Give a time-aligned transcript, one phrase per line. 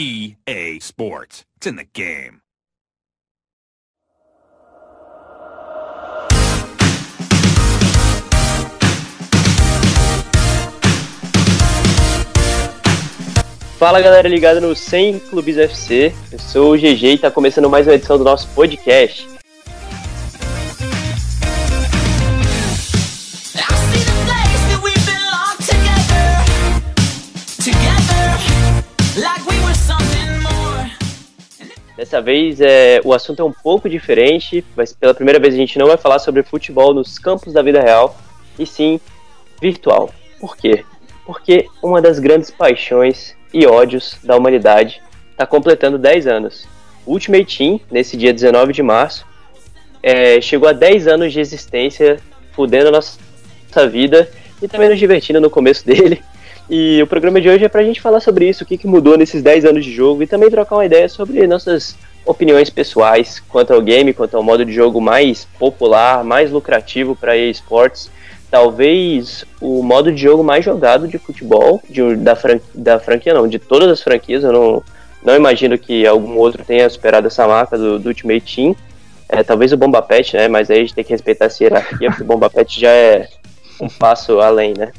[0.00, 1.44] EA Sports.
[1.58, 2.40] It's in the game.
[13.78, 17.86] Fala galera ligada no 100 Clubes FC, eu sou o GG e está começando mais
[17.86, 19.39] uma edição do nosso podcast.
[32.00, 35.78] Dessa vez é, o assunto é um pouco diferente, mas pela primeira vez a gente
[35.78, 38.16] não vai falar sobre futebol nos campos da vida real,
[38.58, 38.98] e sim
[39.60, 40.08] virtual.
[40.40, 40.82] Por quê?
[41.26, 46.66] Porque uma das grandes paixões e ódios da humanidade está completando 10 anos.
[47.04, 49.26] O Ultimate Team, nesse dia 19 de março,
[50.02, 52.18] é, chegou a 10 anos de existência,
[52.52, 54.26] fudendo a nossa vida
[54.62, 56.22] e também nos divertindo no começo dele.
[56.72, 59.18] E o programa de hoje é pra gente falar sobre isso, o que, que mudou
[59.18, 63.74] nesses 10 anos de jogo e também trocar uma ideia sobre nossas opiniões pessoais quanto
[63.74, 68.08] ao game, quanto ao modo de jogo mais popular, mais lucrativo para esportes.
[68.48, 73.48] Talvez o modo de jogo mais jogado de futebol, de, da, fran, da franquia não,
[73.48, 74.44] de todas as franquias.
[74.44, 74.82] Eu não,
[75.24, 78.76] não imagino que algum outro tenha superado essa marca do, do Ultimate Team.
[79.28, 80.46] É, talvez o Bomba Pet, né?
[80.46, 83.28] Mas aí a gente tem que respeitar essa hierarquia, porque o Bomba Pet já é
[83.80, 84.92] um passo além, né?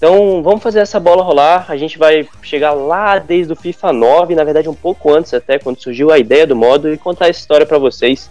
[0.00, 1.66] Então vamos fazer essa bola rolar.
[1.68, 5.58] A gente vai chegar lá desde o FIFA 9, na verdade um pouco antes até,
[5.58, 8.30] quando surgiu a ideia do modo, e contar essa história para vocês.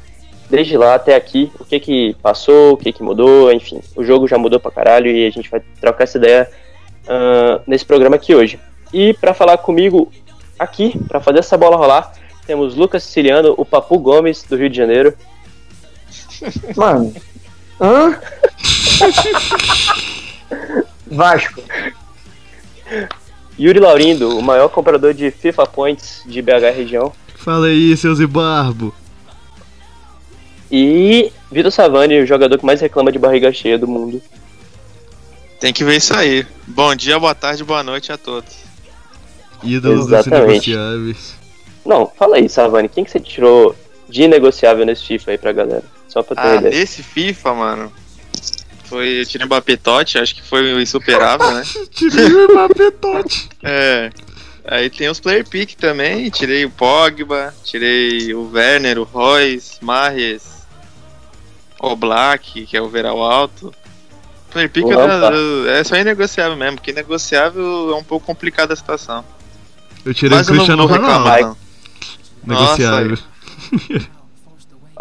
[0.50, 3.82] Desde lá até aqui, o que que passou, o que que mudou, enfim.
[3.96, 6.50] O jogo já mudou pra caralho e a gente vai trocar essa ideia
[7.04, 8.60] uh, nesse programa aqui hoje.
[8.92, 10.12] E para falar comigo
[10.58, 12.14] aqui, para fazer essa bola rolar,
[12.48, 15.14] temos Lucas Siciliano, o Papu Gomes, do Rio de Janeiro.
[16.76, 17.14] Mano.
[17.80, 18.20] Hã?
[21.10, 21.62] Vasco.
[23.60, 27.12] Yuri Laurindo, o maior comprador de FIFA Points de BH região.
[27.36, 28.94] Fala aí, seus Ibarbo.
[30.72, 34.22] E Vitor Savani, o jogador que mais reclama de barriga cheia do mundo.
[35.60, 36.46] Tem que ver isso aí.
[36.68, 38.56] Bom dia, boa tarde, boa noite a todos.
[39.64, 40.72] Ídolos Exatamente.
[40.72, 41.36] inegociáveis.
[41.86, 43.76] Não, fala aí, Savani, quem que você tirou
[44.08, 45.84] de negociável nesse FIFA aí pra galera?
[46.08, 46.76] Só pra ter Ah, ideia.
[46.80, 47.92] nesse FIFA, mano.
[48.90, 49.22] Foi.
[49.22, 51.64] Eu tirei Mbappé Totti, acho que foi o insuperável, né?
[51.92, 53.50] Tirei o Mbappé Totti.
[53.64, 54.10] É.
[54.66, 56.30] Aí tem os player pick também.
[56.30, 60.66] Tirei o Pogba, tirei o Werner, o Royce, Marres,
[61.80, 63.74] o Black, que é o Veral Alto.
[64.52, 64.86] Player pick
[65.70, 69.24] é só inegociável mesmo, porque negociável é um pouco complicada a situação.
[70.04, 71.58] Eu tirei Mas o Cristiano Ronaldo.
[72.46, 72.58] não.
[72.58, 73.18] Negociável.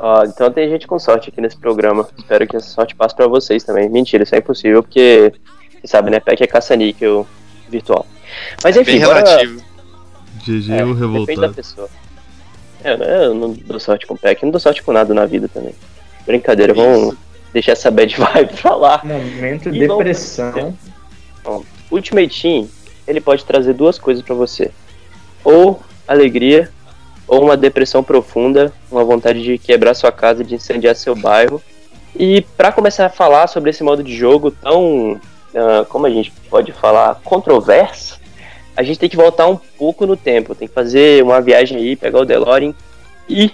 [0.00, 2.09] Ó, então tem gente com sorte aqui nesse programa.
[2.16, 3.88] Espero que essa sorte passe pra vocês também.
[3.88, 5.32] Mentira, isso é impossível, porque,
[5.81, 6.20] você sabe, né?
[6.20, 7.26] PEC é caça-níquel
[7.69, 8.06] virtual.
[8.62, 9.62] Mas enfim, Bem bora- relativo.
[10.47, 11.54] GG, É, o depende da revoltado.
[11.54, 11.88] pessoa.
[12.84, 15.26] É, eu não- eu não dou sorte com PEC, não dou sorte com nada na
[15.26, 15.75] vida também.
[16.25, 17.16] Brincadeira, vamos
[17.53, 19.00] deixar essa bad vibe pra lá.
[19.04, 20.75] Momento E vamos- depressão.
[21.91, 22.69] Ultimate Team,
[23.06, 24.70] ele pode trazer duas coisas pra você.
[25.42, 26.70] Ou alegria,
[27.28, 31.62] ou uma depressão profunda, uma vontade de quebrar sua casa, de incendiar seu bairro.
[32.16, 35.21] E pra começar a falar sobre esse modo de jogo tão,
[35.55, 38.19] ah, como a gente pode falar, controverso,
[38.75, 41.97] a gente tem que voltar um pouco no tempo, tem que fazer uma viagem aí,
[41.97, 42.72] pegar o DeLorean
[43.28, 43.53] e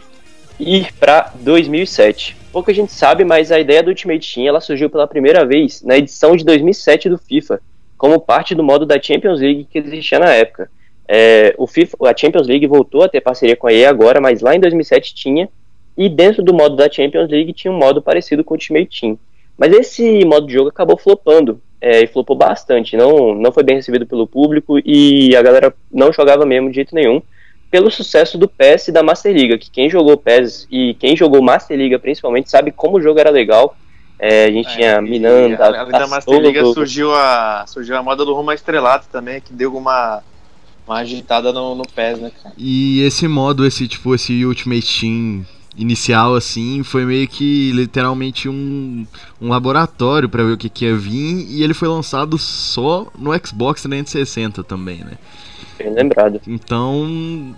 [0.58, 2.36] ir pra 2007.
[2.52, 5.96] Pouca gente sabe, mas a ideia do Ultimate Team ela surgiu pela primeira vez na
[5.96, 7.60] edição de 2007 do FIFA
[7.96, 10.70] como parte do modo da Champions League que existia na época.
[11.06, 14.40] É, o FIFA, a Champions League voltou a ter parceria com a EA agora, mas
[14.40, 15.48] lá em 2007 tinha,
[15.96, 19.18] e dentro do modo da Champions League tinha um modo parecido com o Ultimate Team.
[19.56, 23.76] Mas esse modo de jogo acabou flopando, é, e flopou bastante, não, não foi bem
[23.76, 27.20] recebido pelo público, e a galera não jogava mesmo de jeito nenhum,
[27.70, 31.42] pelo sucesso do PES e da Master Liga, que quem jogou PES e quem jogou
[31.42, 33.76] Master Liga principalmente sabe como o jogo era legal,
[34.18, 38.32] é, a gente tinha Miranda, Além da Master Tassolo, surgiu a, surgiu a moda do
[38.32, 40.22] Rumo a Estrelato também, que deu uma,
[40.86, 42.54] uma agitada no, no PES, né, cara?
[42.58, 49.06] E esse modo, esse tipo, esse Ultimate Team inicial, assim, foi meio que literalmente um,
[49.40, 51.46] um laboratório pra ver o que, que ia vir.
[51.50, 55.18] E ele foi lançado só no Xbox 360 também, né?
[55.78, 56.40] bem lembrado.
[56.46, 57.54] Então.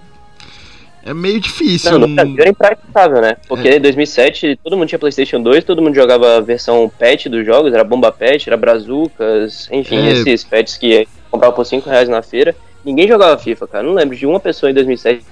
[1.04, 1.92] É meio difícil.
[1.92, 3.36] Não, no Brasil era impraticável, né?
[3.46, 7.46] Porque em 2007 todo mundo tinha PlayStation 2, todo mundo jogava a versão patch dos
[7.46, 10.10] jogos, era bomba patch, era brazucas, enfim, É.
[10.10, 12.56] esses patches que comprava por 5 reais na feira.
[12.86, 13.84] Ninguém jogava FIFA, cara.
[13.84, 15.24] Não lembro de uma pessoa em 2007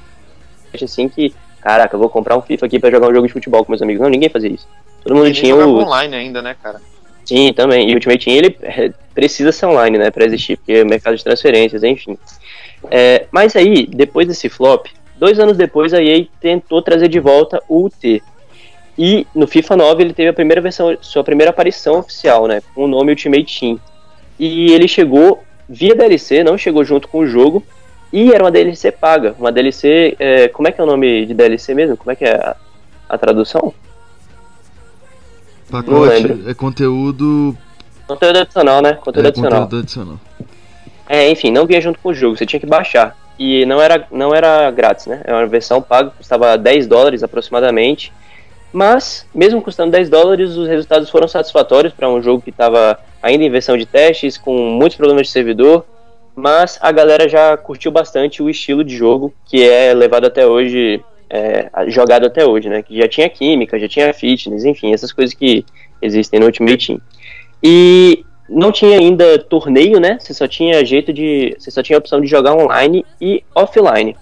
[0.82, 3.64] assim que, caraca, eu vou comprar um FIFA aqui pra jogar um jogo de futebol
[3.64, 4.02] com meus amigos.
[4.02, 4.66] Não, ninguém fazia isso.
[5.04, 5.78] Todo mundo tinha o.
[5.78, 6.80] online ainda, né, cara?
[7.24, 7.88] Sim, também.
[7.88, 11.16] E o Ultimate Team ele é, precisa ser online, né, pra existir, porque é mercado
[11.16, 12.18] de transferências, enfim.
[12.90, 14.86] É, mas aí, depois desse flop,
[15.16, 18.20] dois anos depois a EA tentou trazer de volta o UT.
[18.98, 22.60] E no FIFA 9 ele teve a primeira versão, sua primeira aparição oficial, né?
[22.74, 23.78] Com o nome Ultimate Team.
[24.40, 27.62] E ele chegou via DLC, não chegou junto com o jogo.
[28.12, 29.34] E era uma DLC paga.
[29.38, 30.14] Uma DLC.
[30.18, 31.96] É, como é que é o nome de DLC mesmo?
[31.96, 32.56] Como é que é a,
[33.08, 33.74] a tradução?
[35.70, 37.56] Pacote é conteúdo.
[38.06, 38.92] Conteúdo adicional, né?
[38.92, 39.62] Conteúdo é adicional.
[39.62, 40.20] conteúdo adicional.
[41.08, 43.16] É, enfim, não vinha junto com o jogo, você tinha que baixar.
[43.38, 45.20] E não era, não era grátis, né?
[45.24, 48.12] Era uma versão paga, custava 10 dólares aproximadamente.
[48.74, 53.44] Mas, mesmo custando 10 dólares, os resultados foram satisfatórios para um jogo que estava ainda
[53.44, 55.86] em versão de testes, com muitos problemas de servidor.
[56.34, 61.00] Mas a galera já curtiu bastante o estilo de jogo que é levado até hoje,
[61.30, 62.82] é, jogado até hoje, né?
[62.82, 65.64] Que já tinha química, já tinha fitness, enfim, essas coisas que
[66.02, 67.00] existem no Ultimate Team.
[67.62, 70.18] E não tinha ainda torneio, né?
[70.18, 71.54] Você só tinha jeito de.
[71.56, 74.16] Você só tinha a opção de jogar online e offline.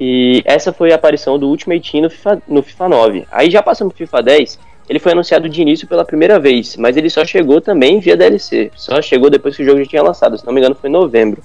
[0.00, 3.26] E essa foi a aparição do Ultimate Team no FIFA, no FIFA 9.
[3.30, 4.58] Aí já passando pro FIFA 10,
[4.88, 8.70] ele foi anunciado de início pela primeira vez, mas ele só chegou também via DLC.
[8.74, 10.92] Só chegou depois que o jogo já tinha lançado, se não me engano foi em
[10.92, 11.42] novembro.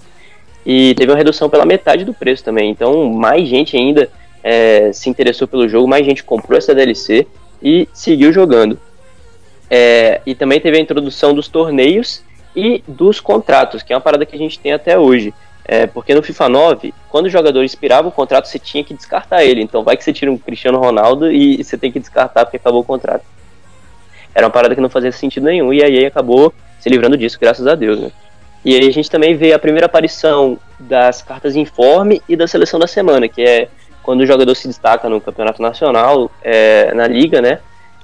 [0.66, 2.72] E teve uma redução pela metade do preço também.
[2.72, 4.10] Então mais gente ainda
[4.42, 7.28] é, se interessou pelo jogo, mais gente comprou essa DLC
[7.62, 8.80] e seguiu jogando.
[9.70, 12.24] É, e também teve a introdução dos torneios
[12.56, 15.34] e dos contratos, que é uma parada que a gente tem até hoje.
[15.68, 19.44] É, porque no FIFA 9, quando o jogador expirava o contrato, você tinha que descartar
[19.44, 19.62] ele.
[19.62, 22.82] Então vai que você tira um Cristiano Ronaldo e você tem que descartar porque acabou
[22.82, 23.24] o contrato.
[24.34, 27.40] Era uma parada que não fazia sentido nenhum e a EA acabou se livrando disso,
[27.42, 28.00] graças a Deus.
[28.00, 28.12] Né?
[28.64, 32.80] E aí a gente também vê a primeira aparição das cartas informe e da seleção
[32.80, 33.68] da semana, que é
[34.04, 37.60] quando o jogador se destaca no campeonato nacional, é, na liga, né?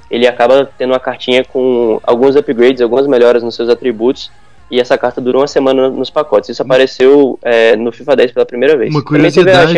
[0.10, 4.32] Ele acaba tendo uma cartinha com alguns upgrades, algumas melhoras nos seus atributos
[4.72, 6.50] e essa carta durou uma semana nos pacotes.
[6.50, 8.90] Isso apareceu é, no FIFA 10 pela primeira vez.
[8.90, 9.74] Uma curiosidade,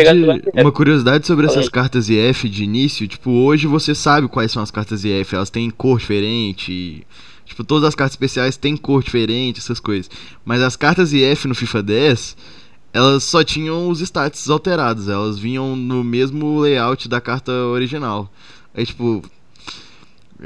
[0.54, 4.70] uma curiosidade sobre essas cartas IF de início, tipo, hoje você sabe quais são as
[4.70, 7.04] cartas IF, elas têm cor diferente,
[7.44, 10.08] tipo, todas as cartas especiais têm cor diferente, essas coisas.
[10.44, 12.36] Mas as cartas IF no FIFA 10,
[12.92, 18.30] elas só tinham os stats alterados, elas vinham no mesmo layout da carta original.
[18.72, 19.22] Aí, tipo,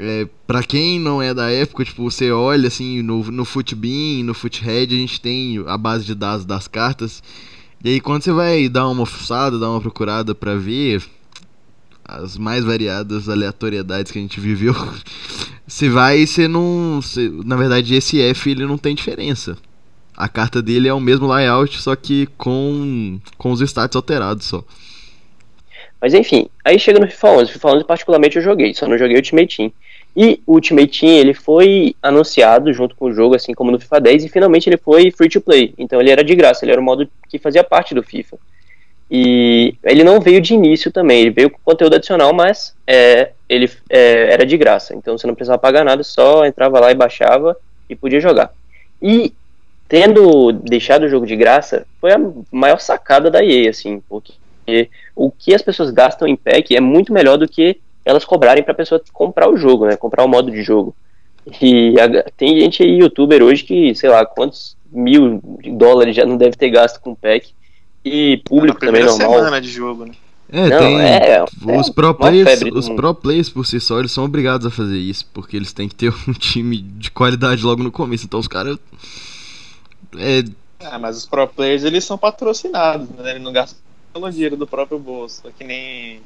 [0.01, 4.33] é, para quem não é da época, tipo, você olha assim no, no Footbeam, no
[4.33, 7.21] Foothead, a gente tem a base de dados das cartas.
[7.83, 11.03] E aí quando você vai dar uma fuçada, dar uma procurada para ver
[12.05, 14.73] as mais variadas aleatoriedades que a gente viveu,
[15.67, 17.01] você vai e você não,
[17.45, 19.57] na verdade esse F ele não tem diferença.
[20.15, 24.63] A carta dele é o mesmo layout, só que com com os status alterados só.
[26.01, 27.51] Mas enfim, aí chega no FIFA 11.
[27.51, 29.71] FIFA 11 particularmente eu joguei, só não joguei Ultimate Team.
[30.15, 34.01] E o Ultimate Team ele foi anunciado junto com o jogo, assim como no FIFA
[34.01, 35.73] 10, e finalmente ele foi free to play.
[35.77, 38.37] Então ele era de graça, ele era um modo que fazia parte do FIFA.
[39.11, 43.69] E ele não veio de início também, ele veio com conteúdo adicional, mas é, ele
[43.89, 44.95] é, era de graça.
[44.95, 47.55] Então você não precisava pagar nada, só entrava lá e baixava
[47.89, 48.51] e podia jogar.
[49.01, 49.33] E
[49.87, 52.19] tendo deixado o jogo de graça, foi a
[52.51, 54.33] maior sacada da EA, assim, porque
[54.69, 58.63] porque o que as pessoas gastam em pack é muito melhor do que elas cobrarem
[58.63, 59.95] para a pessoa comprar o jogo, né?
[59.95, 60.95] Comprar o modo de jogo.
[61.61, 65.41] E a, tem gente aí, youtuber hoje, que, sei lá, quantos mil
[65.73, 67.53] dólares já não deve ter gasto com pack.
[68.03, 69.33] E público também normal.
[69.33, 70.13] semana de jogo, né?
[70.51, 71.01] É, não, tem.
[71.01, 74.71] É, os, é pro players, os pro players por si só, eles são obrigados a
[74.71, 78.25] fazer isso, porque eles têm que ter um time de qualidade logo no começo.
[78.25, 78.77] Então os caras.
[80.17, 80.43] É...
[80.79, 83.31] Ah, mas os pro players eles são patrocinados, né?
[83.31, 83.77] Eles não gastam
[84.11, 85.47] pelo dinheiro do próprio bolso.
[85.47, 86.21] É que nem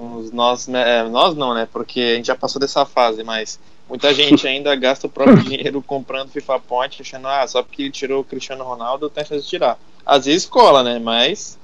[0.00, 1.68] os nós, né, é, nós não, né?
[1.72, 3.58] Porque a gente já passou dessa fase, mas
[3.88, 7.90] muita gente ainda gasta o próprio dinheiro comprando FIFA Point, achando, ah, só porque ele
[7.90, 9.78] tirou o Cristiano Ronaldo, tem chance de tirar.
[10.04, 10.98] Às vezes cola, né?
[10.98, 11.58] Mas,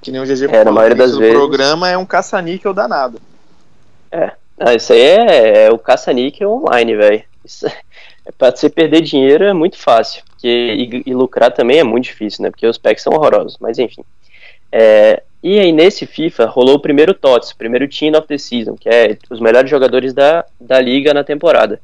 [0.00, 1.34] que nem o GG é, na maioria das vezes...
[1.34, 3.20] o programa é um caça-níquel danado.
[4.10, 7.24] É, ah, isso aí é, é o caça-níquel online, velho.
[8.24, 10.22] É, pra você perder dinheiro é muito fácil.
[10.30, 12.50] Porque, e, e lucrar também é muito difícil, né?
[12.50, 14.04] Porque os packs são horrorosos, mas enfim.
[14.70, 18.76] É, e aí nesse FIFA rolou o primeiro TOTS, o primeiro Team of the Season,
[18.76, 21.78] que é os melhores jogadores da, da liga na temporada.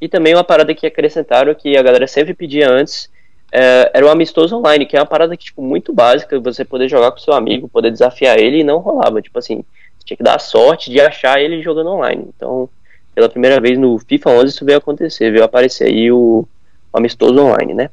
[0.00, 3.10] E também uma parada que acrescentaram que a galera sempre pedia antes,
[3.52, 6.88] é, era o amistoso online, que é uma parada que, tipo, muito básica, você poder
[6.88, 9.20] jogar com seu amigo, poder desafiar ele e não rolava.
[9.20, 9.62] Tipo assim,
[10.06, 12.30] tinha que dar sorte de achar ele jogando online.
[12.34, 12.66] Então,
[13.14, 16.48] pela primeira vez no FIFA 11 isso veio acontecer, veio aparecer aí o,
[16.90, 17.90] o amistoso online, né?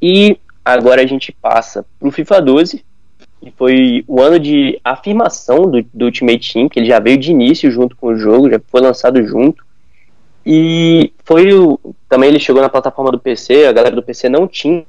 [0.00, 2.84] E agora a gente passa pro FIFA 12,
[3.42, 7.32] que foi o ano de afirmação do, do Ultimate Team, que ele já veio de
[7.32, 9.64] início junto com o jogo, já foi lançado junto.
[10.46, 11.78] E foi o.
[12.08, 14.84] Também ele chegou na plataforma do PC, a galera do PC não tinha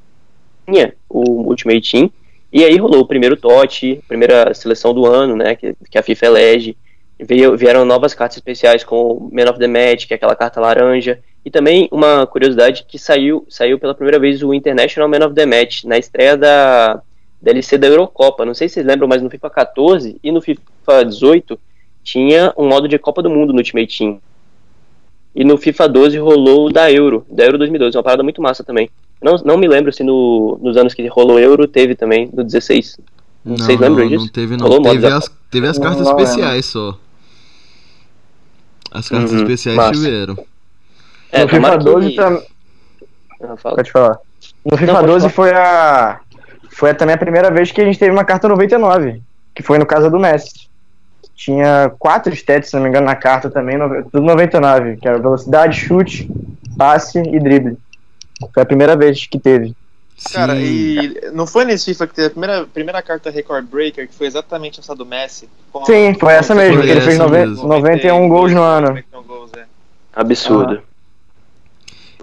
[1.10, 2.12] o Ultimate Team.
[2.52, 6.26] E aí rolou o primeiro TOT, primeira seleção do ano, né, que, que a FIFA
[6.28, 6.78] elege.
[7.20, 10.62] Veio, vieram novas cartas especiais com o Man of the Match, que é aquela carta
[10.62, 11.20] laranja.
[11.44, 15.46] E também uma curiosidade que saiu, saiu pela primeira vez o International Man of the
[15.46, 17.02] Match na estreia da
[17.44, 18.46] DLC da Eurocopa.
[18.46, 21.60] Não sei se vocês lembram, mas no FIFA 14 e no FIFA 18
[22.04, 24.20] tinha um modo de Copa do Mundo no Ultimate Team.
[25.36, 28.64] E no FIFA 12 rolou o da Euro, da Euro 2012, uma parada muito massa
[28.64, 28.90] também.
[29.22, 32.98] Não, não me lembro se no, nos anos que rolou Euro teve também, no 16.
[33.44, 34.32] Não, Vocês não, lembram não disso?
[34.32, 34.84] teve Rolou não.
[34.84, 36.98] modo Teve as, teve as Não, cartas não especiais só.
[38.92, 39.92] As cartas Uhum, especiais massa.
[39.94, 40.38] tiveram.
[41.32, 42.42] É, no FIFA tomara que- 12 tam-
[43.42, 43.56] Ah.
[43.62, 44.20] Pode falar.
[44.64, 45.34] No FIFA pode 12 falar.
[45.34, 46.20] foi a.
[46.76, 49.22] Foi também a primeira vez que a gente teve uma carta 99,
[49.56, 50.68] que foi no caso do Messi.
[51.36, 55.18] Tinha quatro stats, se não me engano, na carta também, no- tudo 99, que era
[55.20, 56.30] velocidade, chute,
[56.78, 57.78] passe e drible.
[58.54, 59.76] Foi a primeira vez que teve.
[60.32, 60.62] Cara, Sim.
[60.62, 64.28] e não foi nesse FIFA que teve a primeira, primeira carta Record Breaker, que foi
[64.28, 65.50] exatamente essa do Messi?
[65.86, 67.68] Sim, foi essa mesmo, que ele fez essa nove- mesmo.
[67.68, 68.88] 91 gols no ano.
[68.90, 69.64] 91 gols, é.
[70.16, 70.82] Absurdo.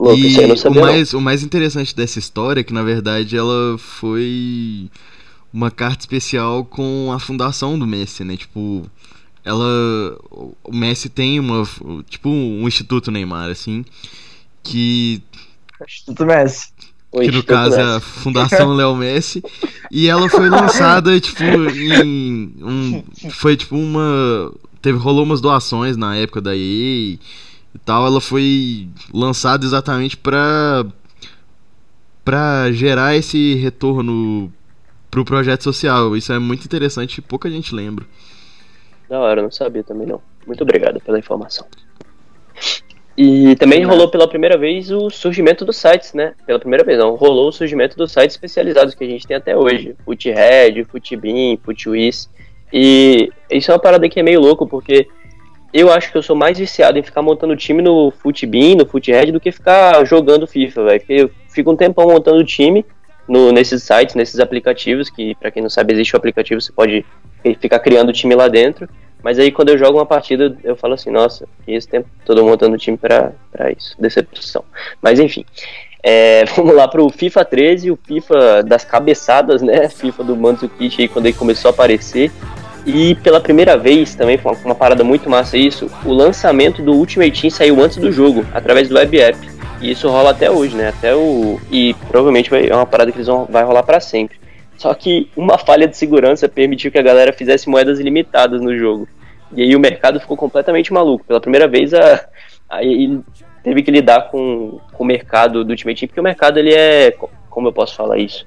[0.00, 0.80] Louco, e isso aí eu não o sabia.
[0.80, 0.88] não.
[0.88, 4.88] mais, o mais interessante dessa história é que, na verdade, ela foi
[5.52, 8.34] uma carta especial com a fundação do Messi, né?
[8.34, 8.86] Tipo,
[9.44, 10.16] ela.
[10.64, 11.68] O Messi tem uma.
[12.08, 13.84] Tipo, um Instituto Neymar, assim.
[14.62, 15.22] Que,
[15.86, 16.68] Instituto Messi.
[17.12, 18.06] Que no caso é a Messi.
[18.06, 19.42] Fundação Léo Messi.
[19.90, 22.54] E ela foi lançada, tipo, em.
[22.62, 24.50] Um, foi tipo uma.
[24.80, 27.18] Teve, rolou umas doações na época da EA
[27.74, 28.06] e tal.
[28.06, 30.84] Ela foi lançada exatamente pra.
[32.24, 34.52] pra gerar esse retorno
[35.10, 36.16] pro projeto social.
[36.16, 38.04] Isso é muito interessante e pouca gente lembra.
[39.08, 40.22] Da hora, não sabia também não.
[40.46, 41.66] Muito obrigado pela informação.
[43.16, 46.32] E também rolou pela primeira vez o surgimento dos sites, né?
[46.46, 47.16] Pela primeira vez, não.
[47.16, 49.94] Rolou o surgimento dos sites especializados que a gente tem até hoje.
[50.04, 52.30] FootRed, FootBeam, FootWiz.
[52.72, 55.08] E isso é uma parada que é meio louco, porque
[55.72, 59.32] eu acho que eu sou mais viciado em ficar montando time no FootBeam, no FootRed,
[59.32, 61.00] do que ficar jogando FIFA, velho.
[61.00, 62.84] Porque eu fico um tempão montando time
[63.28, 67.04] no, nesses sites, nesses aplicativos, que pra quem não sabe existe o aplicativo, você pode
[67.60, 68.88] ficar criando time lá dentro.
[69.22, 72.76] Mas aí quando eu jogo uma partida, eu falo assim, nossa, esse tempo todo montando
[72.76, 73.32] time pra
[73.76, 73.94] isso.
[73.98, 74.64] Decepção.
[75.00, 75.44] Mas enfim.
[76.02, 79.88] É, vamos lá pro FIFA 13, o FIFA das cabeçadas, né?
[79.88, 82.32] FIFA do Mandzukic aí quando ele começou a aparecer.
[82.86, 87.40] E pela primeira vez, também foi uma, parada muito massa isso, o lançamento do Ultimate
[87.40, 89.38] Team saiu antes do jogo, através do web app.
[89.80, 90.88] E isso rola até hoje, né?
[90.88, 91.58] Até o.
[91.70, 94.38] E provavelmente vai, é uma parada que eles vão vai rolar para sempre.
[94.76, 99.08] Só que uma falha de segurança permitiu que a galera fizesse moedas ilimitadas no jogo.
[99.54, 101.24] E aí o mercado ficou completamente maluco.
[101.24, 102.26] Pela primeira vez, a,
[102.68, 103.20] aí ele
[103.62, 107.14] teve que lidar com, com o mercado do Ultimate Team, porque o mercado ele é.
[107.48, 108.46] Como eu posso falar isso?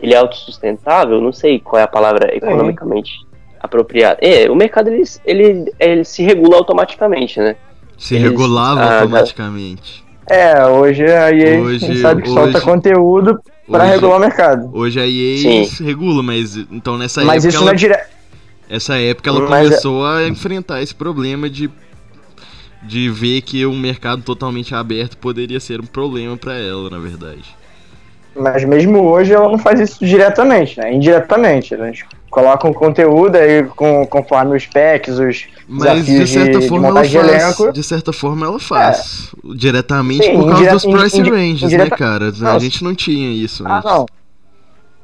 [0.00, 1.20] Ele é autossustentável?
[1.20, 3.29] Não sei qual é a palavra economicamente
[3.60, 4.18] apropriada.
[4.22, 7.56] É, o mercado ele, ele, ele se regula automaticamente, né?
[7.98, 10.02] Se Eles- regulava ah, automaticamente.
[10.28, 13.38] É, hoje a EA Hoje- sabe que hoje- solta conteúdo
[13.68, 14.70] pra Hoje- regular o mercado.
[14.72, 15.84] Hoje a EA Sim.
[15.84, 18.08] regula, mas então nessa Mas época isso ela, não é direto.
[18.70, 21.68] essa época ela Mas é- começou a enfrentar esse problema de
[22.82, 27.44] de ver que um mercado totalmente aberto poderia ser um problema pra ela, na verdade.
[28.34, 30.90] Mas mesmo hoje ela não faz isso diretamente, né?
[30.94, 31.74] Indiretamente.
[31.74, 31.76] A
[32.30, 37.02] coloca um conteúdo aí com, conforme os packs, os Mas de certa de, forma ela
[37.02, 37.66] de faz, elenco.
[37.68, 37.72] É.
[37.72, 41.96] de certa forma ela faz, diretamente Sim, por causa dos price indi- ranges, né, indireta-
[41.96, 42.32] cara?
[42.54, 43.90] A gente não tinha isso Ah, antes.
[43.90, 44.06] não.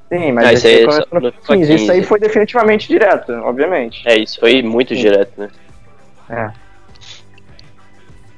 [0.09, 1.75] Sim, mas Ah, isso aí é começa só no no FIFA 15.
[1.75, 2.09] Isso aí 15.
[2.09, 4.03] foi definitivamente direto, obviamente.
[4.07, 5.01] É, isso foi muito Sim.
[5.01, 5.49] direto, né?
[6.31, 6.51] É.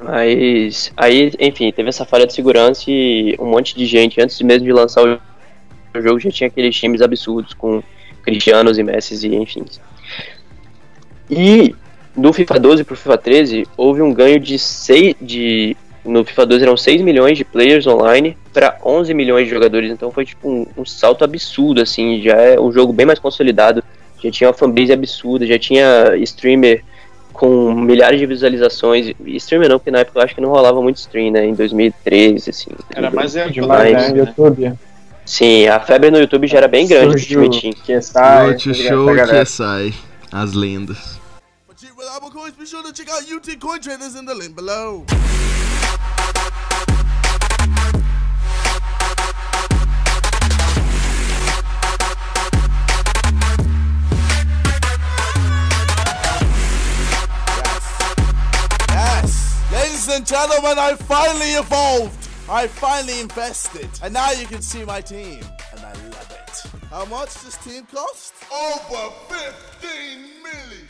[0.00, 4.64] Mas aí, enfim, teve essa falha de segurança e um monte de gente, antes mesmo
[4.64, 5.18] de lançar o
[5.96, 7.82] o jogo, já tinha aqueles times absurdos com
[8.30, 9.64] Cristianos e Messi e enfim.
[11.30, 11.74] E
[12.16, 16.62] do FIFA 12 pro FIFA 13, houve um ganho de 6 de no FIFA 12
[16.62, 20.66] eram 6 milhões de players online para 11 milhões de jogadores, então foi tipo um,
[20.76, 23.84] um salto absurdo assim, já é um jogo bem mais consolidado,
[24.22, 26.82] já tinha uma fanbase absurda, já tinha streamer
[27.38, 29.14] com milhares de visualizações.
[29.24, 31.46] E Streamer não, porque na época eu acho que não rolava muito stream, né?
[31.46, 32.70] Em 2013, assim.
[32.92, 34.18] Era mais é Demais, né?
[34.18, 34.72] YouTube.
[35.28, 37.74] Sim, a febre no YouTube já era bem grande Team.
[37.84, 39.92] que sai, Outro show que sai,
[40.32, 41.18] as lendas.
[59.70, 62.17] Ladies and gentlemen, I finally evolved.
[62.50, 65.40] I finally invested, and now you can see my team,
[65.72, 66.62] and I love it.
[66.90, 68.32] How much this team cost?
[68.50, 69.12] Over
[69.82, 70.88] 15 million.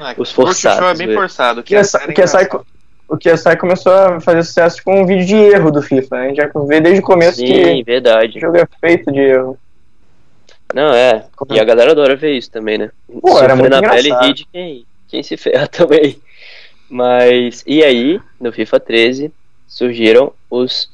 [0.00, 1.60] Ah, Os o forçados, show é bem forçado.
[1.60, 2.66] O KSI, o KSI co-
[3.08, 6.16] o KSI começou a fazer sucesso com um vídeo de erro do FIFA.
[6.16, 6.24] né?
[6.24, 8.38] A gente já vê desde o começo Sim, que o verdade.
[8.38, 9.58] jogo é feito de erro.
[10.74, 11.24] Não, é.
[11.50, 12.90] E a galera adora ver isso também, né?
[13.20, 14.24] Pô, era muito na pele engraçado.
[14.24, 16.20] e ri de quem, quem se ferra também.
[16.92, 19.32] Mas, e aí, no FIFA 13,
[19.66, 20.90] surgiram os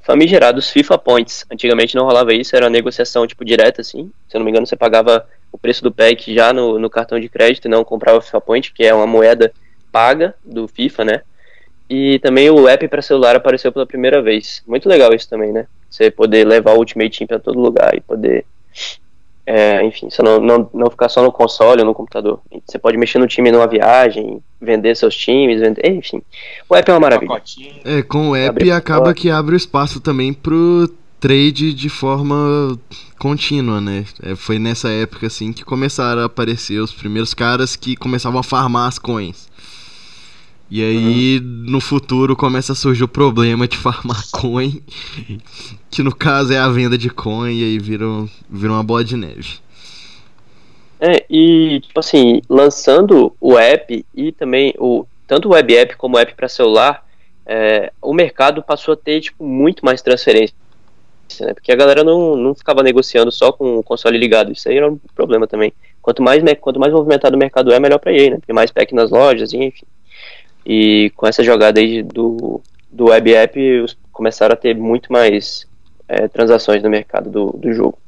[0.00, 1.46] famigerados FIFA Points.
[1.48, 4.10] Antigamente não rolava isso, era uma negociação, tipo, direta, assim.
[4.28, 7.20] Se eu não me engano, você pagava o preço do pack já no, no cartão
[7.20, 9.52] de crédito e não comprava FIFA Point, que é uma moeda
[9.92, 11.22] paga do FIFA, né?
[11.88, 14.60] E também o app para celular apareceu pela primeira vez.
[14.66, 15.68] Muito legal isso também, né?
[15.88, 18.44] Você poder levar o Ultimate Team para todo lugar e poder
[19.44, 22.40] é, enfim, você não, não, não ficar só no console ou no computador.
[22.64, 26.22] Você pode mexer no time numa viagem, vender seus times, vender, enfim.
[26.68, 27.42] O app é uma maravilha.
[27.84, 32.78] É, com o app Abre acaba que abre o espaço também pro trade de forma
[33.18, 34.04] contínua, né?
[34.22, 38.42] É, foi nessa época assim que começaram a aparecer os primeiros caras que começavam a
[38.44, 39.48] farmar as coins.
[40.74, 44.82] E aí, no futuro, começa a surgir o problema de farmar coin,
[45.90, 48.06] que no caso é a venda de coin, e aí vira,
[48.48, 49.58] vira uma bola de neve.
[50.98, 56.16] É, e tipo assim, lançando o app e também o tanto o web app como
[56.16, 57.06] o app para celular,
[57.44, 60.54] é, o mercado passou a ter tipo muito mais transferência,
[61.42, 61.52] né?
[61.52, 64.50] Porque a galera não, não ficava negociando só com o console ligado.
[64.52, 65.70] Isso aí era um problema também.
[66.00, 68.38] Quanto mais quanto mais movimentado o mercado é, melhor para EA, né?
[68.46, 69.84] Tem mais pack nas lojas, enfim.
[70.64, 75.66] E com essa jogada aí do do web app, os- começaram a ter muito mais
[76.08, 77.98] é, transações no mercado do, do jogo.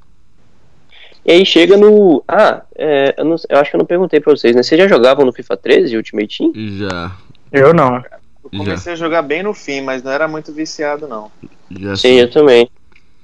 [1.24, 2.22] E aí chega no.
[2.28, 4.62] Ah, é, eu, não- eu acho que eu não perguntei pra vocês, né?
[4.62, 6.52] Vocês já jogavam no FIFA 13 Ultimate Team?
[6.78, 7.12] Já,
[7.50, 7.96] Eu não.
[7.96, 11.30] Eu comecei a jogar bem no fim, mas não era muito viciado, não.
[11.80, 12.68] já Sim, eu também.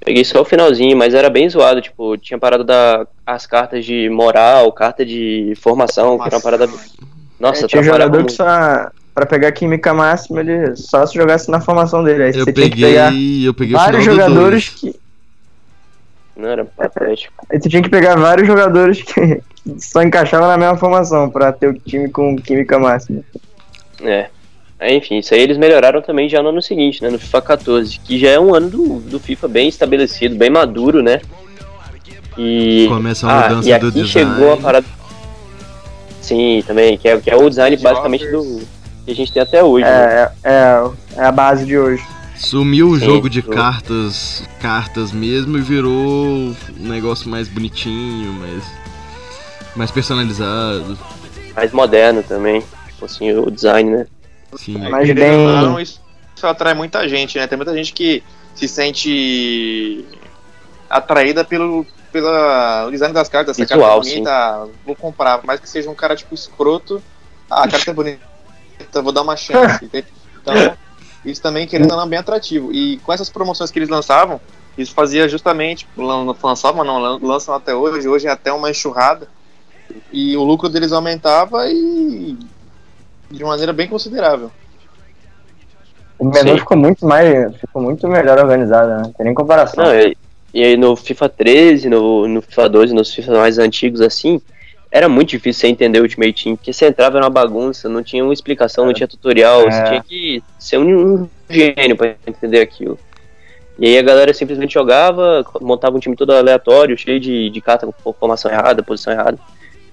[0.03, 4.09] Peguei só o finalzinho, mas era bem zoado, tipo, tinha parada da as cartas de
[4.09, 6.67] moral, carta de formação, que era uma parada.
[7.39, 8.33] Nossa, É, tinha jogador que muito.
[8.33, 8.89] só.
[9.13, 12.23] Pra pegar química máxima, ele só se jogasse na formação dele.
[12.23, 14.95] Aí Eu você tinha que peguei, pegar eu peguei vários jogadores que.
[16.35, 17.33] Não era patético.
[17.51, 19.41] Aí você tinha que pegar vários jogadores que
[19.77, 23.21] só encaixavam na mesma formação pra ter o time com química máxima.
[24.01, 24.29] É.
[24.79, 27.09] Aí, enfim, isso aí eles melhoraram também já no ano seguinte, né?
[27.09, 31.03] No FIFA 14, que já é um ano do, do FIFA bem estabelecido, bem maduro,
[31.03, 31.21] né?
[32.35, 32.87] E.
[32.87, 34.09] Começa a ah, mudança e aqui do design.
[34.09, 34.87] chegou a parada.
[36.19, 38.61] Sim, também, que é, que é o design basicamente do.
[39.15, 39.85] Que a gente tem até hoje.
[39.85, 39.91] né?
[39.91, 42.03] É, é, é a base de hoje.
[42.35, 48.63] Sumiu o Sim, jogo de cartas, cartas mesmo e virou um negócio mais bonitinho, mais
[49.75, 50.97] mais personalizado.
[51.55, 52.61] Mais moderno também.
[52.89, 54.07] Tipo assim, o design, né?
[54.55, 54.77] Sim.
[54.89, 56.01] Mas Querendo bem- não, isso,
[56.35, 57.47] isso atrai muita gente, né?
[57.47, 58.23] Tem muita gente que
[58.55, 60.03] se sente
[60.89, 63.57] atraída pelo pela, o design das cartas.
[63.57, 65.37] Essa Visual, carta é bonita, vou comprar.
[65.37, 67.01] Por mais que seja um cara tipo escroto,
[67.49, 68.19] ah, a carta é bonita,
[69.01, 69.89] vou dar uma chance.
[70.41, 70.55] Então,
[71.23, 72.73] isso também, querendo ou não, é bem atrativo.
[72.73, 74.41] E com essas promoções que eles lançavam,
[74.75, 79.27] isso fazia justamente, lan- lançavam, não, lan- lançam até hoje, hoje é até uma enxurrada.
[80.11, 82.35] E o lucro deles aumentava e
[83.29, 84.49] de maneira bem considerável.
[86.17, 86.57] O menu Sim.
[86.57, 87.55] ficou muito mais.
[87.57, 89.01] Ficou muito melhor organizado, né?
[89.03, 89.83] Não tem nem comparação.
[89.83, 90.17] Não, e,
[90.53, 94.41] e aí no FIFA 13, no, no FIFA 12, nos FIFA mais antigos assim,
[94.91, 98.03] era muito difícil você entender o Ultimate Team, porque você entrava era uma bagunça, não
[98.03, 99.71] tinha uma explicação, não tinha tutorial, É.
[99.71, 102.99] você tinha que ser um, um gênio pra entender aquilo.
[103.79, 107.87] E aí a galera simplesmente jogava, montava um time todo aleatório, cheio de, de carta
[108.03, 109.39] com formação errada, posição errada.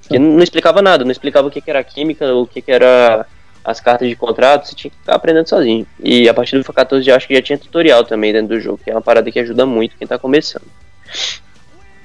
[0.09, 3.25] Que não, explicava nada, não explicava o que, que era química, o que, que era
[3.65, 5.87] as cartas de contrato, você tinha que ficar aprendendo sozinho.
[6.03, 8.61] E a partir do FIFA 14 já acho que já tinha tutorial também dentro do
[8.61, 10.65] jogo, que é uma parada que ajuda muito quem tá começando.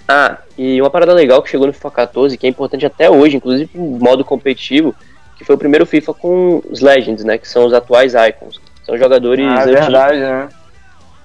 [0.08, 3.38] Ah, e uma parada legal que chegou no FIFA 14, que é importante até hoje,
[3.38, 4.94] inclusive no modo competitivo,
[5.38, 7.38] que foi o primeiro FIFA com os Legends, né?
[7.38, 8.60] Que são os atuais Icons.
[8.86, 9.80] São jogadores Ah, é antigos.
[9.80, 10.50] verdade, né?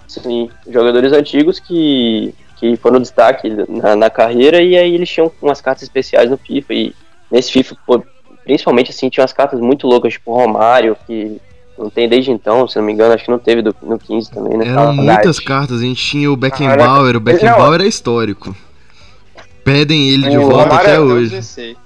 [0.06, 5.60] Sim, jogadores antigos que, que foram destaque na, na carreira e aí eles tinham umas
[5.60, 6.72] cartas especiais no FIFA.
[6.72, 6.94] E
[7.30, 8.02] nesse FIFA, pô,
[8.44, 11.38] principalmente assim, tinha umas cartas muito loucas, tipo Romário, que
[11.76, 14.30] não tem desde então, se não me engano, acho que não teve do- no 15
[14.30, 14.66] também, né?
[14.68, 17.20] Eram muitas cartas, a gente tinha o Beckenbauer, o Não.
[17.20, 18.56] Beckenbauer é histórico.
[19.72, 21.30] Pedem ele de O volta Romário até é o hoje.
[21.30, 21.76] 16.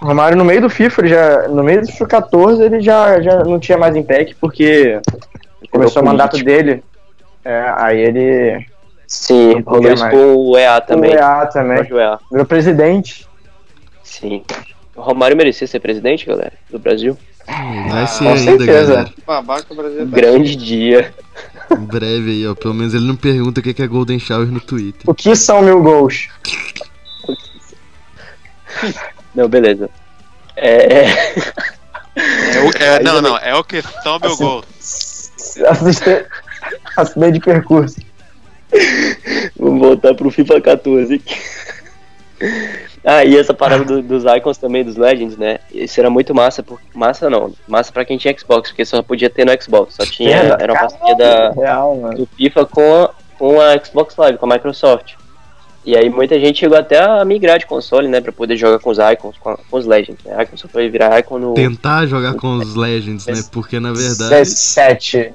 [0.00, 3.20] O Romário no meio do FIFA, ele já, no meio do FIFA 14, ele já,
[3.20, 4.98] já não tinha mais impact, porque
[5.70, 6.82] começou o mandato dele.
[7.44, 8.66] É, aí ele.
[9.06, 11.10] Sim, com o EA também.
[11.10, 11.76] O EA também.
[11.76, 12.18] Jorge EA.
[12.30, 13.26] Virou presidente.
[14.02, 14.42] Sim.
[14.96, 17.16] O Romário merecia ser presidente, galera, do Brasil.
[17.90, 18.92] Vai ser com ainda, certeza.
[18.94, 19.10] galera.
[19.26, 20.10] Babaca brasileiro.
[20.10, 21.12] Grande dia.
[21.70, 22.54] Em breve aí, ó.
[22.54, 25.02] Pelo menos ele não pergunta o que que é Golden Shower no Twitter.
[25.06, 26.28] O que são mil gols?
[29.34, 29.88] Não, beleza.
[30.56, 31.04] É,
[32.14, 34.64] É o- é- não, não, é o que toma o Assim, gol.
[35.68, 36.26] Assiste...
[36.96, 37.96] Acidente de percurso.
[39.58, 41.22] Vamos voltar pro FIFA 14.
[43.04, 45.58] ah, e essa parada do- dos icons também, dos Legends, né?
[45.72, 46.78] Isso era muito massa, por...
[46.94, 50.38] massa não, massa pra quem tinha Xbox, porque só podia ter no Xbox, só tinha,
[50.40, 50.62] Verdade.
[50.62, 52.16] era uma parceria da, Real, mano.
[52.18, 55.14] do FIFA com a, com a Xbox Live, com a Microsoft.
[55.84, 58.90] E aí muita gente chegou até a migrar de console, né, pra poder jogar com
[58.90, 60.40] os icons, com, a- com os Legends, né?
[60.44, 61.54] Icon só foi virar icon no...
[61.54, 63.42] Tentar jogar com os Legends, né?
[63.50, 64.30] Porque na verdade.
[64.30, 65.32] 17.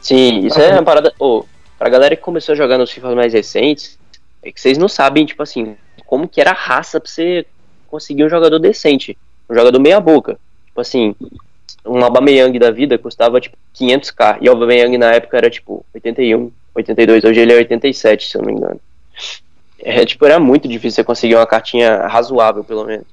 [0.00, 1.14] Sim, isso é uma parada.
[1.18, 1.44] Ô,
[1.78, 3.96] pra galera que começou a jogar nos FIFA mais recentes,
[4.42, 7.46] é que vocês não sabem, tipo assim, como que era a raça pra você
[7.88, 9.16] conseguir um jogador decente.
[9.48, 10.36] Um jogador meia-boca.
[10.66, 11.14] Tipo assim,
[11.86, 14.38] um Aubameyang da vida custava, tipo, 500k.
[14.40, 17.22] E o Aubameyang na época era, tipo, 81, 82.
[17.24, 18.80] Hoje ele é 87, se eu não me engano.
[19.78, 23.06] É, tipo, era muito difícil você conseguir uma cartinha razoável, pelo menos.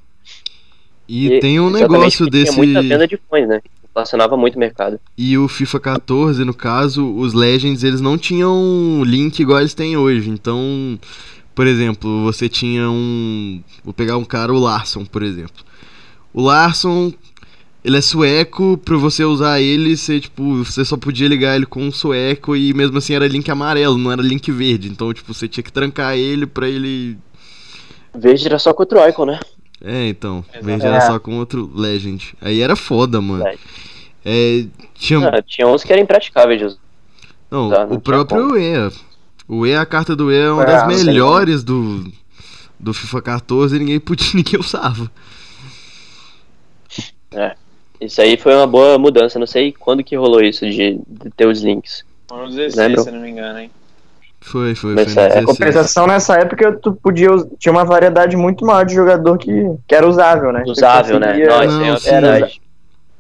[1.08, 2.54] E tem um negócio desse.
[2.54, 3.62] Tinha muita venda de fãs, né?
[3.84, 4.98] Inflacionava muito o mercado.
[5.18, 9.98] E o FIFA 14, no caso, os Legends, eles não tinham link igual eles têm
[9.98, 10.30] hoje.
[10.30, 10.98] Então,
[11.54, 13.62] por exemplo, você tinha um.
[13.84, 15.66] Vou pegar um cara, o Larson, por exemplo.
[16.34, 17.12] O Larson,
[17.84, 21.84] ele é sueco, pra você usar ele, você, tipo, você só podia ligar ele com
[21.84, 24.88] um sueco e mesmo assim era link amarelo, não era link verde.
[24.90, 27.18] Então, tipo, você tinha que trancar ele pra ele.
[28.14, 29.40] Verde era só contra o Icon, né?
[29.84, 30.66] É, então, Exato.
[30.66, 31.02] verde era É.
[31.02, 32.36] só com outro Legend.
[32.40, 33.44] Aí era foda, mano.
[34.24, 36.78] É, tinha, Ah, tinha uns que eram impraticáveis de.
[37.50, 38.92] Não, Tá, não o próprio EA.
[39.48, 42.06] O EA, a carta do EA é uma É, das não melhores do,
[42.80, 45.12] do FIFA 14 e ninguém podia, ninguém usava.
[48.02, 49.40] Isso aí foi uma boa mudança.
[49.40, 52.04] Não sei quando que rolou isso de, de ter os links.
[52.28, 53.04] Foram 16, Lembram?
[53.04, 53.72] se não me engano, hein?
[54.42, 55.46] Foi, foi, Mas foi é, 16.
[55.46, 59.52] compensação, nessa época, tu podia tinha uma variedade muito maior de jogador que,
[59.88, 60.68] que era usável, né?
[60.68, 61.40] Usável, né?
[61.40, 62.10] Não, aí é Não, sim.
[62.12, 62.62] verdade.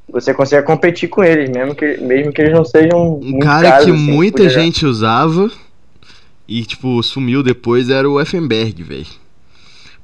[0.09, 3.23] Você conseguia competir com eles, mesmo que, mesmo que eles não sejam.
[3.23, 4.65] Um muito cara caros, que assim, muita podia jogar.
[4.65, 5.49] gente usava
[6.47, 9.07] e, tipo, sumiu depois era o Effenberg, velho.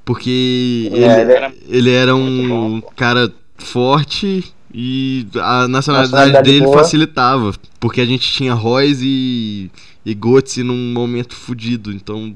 [0.06, 6.66] Porque ele, É, ele era ele era um cara forte e a nacionalidade, Nacionalidade dele
[6.66, 6.78] boa.
[6.80, 7.54] facilitava.
[7.80, 9.72] Porque a gente tinha Royce e,
[10.06, 11.92] e Götze num momento fudido.
[11.92, 12.36] Então,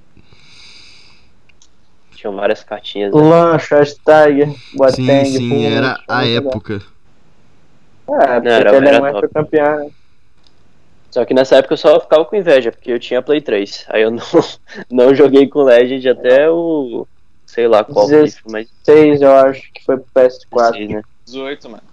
[2.15, 3.13] Tinham várias cartinhas.
[3.13, 3.22] Né?
[3.22, 6.74] Lancho, hashtag, sim, Boateng, sim, Puma, era a tinha muito época.
[8.08, 9.28] É, porque Não, era- ele era é um top.
[9.34, 9.91] campeão, né?
[11.10, 13.86] Só que nessa época eu só ficava com inveja, porque eu tinha Play 3.
[13.89, 14.22] Aí eu não,
[14.89, 17.06] não joguei com Legend até o.
[17.46, 18.36] sei lá qual Dezesseis.
[18.38, 20.72] FIFA, mas 6, eu acho que foi pro PS4.
[20.72, 21.02] 16, né?
[21.26, 21.84] 18, mano.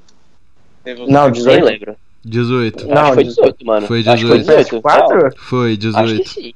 [0.89, 1.65] Teve os- Não, Nem 18.
[1.67, 1.97] lembro.
[2.25, 2.87] 18.
[2.89, 3.87] Não, acho foi 18, mano.
[3.87, 4.65] Foi Acho que foi 18.
[4.65, 4.83] 18.
[4.83, 5.09] PS4?
[5.19, 5.33] Real.
[5.37, 6.29] Foi, Acho que 18.
[6.31, 6.53] sim.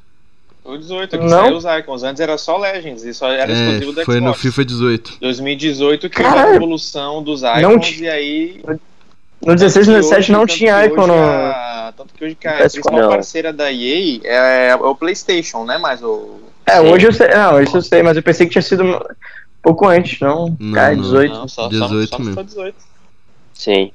[0.64, 1.28] O 18, que Não.
[1.28, 2.02] saiu os Icons.
[2.02, 4.40] Antes era só Legends e só era exclusivo É, do foi no Xbox.
[4.40, 5.16] FIFA 18.
[5.20, 6.52] 2018 que houve a Caralho.
[6.54, 8.60] revolução dos Icons Não ti- e aí...
[9.44, 11.14] No 16 e no tanto que 17 não hoje- tinha Icon hoje no.
[11.14, 13.08] a- Tanto que hoje que a PS4 principal não.
[13.10, 15.76] parceira da EA é, é o Playstation, né?
[15.78, 16.40] Mas o...
[16.64, 16.88] É, Sim.
[16.88, 17.28] hoje eu sei.
[17.28, 18.98] Não, isso eu sei, mas eu pensei que tinha sido um
[19.60, 20.56] pouco antes, não.
[20.58, 21.02] Não, Cara, não.
[21.02, 21.34] 18.
[21.34, 22.34] Não, só, 18 só, só mesmo.
[22.34, 22.76] só 18.
[23.52, 23.90] Sim.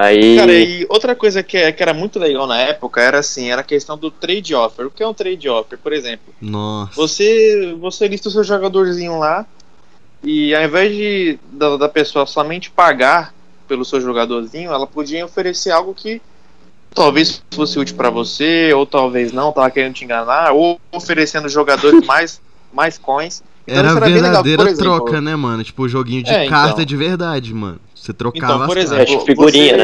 [0.00, 0.36] Aí.
[0.36, 3.64] Cara, e outra coisa que, que era muito legal na época era assim, era a
[3.64, 4.86] questão do trade offer.
[4.86, 5.76] O que é um trade offer?
[5.76, 6.92] Por exemplo, Nossa.
[6.94, 9.44] você, você lista o seu jogadorzinho lá
[10.22, 13.34] e ao invés de da, da pessoa somente pagar
[13.66, 16.22] pelo seu jogadorzinho, ela podia oferecer algo que
[16.94, 22.02] talvez fosse útil pra você, ou talvez não, tava querendo te enganar, ou oferecendo jogadores
[22.06, 22.40] mais,
[22.72, 23.42] mais coins.
[23.66, 24.84] Então, Era isso a bem legal, verdadeira por exemplo.
[24.96, 25.62] troca, né, mano?
[25.62, 26.56] Tipo, o joguinho de É, então.
[26.58, 27.78] carta de verdade, mano.
[28.08, 29.76] Você trocava Então, por as exemplo, tipo figurinha,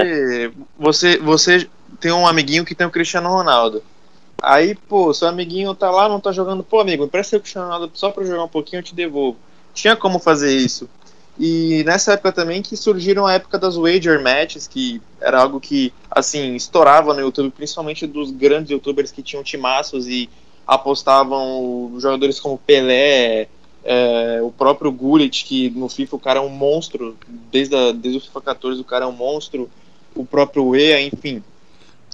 [0.78, 1.68] você, você, você
[2.00, 3.82] tem um amiguinho que tem o Cristiano Ronaldo.
[4.42, 6.64] Aí, pô, seu amiguinho tá lá, não tá jogando.
[6.64, 9.36] Pô, amigo, empresta o Cristiano Ronaldo só pra jogar um pouquinho, eu te devolvo.
[9.74, 10.88] Tinha como fazer isso.
[11.38, 15.92] E nessa época também que surgiram a época das wager matches, que era algo que,
[16.10, 20.30] assim, estourava no YouTube, principalmente dos grandes youtubers que tinham timaços e
[20.66, 23.48] apostavam jogadores como Pelé,
[23.84, 27.16] é, o próprio Gullit, que no FIFA o cara é um monstro,
[27.52, 29.68] desde, a, desde o FIFA 14 o cara é um monstro,
[30.14, 31.42] o próprio EA, enfim.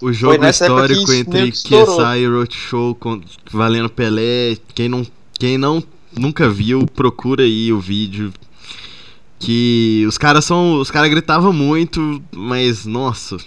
[0.01, 1.51] O jogo que histórico entre.
[1.51, 4.57] QSI e Roadshow com- valendo Pelé.
[4.73, 5.05] Quem não,
[5.37, 8.33] quem não nunca viu, procura aí o vídeo.
[9.39, 10.79] Que os caras são.
[10.79, 13.37] Os caras gritavam muito, mas nossa.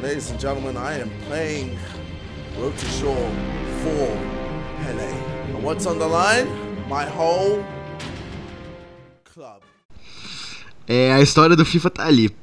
[0.00, 0.22] Less
[2.58, 3.30] Road to Shore
[3.82, 4.08] for
[4.82, 5.12] Pele.
[5.54, 6.48] And what's on the line?
[6.88, 7.62] My whole
[9.34, 9.60] club.
[10.86, 12.34] É, a história do FIFA tá ali.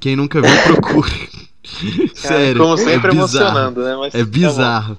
[0.00, 1.30] Quem nunca viu, procure.
[2.14, 2.60] Sério.
[2.60, 3.48] Como sempre, é bizarro.
[3.58, 3.96] emocionando, né?
[3.96, 4.98] Mas É tá bizarro.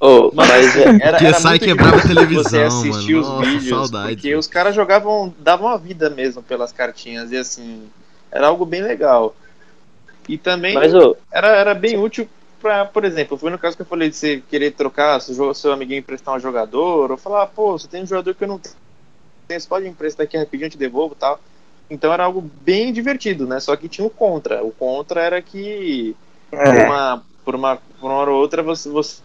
[0.00, 3.20] Ô, mas é, Era, Porque era sai muito quebrava a televisão, você assistir mano.
[3.22, 4.38] os Nossa, vídeos, saudade, porque velho.
[4.40, 7.84] os caras jogavam, davam a vida mesmo pelas cartinhas e assim,
[8.32, 9.34] era algo bem legal.
[10.28, 12.28] E também mas ô, era, era bem útil
[12.62, 15.72] pra, por exemplo, foi no caso que eu falei de você querer trocar, seu, seu
[15.72, 19.60] amiguinho emprestar um jogador, ou falar, pô, você tem um jogador que eu não tenho,
[19.60, 21.40] você pode emprestar aqui rapidinho, eu te devolvo e tal.
[21.90, 23.60] Então era algo bem divertido, né?
[23.60, 24.64] Só que tinha o contra.
[24.64, 26.16] O contra era que
[26.50, 26.84] por É.
[26.86, 29.20] uma, por uma, por uma hora ou outra, você, você-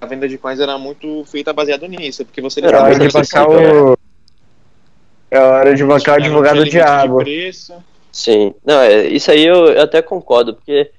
[0.00, 3.08] a venda de coins era muito feita baseado nisso, porque você É Era hora de
[3.08, 3.96] bancar o.
[5.30, 7.24] É hora de bancar o advogado diabo.
[8.12, 8.54] sim.
[8.64, 10.92] Não, é, isso aí eu, eu até concordo, porque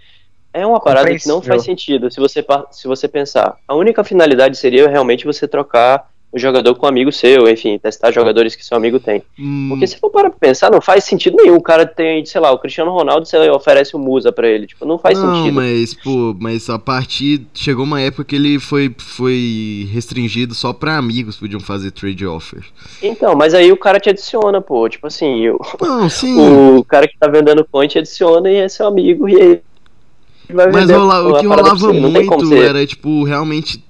[0.55, 3.55] é uma parada que não faz sentido se você, se você pensar.
[3.67, 8.11] A única finalidade seria realmente você trocar o jogador com um amigo seu, enfim, testar
[8.11, 9.23] jogadores que seu amigo tem.
[9.39, 11.55] Hum, Porque se for para pensar, não faz sentido nenhum.
[11.55, 14.67] O cara tem, sei lá, o Cristiano Ronaldo, você oferece o Musa pra ele.
[14.67, 15.55] Tipo, não faz não, sentido.
[15.55, 17.47] mas, pô, mas a partir.
[17.53, 22.65] Chegou uma época que ele foi, foi restringido só pra amigos podiam fazer trade offer.
[23.01, 24.89] Então, mas aí o cara te adiciona, pô.
[24.89, 26.37] Tipo assim, o, Não, sim.
[26.77, 29.29] o cara que tá vendendo coin te adiciona e é seu amigo.
[29.29, 29.61] E aí vai
[30.53, 33.83] Mas rola- o uma que pra rolava como muito era, tipo, realmente.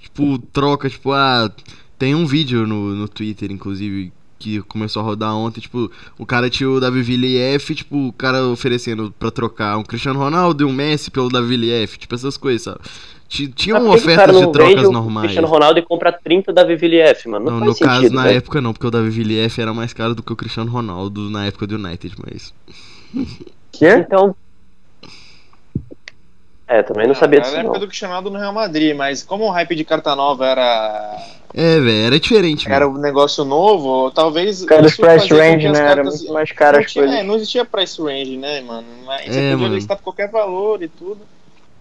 [0.00, 1.50] Tipo, troca, tipo, ah.
[1.98, 6.48] Tem um vídeo no, no Twitter, inclusive, que começou a rodar ontem, tipo, o cara
[6.48, 10.72] tinha o Davi Villa tipo, o cara oferecendo pra trocar um Cristiano Ronaldo e um
[10.72, 12.78] Messi pelo Davi Villa tipo, essas coisas, sabe?
[13.28, 15.24] Ti- Tinham que que o ofertas de trocas vende o normais.
[15.26, 17.44] Cristiano Ronaldo e compra 30 da VVLF, mano.
[17.44, 17.88] Não, Não, faz no sentido.
[18.02, 18.36] caso, na velho.
[18.38, 21.44] época não, porque o Davi Villa era mais caro do que o Cristiano Ronaldo na
[21.44, 22.54] época do United, mas.
[23.72, 23.88] Quê?
[23.98, 24.34] Então.
[26.72, 27.56] É, também não sabia Era disso.
[27.56, 27.80] na época Não.
[27.80, 31.16] do Cristiano Ronaldo no Real Madrid, mas como o hype de carta nova era,
[31.52, 32.96] É, velho, era diferente, era mano.
[32.96, 34.60] um negócio novo, talvez.
[34.64, 35.78] Dos isso price que range, né?
[35.80, 37.12] Era cartas- muito mais caro as coisas.
[37.12, 38.86] é, não existia price range, né, mano?
[39.04, 39.74] Mas você É, podia mano.
[39.74, 41.18] listar por qualquer valor e tudo.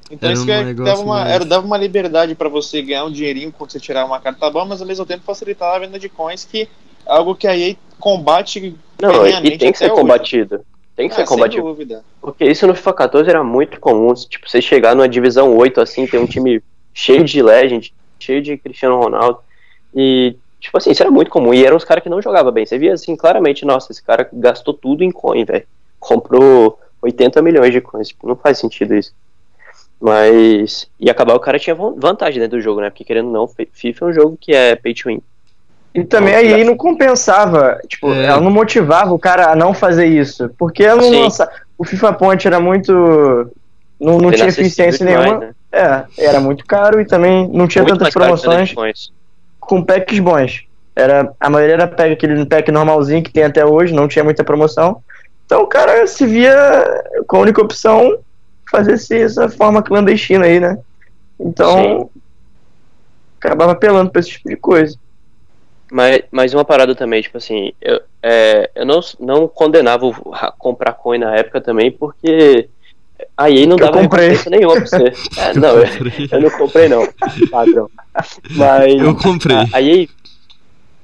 [0.09, 2.49] Então Era isso um que é- negócio dava, uma, mais- era, dava uma liberdade pra
[2.49, 5.75] você ganhar um dinheirinho quando você tirar uma carta boa, mas ao mesmo tempo facilitava
[5.75, 6.67] a venda de coins, que é
[7.05, 10.01] algo que a EA combate Não, e tem que ser hoje.
[10.01, 10.61] combatido.
[10.99, 11.63] Tem que Ah, ser sem combatido.
[11.63, 12.03] dúvida.
[12.19, 14.13] Porque isso no FIFA 14 era muito comum.
[14.13, 16.61] Tipo, você chegar numa divisão 8 assim, ter um time
[16.93, 19.39] cheio de Legend, cheio de Cristiano Ronaldo.
[19.95, 21.53] E, tipo assim, isso era muito comum.
[21.53, 22.65] E eram os caras que não jogavam bem.
[22.65, 25.65] Você via assim, claramente, nossa, esse cara gastou tudo em coin, velho.
[26.01, 28.09] Comprou 80 milhões de coins.
[28.09, 29.13] Tipo, não faz sentido isso.
[30.01, 30.89] Mas.
[30.99, 32.89] E acabar o cara tinha van- vantagem dentro do jogo, né?
[32.89, 35.21] Porque querendo ou não, FIFA é um jogo que é pay to win.
[35.93, 38.25] E também a EA não compensava, tipo, É.
[38.25, 40.49] ela não motivava o cara a não fazer isso.
[40.57, 41.23] Porque ela não Sim.
[41.23, 41.49] lança.
[41.77, 42.91] O FIFA Point era muito.
[43.99, 45.45] Não, não tinha eficiência demais, nenhuma.
[45.47, 45.51] né?
[45.71, 48.73] É, era muito caro e também não tinha Muito tantas promoções
[49.59, 50.63] com packs bons.
[50.95, 54.43] Era, a maioria era pack, aquele pack normalzinho que tem até hoje, não tinha muita
[54.43, 55.01] promoção.
[55.45, 56.55] Então o cara se via
[57.27, 58.17] com a única opção
[58.71, 60.77] fazer essa forma clandestina aí, né?
[61.39, 62.09] Então
[63.39, 64.95] acabava apelando pra esse tipo de coisa.
[65.91, 70.11] Mas, mas uma parada também, tipo assim, eu, é, eu não, não condenava
[70.57, 72.69] comprar coin na época também, porque
[73.35, 74.29] a EA não Eu dava comprei.
[74.29, 75.13] recompensa nenhuma pra você.
[75.39, 76.27] É, não, eu, comprei.
[76.31, 77.07] eu não comprei não,
[77.49, 77.89] padrão.
[78.51, 79.57] Mas Eu comprei.
[79.57, 80.07] a, a EA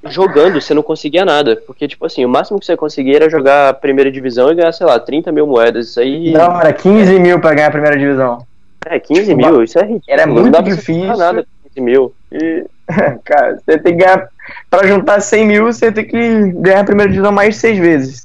[0.08, 3.70] jogando, você não conseguia nada, porque tipo assim, o máximo que você conseguia era jogar
[3.70, 7.18] a primeira divisão e ganhar, sei lá, 30 mil moedas, isso aí Não, era 15
[7.18, 8.38] mil pra ganhar a primeira divisão.
[8.86, 10.04] é 15 mil, isso é ridículo.
[10.06, 11.16] Era não muito dá pra você difícil.
[11.16, 12.14] nada com 15 mil.
[12.42, 12.66] E,
[13.24, 14.28] cara, você tem que ganhar.
[14.70, 18.24] Pra juntar 100 mil, você tem que ganhar a primeira divisão mais seis vezes.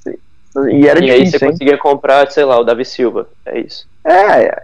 [0.69, 1.51] E era e aí você difícil, hein?
[1.51, 3.87] conseguia comprar, sei lá, o Davi Silva, é isso.
[4.05, 4.63] É,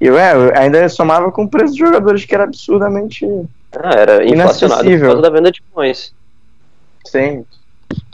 [0.00, 3.26] eu, é, eu ainda somava com o preço dos jogadores que era absurdamente.
[3.72, 6.12] Ah, era inflacionado por causa da venda de coins.
[7.06, 7.44] Sim.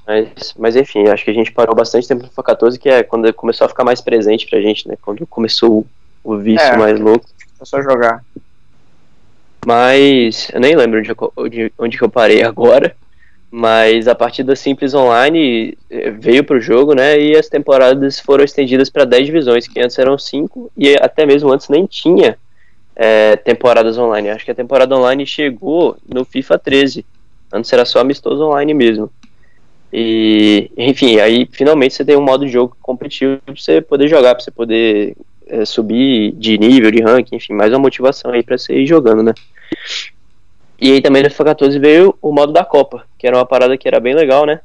[0.07, 3.03] Mas, mas enfim, acho que a gente parou bastante tempo no FIFA 14, que é
[3.03, 4.97] quando começou a ficar mais presente pra gente, né?
[5.01, 5.87] Quando começou
[6.23, 6.77] o, o vício É.
[6.77, 7.27] mais louco.
[7.61, 8.23] É só jogar.
[9.66, 12.94] Mas eu nem lembro onde, eu, onde, que eu parei agora.
[13.50, 17.20] Mas a partir da Simples Online eh, veio pro jogo, né?
[17.20, 21.53] E as temporadas foram estendidas para 10 divisões, que antes eram 5, e até mesmo
[21.53, 22.37] antes nem tinha
[22.96, 24.31] eh, temporadas online.
[24.31, 27.07] Acho que a temporada online chegou no FIFA 13.
[27.53, 29.09] Antes era só amistoso online mesmo.
[29.92, 34.35] E, enfim, aí finalmente você tem um modo de jogo competitivo pra você poder jogar,
[34.35, 38.59] pra você poder eh, subir de nível, de ranking, enfim, mais uma motivação aí pra
[38.59, 39.33] você ir jogando, né?
[40.81, 43.77] E aí também no FIFA 14 veio o modo da Copa, que era uma parada
[43.79, 44.61] que era bem legal, né?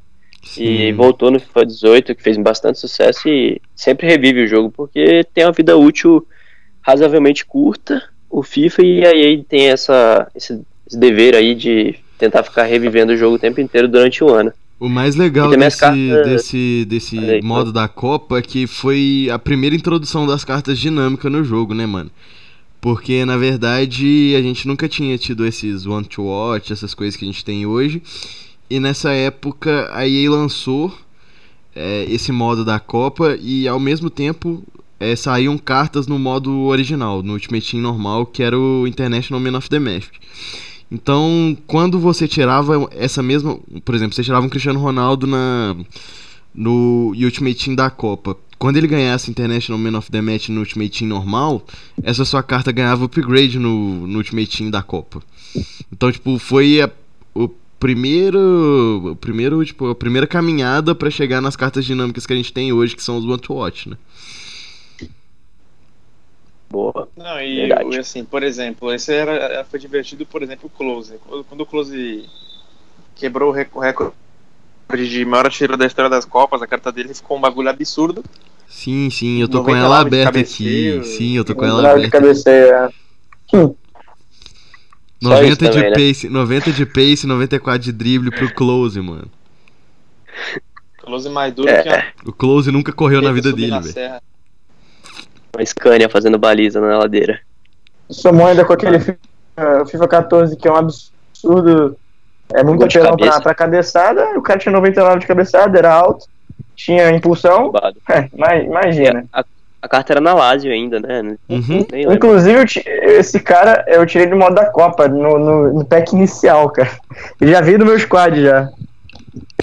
[0.58, 0.94] E Sim.
[0.94, 5.46] voltou no FIFA 18, que fez bastante sucesso e sempre revive o jogo, porque tem
[5.46, 6.26] uma vida útil
[6.82, 12.44] razoavelmente curta, o FIFA, e a EA tem essa, esse, esse dever aí de tentar
[12.44, 14.52] ficar revivendo o jogo o tempo inteiro durante o ano.
[14.80, 19.28] O mais legal E desse, cartas- desse, desse aí, modo da Copa é que foi
[19.32, 22.10] a primeira introdução das cartas dinâmicas no jogo, né, mano?
[22.82, 27.26] Porque, na verdade, a gente nunca tinha tido esses One to Watch, essas coisas que
[27.26, 28.02] a gente tem hoje.
[28.70, 30.96] E nessa época a EA lançou
[31.76, 34.64] é, esse modo da Copa e ao mesmo tempo
[35.00, 39.58] é, saíam cartas no modo original, no Ultimate Team normal, que era o International Man
[39.58, 40.08] of the Match.
[40.92, 45.76] Então, quando você tirava essa mesma, por exemplo, você tirava um Cristiano Ronaldo na
[46.54, 48.36] no Ultimate Team da Copa.
[48.60, 51.66] Quando ele ganhasse International Man of the Match no Ultimate Team normal,
[52.04, 55.24] essa sua carta ganhava upgrade no, no Ultimate Team da Copa.
[55.92, 56.92] Então, tipo, foi a,
[57.34, 57.48] o
[57.80, 62.52] primeiro, o primeiro, tipo, a primeira caminhada pra chegar nas cartas dinâmicas que a gente
[62.52, 63.98] tem hoje, que são os One to Watch, né?
[66.70, 67.08] Boa.
[67.16, 67.98] Não, e Verdade.
[67.98, 71.18] assim, por exemplo, esse era, foi divertido, por exemplo, o Close.
[71.26, 72.30] Quando quando o Close
[73.16, 74.14] quebrou o recorde
[74.98, 78.24] de maior artilheiro da história das Copas, a carta dele ficou um bagulho absurdo.
[78.68, 80.46] Sim, sim, eu tô com 99 ela aberta aqui.
[80.46, 82.20] cabeceio, Sim, eu tô com ela Ronaldo de aberta.
[82.28, 82.90] cabeceia.
[83.52, 83.76] Só
[85.22, 85.96] 90 isso de também, né?
[85.96, 89.28] pace, 90 de pace, 94 de drible pro Close, mano.
[90.98, 91.82] Close mais duro É.
[91.84, 94.22] que a O Close nunca correu na vida dele, velho.
[95.56, 97.40] Uma Scania fazendo baliza na ladeira.
[98.10, 101.98] Somou ainda com aquele FIFA, FIFA 14 que é um absurdo.
[102.54, 104.38] É muito apelão pra, pra cabeçada.
[104.38, 106.26] O cara tinha 99 de cabeçada, era alto,
[106.76, 107.72] tinha impulsão.
[108.10, 108.28] É,
[108.66, 109.26] imagina.
[109.32, 109.44] A,
[109.82, 111.38] a carta era na Lazio ainda, né?
[111.48, 111.86] Uhum.
[112.12, 116.92] Inclusive, esse cara eu tirei do modo da Copa, no, no, no pack inicial, cara.
[117.40, 118.68] Ele já veio do meu squad já.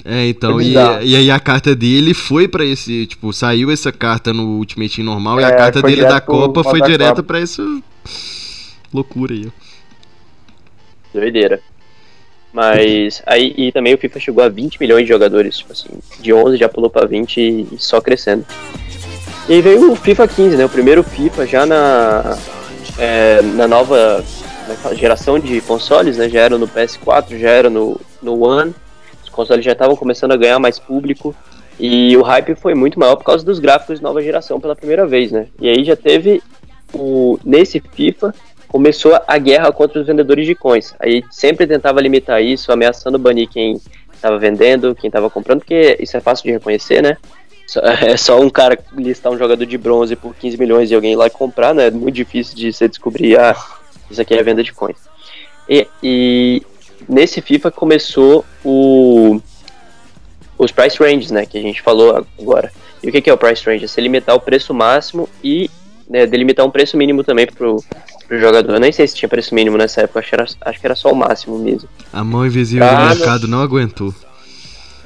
[0.05, 3.91] É, então, Foi e, e aí a carta dele foi pra esse, tipo, saiu essa
[3.91, 7.23] carta no Ultimate Team normal e a É, carta dele da Copa foi direta Copa.
[7.23, 7.61] pra essa
[8.93, 9.47] loucura aí.
[9.47, 9.51] ó.
[11.13, 11.59] Doideira.
[12.57, 15.89] Mas aí e também o FIFA chegou a 20 milhões de jogadores, tipo assim,
[16.19, 18.43] de 11 já pulou pra 20 e só crescendo.
[19.47, 20.65] E aí veio o FIFA 15, né?
[20.65, 22.35] O primeiro FIFA já na
[22.97, 24.25] é, na nova
[24.81, 26.27] como é geração de consoles, né?
[26.29, 28.73] Já era no PS4, já era no no One.
[29.23, 31.35] Os consoles já estavam começando a ganhar mais público
[31.79, 35.05] e o hype foi muito maior por causa dos gráficos de nova geração pela primeira
[35.05, 35.45] vez, né?
[35.61, 36.41] E aí já teve
[36.91, 38.33] o nesse FIFA
[38.67, 40.93] começou a guerra contra os vendedores de coins.
[40.99, 43.81] Aí sempre tentava limitar isso, ameaçando banir quem
[44.13, 47.17] estava vendendo, quem estava comprando, porque isso é fácil de reconhecer, né?
[48.01, 51.17] É só um cara listar um jogador de bronze por 15 milhões e alguém ir
[51.17, 51.87] lá comprar, né?
[51.87, 53.55] É muito difícil de você descobrir, ah,
[54.09, 54.97] isso aqui é venda de coins.
[55.67, 56.61] E, e
[57.09, 59.41] nesse FIFA começou o
[60.57, 62.71] os price ranges, né, que a gente falou agora.
[63.03, 63.85] E o que é o price range?
[63.85, 65.69] É você limitar o preço máximo e
[66.09, 67.83] né, delimitar um preço mínimo também pro,
[68.27, 68.73] pro jogador.
[68.73, 70.95] Eu nem sei se tinha preço mínimo nessa época, acho que era, acho que era
[70.95, 71.87] só o máximo mesmo.
[72.11, 74.13] A mão invisível Ah, do mercado não aguentou.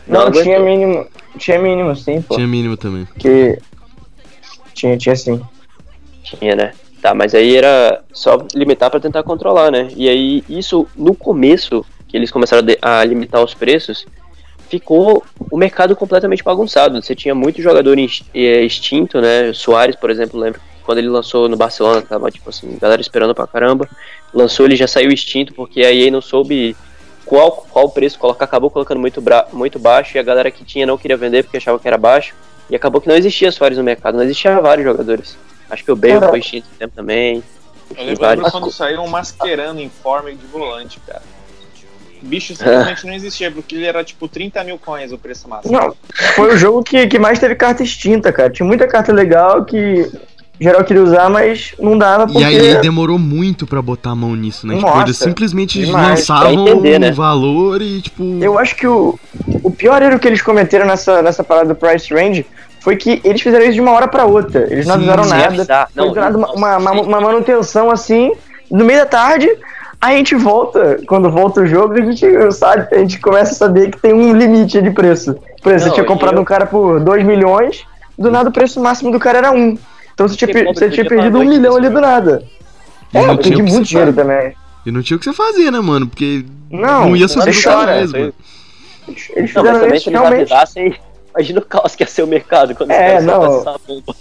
[0.07, 0.43] Não, aguentou.
[0.43, 1.07] tinha mínimo.
[1.37, 2.35] Tinha mínimo, sim, pô.
[2.35, 3.07] Tinha mínimo também.
[3.17, 3.57] Que.
[4.73, 5.41] Tinha, tinha sim.
[6.23, 6.71] Tinha, né?
[7.01, 9.87] Tá, mas aí era só limitar pra tentar controlar, né?
[9.95, 14.05] E aí, isso no começo, que eles começaram a limitar os preços,
[14.69, 17.01] ficou o mercado completamente bagunçado.
[17.01, 19.49] Você tinha muito jogador eh, extinto, né?
[19.49, 23.33] O Soares, por exemplo, lembro quando ele lançou no Barcelona, tava tipo assim, galera esperando
[23.35, 23.87] pra caramba.
[24.33, 26.75] Lançou, ele já saiu extinto, porque a EA não soube
[27.25, 30.85] qual, qual preço colocar, acabou colocando muito, bra- muito baixo, e a galera que tinha
[30.85, 32.33] não queria vender porque achava que era baixo.
[32.69, 35.37] E acabou que não existia Soares no mercado, não existia vários jogadores.
[35.69, 37.43] Acho que o Bale foi extinto tempo também.
[37.97, 38.49] Eu lembro vários.
[38.51, 41.21] quando saíram masquerando em forma de volante, cara.
[42.21, 45.73] O bicho simplesmente não existia, porque ele era tipo 30 mil coins o preço máximo.
[45.77, 45.93] Não,
[46.35, 48.49] foi o jogo que, que mais teve carta extinta, cara.
[48.49, 50.09] Tinha muita carta legal que
[50.63, 52.39] geral queria usar, mas não dava porque.
[52.41, 54.75] E aí demorou muito pra botar a mão nisso, né?
[54.75, 56.09] tipo, Nossa, eles simplesmente demais.
[56.19, 57.09] lançavam entender, né?
[57.09, 58.23] o valor e, tipo.
[58.41, 59.17] Eu acho que o,
[59.63, 62.45] o pior erro que eles cometeram nessa, nessa parada do price range
[62.79, 64.67] foi que eles fizeram isso de uma hora pra outra.
[64.71, 65.87] Eles não Sim, avisaram sem nada.
[65.93, 67.07] Foi Não, nada uma, uma, uma- sim.
[67.09, 68.31] uma manutenção assim,
[68.69, 69.49] no meio da tarde.
[69.99, 73.55] Aí a gente volta, quando volta o jogo, a gente sabe, a gente começa a
[73.55, 75.35] saber que tem um limite de preço.
[75.61, 77.83] Por exemplo, Não, você tinha comprado eu- um cara por 2 milhões,
[78.17, 79.55] do nada o preço máximo do cara era 1.
[79.55, 79.77] Um.
[80.13, 82.01] Então você tinha, você tinha perdido um milhão disso, ali do né?
[82.01, 82.43] nada.
[83.13, 84.53] E É, não eu tinha o perdi muito dinheiro também.
[84.85, 86.07] E não tinha o que você fazer, né, mano?
[86.07, 87.95] Porque Não, não ia subir chora.
[87.97, 88.11] mesmo.
[88.17, 88.33] Foi-
[89.35, 90.41] Eles Não, mas fizeram também isso se eles realmente.
[90.53, 90.95] avisassem,
[91.35, 93.75] imagina o caos que ia ser o mercado quando É, os caras não.
[93.87, 94.15] bomba.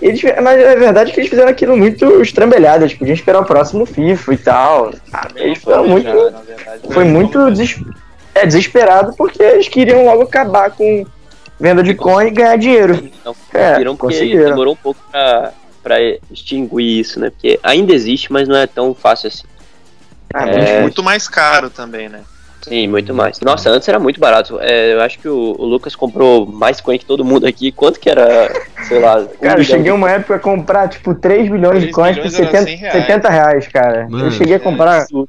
[0.00, 3.84] Eles, mas é verdade que eles fizeram aquilo muito estrambelhado, eles podiam esperar o próximo
[3.84, 4.92] FIFA e tal.
[5.12, 6.06] Ah, Eles foram muito.
[6.08, 6.82] na verdade.
[6.92, 7.80] Foi muito des-
[8.34, 11.04] é, desesperado porque eles queriam logo acabar com
[11.58, 13.10] venda de coin e ganhar dinheiro.
[13.24, 14.44] Não É, conseguiram porque conseguiram.
[14.50, 15.52] demorou um pouco pra,
[15.82, 15.96] pra
[16.30, 17.30] extinguir isso, né?
[17.30, 19.44] Porque ainda existe, mas não é tão fácil assim.
[20.32, 22.20] Ah, É muito mais caro também, né?
[22.62, 23.40] Sim, muito mais.
[23.40, 24.58] Nossa, antes era muito barato.
[24.60, 27.72] É, eu acho que o, o Lucas comprou mais coin que todo mundo aqui.
[27.72, 28.50] Quanto que era,
[28.86, 29.20] sei lá...
[29.24, 32.16] um Cara, eu cheguei de- uma época a comprar, tipo, 3 milhões de 3 coins
[32.18, 33.06] por milhões era 70, 100 reais.
[33.06, 34.08] 70 reais, cara.
[34.10, 34.26] Mano.
[34.26, 35.28] eu cheguei a comprar, Absurdo.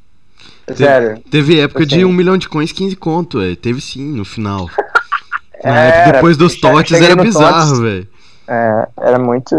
[0.75, 1.21] sério.
[1.31, 2.03] Teve época de Assim.
[2.03, 3.55] 1 milhão de coins, 15 conto, velho.
[3.55, 4.67] Teve sim, no final.
[5.61, 8.07] Era, época, depois dos totes era bizarro, velho.
[8.47, 9.55] É, era muito...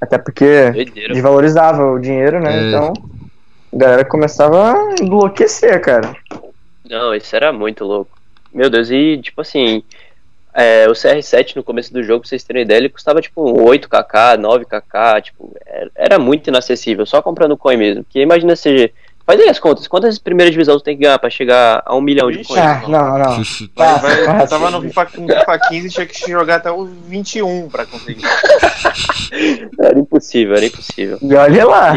[0.00, 1.12] Até porque Doideira.
[1.12, 2.56] desvalorizava o dinheiro, né?
[2.56, 2.68] É.
[2.68, 2.92] Então,
[3.72, 6.14] a galera começava a enlouquecer, cara.
[6.88, 8.18] Não, isso era muito louco.
[8.52, 9.82] Meu Deus, e tipo assim,
[10.52, 14.38] é, o CR7 no começo do jogo, pra vocês terem ideia, ele custava tipo 8kk,
[14.40, 18.04] 9kk, tipo, era, era muito inacessível, só comprando coin mesmo.
[18.04, 18.92] Porque imagina se.
[19.30, 22.00] Faz aí as contas, quantas primeiras divisões você tem que ganhar pra chegar a um
[22.00, 22.48] milhão de Vixe.
[22.48, 22.64] coins?
[22.64, 23.42] Ah, não, não.
[23.76, 27.68] Vai, vai, tava no FIFA, no FIFA 15 e tinha que jogar até o 21
[27.68, 28.24] pra conseguir.
[29.80, 31.16] Era impossível, era impossível.
[31.22, 31.94] E olha lá.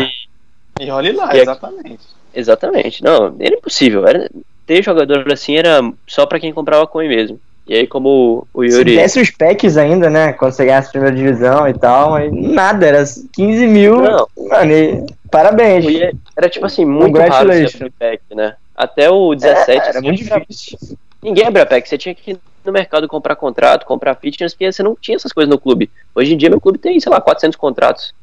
[0.79, 1.99] E olhe lá, E exatamente.
[2.35, 4.07] Exatamente, não, era impossível.
[4.07, 4.29] Era,
[4.67, 7.39] ter jogador assim era só pra quem comprava coin mesmo.
[7.65, 8.95] E aí, como o Se Yuri.
[8.97, 10.33] desse os packs ainda, né?
[10.33, 13.03] Quando você ganhasse a primeira divisão e tal, mas nada, era
[13.33, 14.01] 15 mil.
[14.01, 14.27] Não.
[14.49, 15.85] Mano, e parabéns.
[16.35, 18.55] Era tipo assim, muito raro abrir pack, né?
[18.75, 19.69] Até o 17.
[19.69, 20.77] É, era assim, muito era- difícil.
[21.21, 24.83] Ninguém abria pack, você tinha que ir no mercado comprar contrato, comprar fitness, porque você
[24.83, 25.89] não tinha essas coisas no clube.
[26.13, 28.13] Hoje em dia, meu clube tem, sei lá, 400 contratos.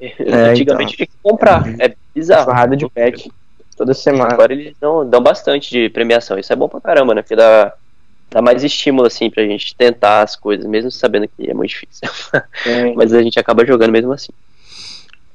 [0.50, 1.62] Antigamente tinha que comprar.
[1.80, 2.46] É bizarro.
[2.46, 3.30] Porrada de pack
[3.76, 4.32] toda semana.
[4.32, 6.36] Agora eles dão, dão bastante de premiação.
[6.38, 7.22] Isso é bom pra caramba, né?
[7.22, 7.72] Porque dá,
[8.30, 12.08] dá mais estímulo, assim, pra gente tentar as coisas, mesmo sabendo que é muito difícil.
[12.66, 12.92] É.
[12.96, 14.32] Mas a gente acaba jogando mesmo assim.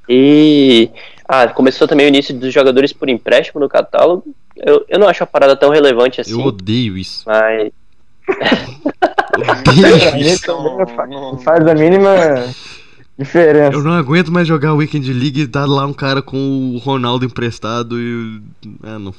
[0.08, 0.90] E.
[1.28, 4.24] Ah, começou também o início dos jogadores por empréstimo no catálogo.
[4.58, 7.24] Eu, eu não acho a parada tão relevante assim, Eu odeio isso.
[7.26, 7.72] mas.
[9.68, 10.48] Odeio isso.
[10.48, 12.10] Não fa- Não- não faz a mínima
[13.18, 13.74] diferença.
[13.76, 16.38] Eu não aguento mais jogar Weekend League e dar lá um cara com
[16.76, 18.42] o Ronaldo emprestado e.
[18.84, 19.14] Ah, não.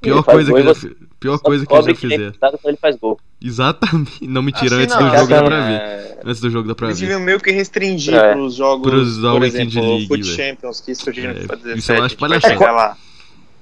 [0.00, 2.32] Pior coisa que já você fi- Pior Só coisa que eu já ele é fizer.
[2.40, 3.20] quando ele faz gol.
[3.44, 4.26] Exatamente.
[4.26, 5.68] Não me tira Assim antes não, do jogo dá essa pra é-
[6.06, 6.18] ver.
[6.24, 7.06] Antes do jogo dá pra Eles ver.
[7.06, 8.32] deviam meio que restringir É.
[8.32, 10.24] pros jogos, Pros da por exemplo, League, Foot.
[10.24, 12.96] Champions, que surgiram É, no FIFA isso eu 17, acho palhaçada.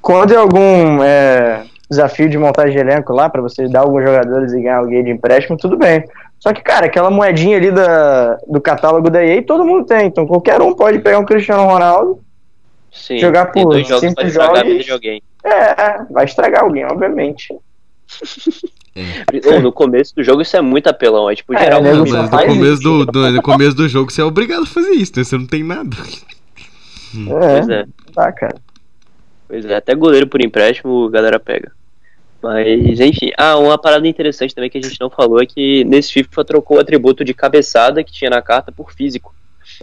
[0.01, 4.53] Quando é algum é, desafio de montagem de elenco lá, pra você dar alguns jogadores
[4.53, 6.05] e ganhar alguém de empréstimo, tudo bem.
[6.39, 10.07] Só que, cara, aquela moedinha ali da, do catálogo da EA, todo mundo tem.
[10.07, 12.21] Então qualquer um pode pegar um Cristiano Ronaldo.
[12.93, 14.85] Sim, Jogar por dois jogos cinco jogos.
[14.85, 15.23] de alguém.
[15.45, 17.55] É, vai estragar alguém, obviamente.
[19.47, 21.31] Ou no começo do jogo isso é muito apelão.
[21.31, 21.83] É tipo, É, geral.
[21.83, 24.67] Não, mas no faz começo do, do- no começo do jogo você é obrigado a
[24.67, 25.25] fazer isso, né?
[25.25, 25.97] Você não tem nada.
[27.27, 27.87] Pois É, é.
[28.13, 28.57] tá, cara.
[29.47, 31.73] Pois é, até goleiro por empréstimo a galera pega.
[32.43, 33.31] Mas, enfim.
[33.37, 36.77] Ah, uma parada interessante também que a gente não falou é que nesse FIFA trocou
[36.77, 39.35] o atributo de cabeçada que tinha na carta por físico.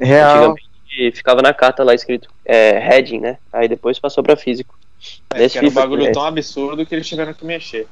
[0.02, 0.52] Real.
[0.52, 3.38] Antigamente ficava na carta lá escrito é, heading, né?
[3.52, 4.78] Aí depois passou pra físico.
[5.34, 6.12] É, Nesse que era um bagulho é.
[6.12, 7.88] tão absurdo que eles tiveram que mexer.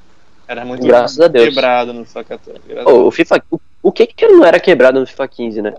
[0.48, 1.50] Era muito Graças a Deus.
[1.50, 2.60] quebrado no FIFA 14.
[2.68, 3.44] graças Ô, o FIFA.
[3.50, 5.74] O, o que que não era quebrado no FIFA 15, né?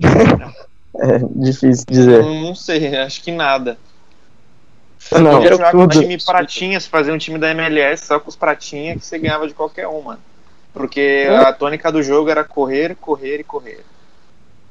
[0.96, 2.22] É difícil dizer.
[2.22, 3.76] Não, não sei, acho que nada.
[5.10, 6.00] Não, Podia jogar com um tudo.
[6.00, 9.54] time pratinhas, fazer um time da MLS só com os pratinhas que você ganhava de
[9.54, 10.20] qualquer um, mano.
[10.72, 13.84] Porque a tônica do jogo era correr, correr e correr.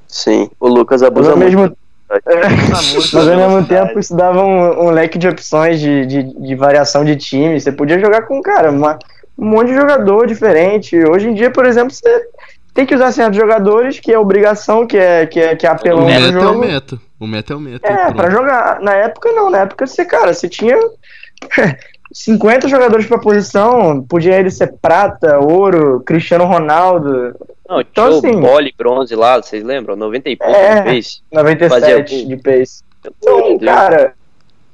[0.08, 1.78] Sim, o Lucas Mas abusa mesmo, muito
[2.26, 7.04] mas ao mesmo tempo isso dava um, um leque de opções de, de, de variação
[7.04, 7.60] de time.
[7.60, 8.98] Você podia jogar com, cara, uma-
[9.38, 10.96] um monte de jogador diferente.
[11.06, 12.26] Hoje em dia, por exemplo, você
[12.74, 15.74] tem que usar certos jogadores, que é obrigação, que é, que é, que é O
[15.74, 17.00] apelão no meta é o meta.
[17.20, 17.88] O meta é o meta.
[17.88, 18.16] É, pronto.
[18.16, 18.80] pra jogar.
[18.82, 20.78] Na época não, na época você, cara, você tinha
[22.14, 27.36] 50 jogadores pra posição, podia ele ser prata, ouro, Cristiano Ronaldo,
[27.68, 29.96] Não, Então, tinha assim- bronze lá, vocês lembram?
[29.96, 30.82] 90 e pouco É.
[30.82, 31.22] de vez.
[31.32, 32.84] 97 Fazia de pace.
[33.06, 34.14] Então, cara,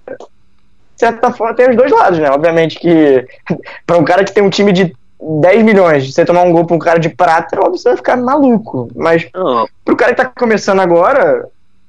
[0.07, 0.15] de
[0.95, 2.29] certa forma tem os dois lados, né?
[2.31, 3.25] Obviamente que
[3.85, 6.75] pra um cara que tem um time de 10 milhões, você tomar um gol pra
[6.75, 8.89] um cara de prata, óbvio, você vai ficar maluco.
[8.95, 11.47] Mas Não, pro cara que tá começando agora,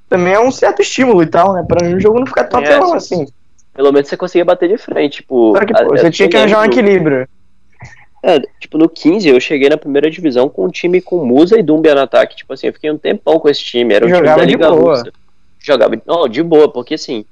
[0.08, 1.64] também é um certo estímulo e tal, né?
[1.66, 3.22] Pra o jogo não ficar tão É, apelão sim.
[3.22, 3.32] assim.
[3.72, 5.52] pelo menos você conseguia bater de frente, tipo...
[5.54, 7.26] Que, a- pô, você tinha que arranjar um equilíbrio.
[8.22, 11.62] É, tipo, no 15 eu cheguei na primeira divisão com um time com Musa e
[11.62, 12.36] Dumbia no ataque.
[12.36, 13.94] Tipo assim, eu fiquei um tempão com esse time.
[13.94, 14.96] Era um time Jogava da de Liga boa.
[14.96, 15.12] Russa.
[15.58, 17.24] Jogava não, de boa, porque assim,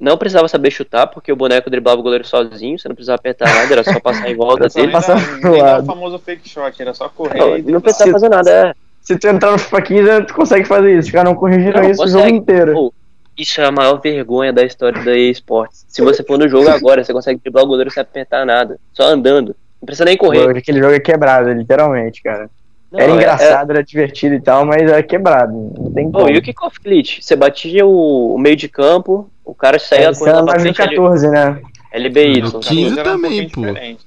[0.00, 3.48] não precisava saber chutar, porque o boneco driblava o goleiro sozinho, você não precisava apertar
[3.54, 4.92] nada, era só passar em volta Era dele.
[5.40, 5.82] Pro nem lado.
[5.82, 7.38] o famoso fake shot, era só correr.
[7.38, 8.74] Não, e não precisava fazer nada, é.
[9.02, 11.08] Se tu entrar no FIFA 15, tu consegue fazer isso.
[11.08, 12.24] Os caras não corrigiram isso o consegue.
[12.24, 12.72] jogo inteiro.
[12.72, 12.94] Pô,
[13.36, 15.84] Isso é a maior vergonha da história da EA Sports.
[15.88, 19.04] Se você for no jogo agora, você consegue driblar o goleiro sem apertar nada, só
[19.04, 19.54] andando.
[19.82, 20.44] Não precisa nem correr.
[20.44, 22.48] Pô, Aquele jogo é quebrado, literalmente, cara.
[22.90, 25.52] Não, era é- engraçado, era divertido e tal, mas era quebrado.
[25.52, 26.30] Não tem Pô, como.
[26.30, 27.20] e o kickoff glitch?
[27.20, 30.72] Você batia o, o meio de campo, o cara saía É, correndo pra mais no
[30.74, 30.80] frente.
[30.88, 31.60] ele- 14, né?
[31.92, 32.40] LBY.
[32.42, 33.72] No tá 15 era um também, pouquinho pô.
[33.72, 34.06] diferente.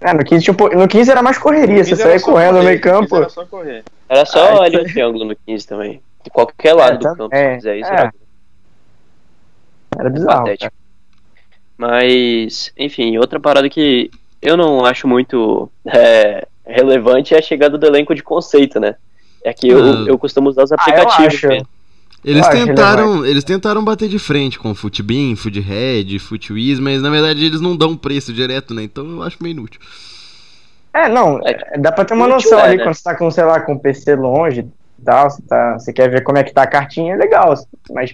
[0.00, 2.52] É, no 15, tinha um po- no 15 era mais correria, você 15 saía correndo
[2.56, 3.16] no correr, meio 15 campo.
[3.16, 3.84] Era só correr.
[4.08, 6.02] Era só Ah, ali isso no triângulo no 15 também.
[6.22, 7.90] De qualquer lado É, do tam- campo, é, se quiser isso.
[7.90, 7.94] é.
[7.94, 8.12] Era
[9.98, 10.46] Era bizarro.
[11.78, 14.10] Mas, enfim, outra parada que
[14.42, 18.94] eu não acho muito é, relevante é a chegada do elenco de conceito, né?
[19.44, 20.04] É que eu, Ah.
[20.08, 21.34] eu costumo usar os Ah, eu aplicativos.
[21.34, 21.48] acho.
[21.48, 21.68] mesmo.
[22.24, 27.60] Eles tentaram, eles tentaram bater de frente com Footbin, Foodhead, Footwiz, mas na verdade eles
[27.60, 28.82] não dão preço direto, né?
[28.82, 29.80] Então eu acho meio inútil.
[30.92, 32.82] É, não, É, é, dá pra ter uma noção é, ali né?
[32.84, 34.60] quando você tá com, sei lá, com o PC longe
[34.98, 37.54] e tal, você, tá, você quer ver como é que tá a cartinha, é legal,
[37.90, 38.12] mas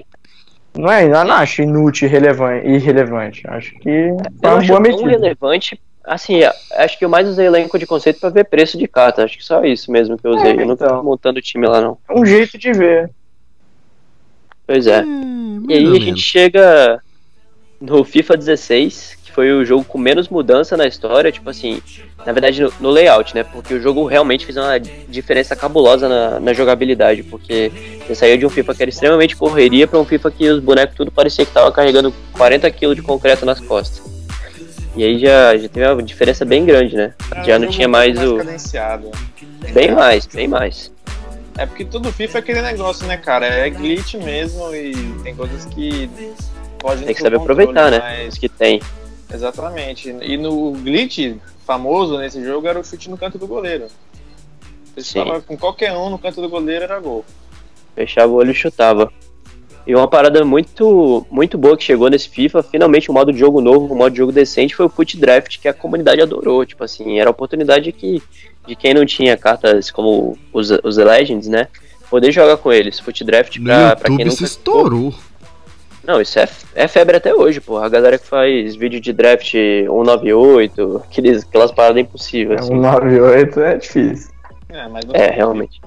[0.77, 3.43] não é, eu não acho inútil e relevante, irrelevante.
[3.49, 4.09] Acho que
[4.41, 5.11] foi uma acho boa tão medida.
[5.11, 5.81] relevante.
[6.05, 6.41] Assim,
[6.73, 9.25] acho que eu mais usei elenco de conceito pra ver preço de carta.
[9.25, 10.51] Acho que só isso mesmo que eu usei.
[10.51, 10.97] É, eu nunca então.
[10.97, 11.99] fui montando time lá, não.
[12.09, 13.11] É um jeito de ver.
[14.67, 15.03] Pois é.
[15.03, 17.01] Hum, E aí a gente chega
[17.81, 21.83] no FIFA 16, que foi o jogo com menos mudança na história, tipo assim,
[22.25, 23.43] na verdade no, no layout, né?
[23.43, 27.73] Porque o jogo realmente fez uma diferença cabulosa na, na jogabilidade, porque
[28.07, 30.97] você saiu de um FIFA que era extremamente correria pra um FIFA que os bonecos
[30.97, 34.03] tudo parecia que tava carregando 40 kg de concreto nas costas.
[34.95, 37.15] E aí já, já teve uma diferença bem grande, né?
[37.45, 38.39] Já não um tinha mais pouco o.
[38.39, 39.11] cadenciado.
[39.73, 40.93] Bem mais, bem mais.
[41.57, 43.47] É porque todo FIFA é aquele negócio, né, cara?
[43.47, 46.11] É glitch mesmo e tem coisas que
[46.79, 47.99] podem Tem que saber aproveitar, né?
[47.99, 48.35] Mas...
[48.35, 48.81] Os que tem.
[49.33, 50.11] Exatamente.
[50.11, 51.37] E no glitch
[51.67, 53.87] famoso nesse jogo era o chute no canto do goleiro.
[54.95, 57.25] Você estava com qualquer um no canto do goleiro era gol.
[57.95, 59.11] Fechava o olho e chutava.
[59.87, 63.61] E uma parada muito, muito boa que chegou nesse FIFA, finalmente um modo de jogo
[63.61, 66.65] novo, um modo de jogo decente, foi o Foot Draft, que a comunidade adorou.
[66.65, 68.23] Tipo assim, era a oportunidade que,
[68.67, 71.67] de quem não tinha cartas como os, os Legends, né?
[72.09, 73.01] Poder jogar com eles.
[73.01, 74.37] Foot Draft No pra, pra quem YouTube nunca.
[74.37, 75.15] se estourou.
[76.05, 77.79] Não, isso é, é febre até hoje, pô.
[77.79, 82.61] A galera que faz vídeo de draft 198, aqueles, aquelas paradas impossíveis.
[82.61, 82.75] É assim.
[82.75, 84.33] um 98 é difícil.
[84.69, 85.81] É, mas não É, realmente.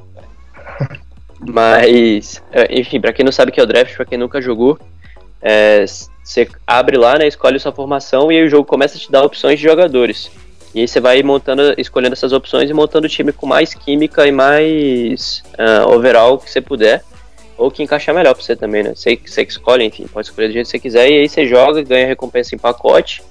[1.47, 4.41] Mas, é, enfim, pra quem não sabe o que é o draft, pra quem nunca
[4.41, 4.79] jogou,
[5.41, 5.85] é,
[6.23, 9.23] você abre lá, né, escolhe sua formação e aí o jogo começa a te dar
[9.23, 10.31] opções de jogadores.
[10.75, 14.27] E aí você vai montando, escolhendo essas opções e montando o time com mais química
[14.27, 17.01] e mais ah, overall que você puder.
[17.57, 18.93] Ou que encaixar melhor pra você também, né?
[18.93, 21.09] Você, você que escolhe, enfim, pode escolher do jeito que você quiser.
[21.09, 23.23] E aí você joga, ganha recompensa em pacote.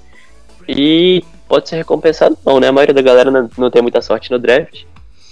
[0.67, 2.69] E pode ser recompensado não, né?
[2.69, 4.83] A maioria da galera não, não tem muita sorte no draft.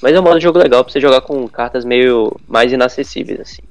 [0.04, 3.39] Mas é um modo de jogo legal pra você jogar com cartas meio mais inacessíveis,
[3.39, 3.62] assim.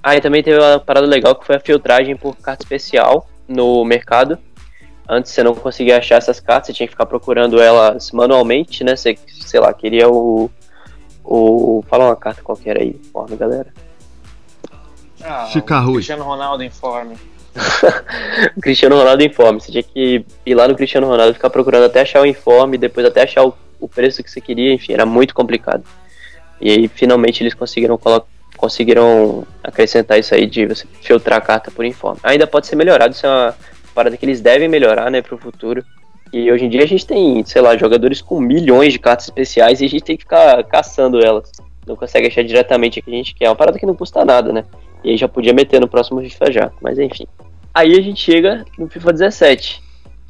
[0.00, 3.84] Ah, e também teve uma parada legal que foi a filtragem por carta especial no
[3.84, 4.38] mercado.
[5.08, 8.94] Antes você não conseguia achar essas cartas, você tinha que ficar procurando elas manualmente, né?
[8.94, 10.48] Você, sei lá, queria o.
[11.24, 13.74] o fala uma carta qualquer aí, informe, galera.
[15.20, 15.48] Ah,
[15.80, 15.94] ruim.
[15.94, 17.16] Cristiano Ronaldo informe.
[18.62, 19.60] Cristiano Ronaldo informe.
[19.60, 23.04] Você tinha que ir lá no Cristiano Ronaldo ficar procurando até achar o informe, depois
[23.04, 23.52] até achar o,
[23.82, 25.84] o preço que você queria, enfim, era muito complicado.
[26.60, 28.24] E aí finalmente eles conseguiram colo-
[28.56, 32.20] conseguiram acrescentar isso aí de você filtrar a carta por informe.
[32.22, 33.54] Ainda pode ser melhorado, isso é uma
[33.94, 35.84] parada que eles devem melhorar, né, pro futuro.
[36.32, 39.80] E hoje em dia a gente tem, sei lá, jogadores com milhões de cartas especiais
[39.80, 41.50] e a gente tem que ficar caçando elas.
[41.86, 43.46] Não consegue achar diretamente o que a gente quer.
[43.46, 44.64] É uma parada que não custa nada, né?
[45.04, 47.26] E aí já podia meter no próximo FIFA já, mas enfim.
[47.74, 49.82] Aí a gente chega no FIFA 17,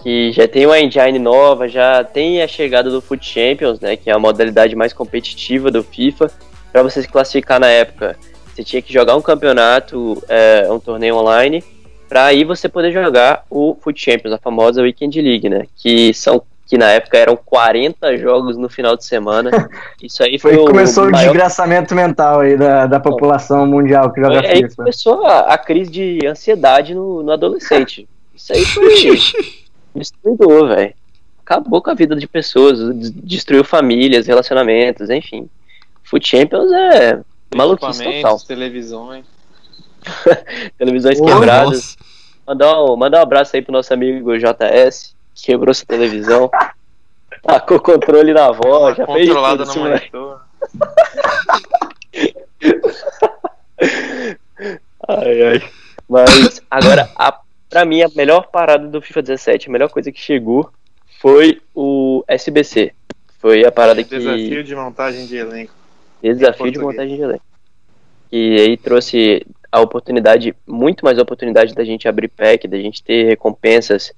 [0.03, 4.11] que já tem uma engine nova, já tem a chegada do Foot Champions, né, que
[4.11, 6.31] é a modalidade mais competitiva do FIFA.
[6.73, 8.17] Para você se classificar na época,
[8.53, 11.63] você tinha que jogar um campeonato, é, um torneio online,
[12.09, 16.43] para aí você poder jogar o Foot Champions, a famosa Weekend League, né, que são
[16.65, 19.51] que na época eram 40 jogos no final de semana.
[20.03, 24.23] Isso aí foi, Foi começou o maior desgraçamento mental aí da, da população mundial que
[24.23, 24.77] joga aí que FIFA.
[24.77, 28.09] começou a, a crise de ansiedade no, no adolescente.
[28.35, 29.19] Isso aí foi
[29.95, 30.95] destruidor, velho.
[31.45, 35.49] Acabou com a vida de pessoas, des- destruiu famílias, relacionamentos, enfim.
[36.05, 37.21] Foot Champions é
[37.55, 38.39] maluquice total.
[38.41, 39.25] Televisões.
[40.79, 41.97] Televisões quebradas.
[41.97, 42.13] Nossa.
[42.47, 46.51] Mandar um, mandar um abraço aí pro nosso amigo JS, que quebrou sua televisão.
[47.43, 50.41] Tacou o controle na avó, já fez Controlada tudo, no monitor.
[55.09, 55.71] Ai, ai.
[56.09, 57.41] Mas agora, a,
[57.73, 60.71] pra mim, a melhor parada do FIFA 17, a melhor coisa que chegou
[61.21, 62.93] foi o SBC.
[63.39, 64.11] Foi a parada que.
[64.11, 65.73] Desafio de montagem de elenco.
[66.23, 67.45] Desafio de montagem de elenco.
[68.31, 73.25] E aí trouxe a oportunidade, muito mais oportunidade da gente abrir pack, da gente ter
[73.25, 74.13] recompensas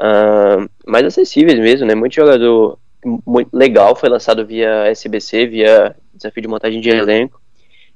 [0.00, 1.94] ahn, mais acessíveis mesmo, né?
[1.94, 2.76] Muito jogador
[3.24, 7.40] muito legal foi lançado via SBC, via desafio de montagem de elenco.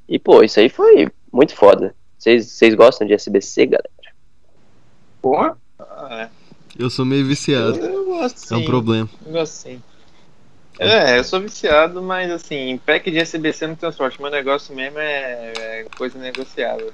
[0.09, 1.95] E pô, isso aí foi muito foda.
[2.17, 3.91] Vocês gostam de SBC, galera?
[5.21, 5.37] Pô,
[5.79, 6.29] Ah, é.
[6.79, 7.79] Eu sou meio viciado.
[7.79, 8.55] Eu gosto sim.
[8.55, 9.09] É um problema.
[9.27, 9.83] Eu gosto sim.
[10.79, 14.21] É, eu sou viciado, mas assim, pack de SBC não tenho sorte.
[14.21, 16.91] Meu negócio mesmo é, é coisa negociável.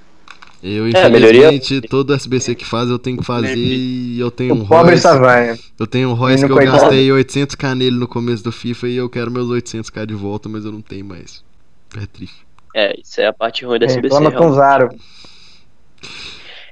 [0.62, 4.62] Eu, É, infelizmente, todo SBC que faz eu tenho que fazer e eu tenho um
[4.62, 5.02] o pobre Royce.
[5.02, 5.58] Savanha.
[5.78, 6.78] Eu tenho um Royce que eu coitado.
[6.80, 10.64] gastei 800k nele no começo do FIFA e eu quero meus 800k de volta, mas
[10.64, 11.44] eu não tenho mais.
[11.96, 12.44] É triste.
[12.74, 14.14] É, isso é a parte ruim da SBC.
[14.14, 14.96] Reclama com realmente.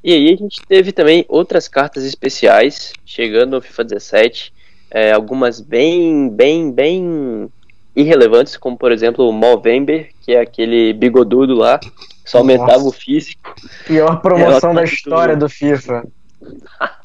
[0.05, 4.53] E aí a gente teve também outras cartas especiais chegando no FIFA 17,
[4.91, 7.51] é, algumas bem, bem, bem
[7.97, 11.91] irrelevantes, como por exemplo o Movember, que é aquele bigodudo lá, que
[12.23, 12.89] só aumentava Nossa.
[12.89, 13.55] o físico.
[13.87, 15.47] Pior promoção É, da história tudo.
[15.47, 16.05] do FIFA.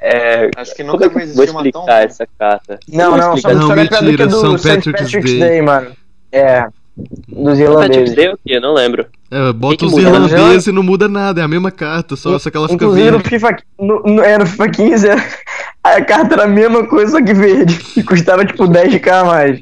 [0.00, 2.80] É, Acho que nunca é vai vou existir uma tão essa carta?
[2.88, 4.68] Não, não, só Não, que mentira, a do São St.
[4.74, 5.38] Patrick's Patrick's Day.
[5.40, 5.92] Day, mano.
[6.32, 6.66] É.
[6.96, 7.72] Dos Esse?
[7.72, 8.14] Patrick's irlandeses.
[8.14, 8.56] Day é o quê?
[8.56, 9.06] Eu não lembro.
[9.30, 10.02] É, bota que os muda?
[10.02, 13.10] irlandeses e não muda nada, é a mesma carta, só, só que ela fica Inclusive
[13.10, 13.28] no verde.
[13.30, 15.08] FIFA, no, no, é, no FIFA 15
[15.82, 17.80] a carta era a mesma coisa, só que verde.
[17.96, 19.60] E custava tipo 10k a mais.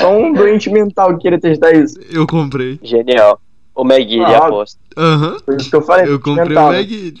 [0.00, 1.98] Só um doente mental que queria testar isso.
[2.10, 2.78] Eu comprei.
[2.82, 3.38] Genial.
[3.74, 4.78] O McGee, Ah, aposta.
[4.96, 5.36] Aham.
[5.44, 6.06] Foi isso que eu falei.
[6.08, 6.78] Eu comprei mental, o né?
[6.78, 7.14] Mag.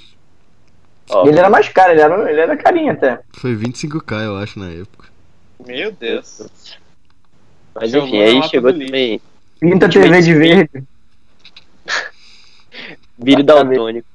[1.10, 3.20] Ó, Ele era mais caro, ele era, ele era carinho até.
[3.32, 5.08] Foi 25k, eu acho, na época.
[5.66, 6.42] Meu Deus.
[7.74, 9.20] Mas enfim, aí lata chegou do lixo.
[9.60, 10.84] Pinta TV de verde.
[13.18, 14.06] Vire Daltônico.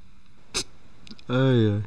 [1.28, 1.82] Ai, ai.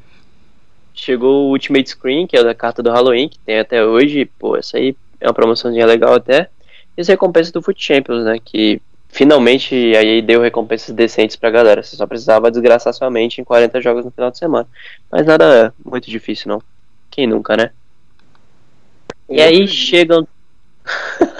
[0.93, 4.25] Chegou o Ultimate Screen, que é da carta do Halloween, que tem até hoje.
[4.39, 6.49] Pô, essa aí é uma promoçãozinha legal até.
[6.95, 8.39] E as recompensas do Foot Champions, né?
[8.43, 11.83] Que finalmente aí deu recompensas decentes pra galera.
[11.83, 14.67] Você só precisava desgraçar sua mente em 40 jogos no final de semana.
[15.11, 16.61] Mas nada muito difícil, não.
[17.11, 17.71] Quem nunca, né?
[19.29, 20.27] E aí chegam.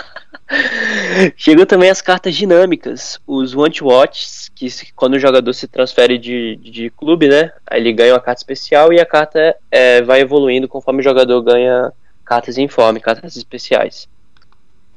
[1.36, 6.56] Chegam também as cartas dinâmicas, os Want Watches, que quando o jogador se transfere de,
[6.58, 7.52] de, de clube, né?
[7.68, 11.42] Aí ele ganha uma carta especial e a carta é, vai evoluindo conforme o jogador
[11.42, 11.92] ganha
[12.26, 14.08] cartas em forma, cartas especiais.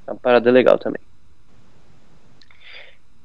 [0.06, 1.00] É uma parada legal também.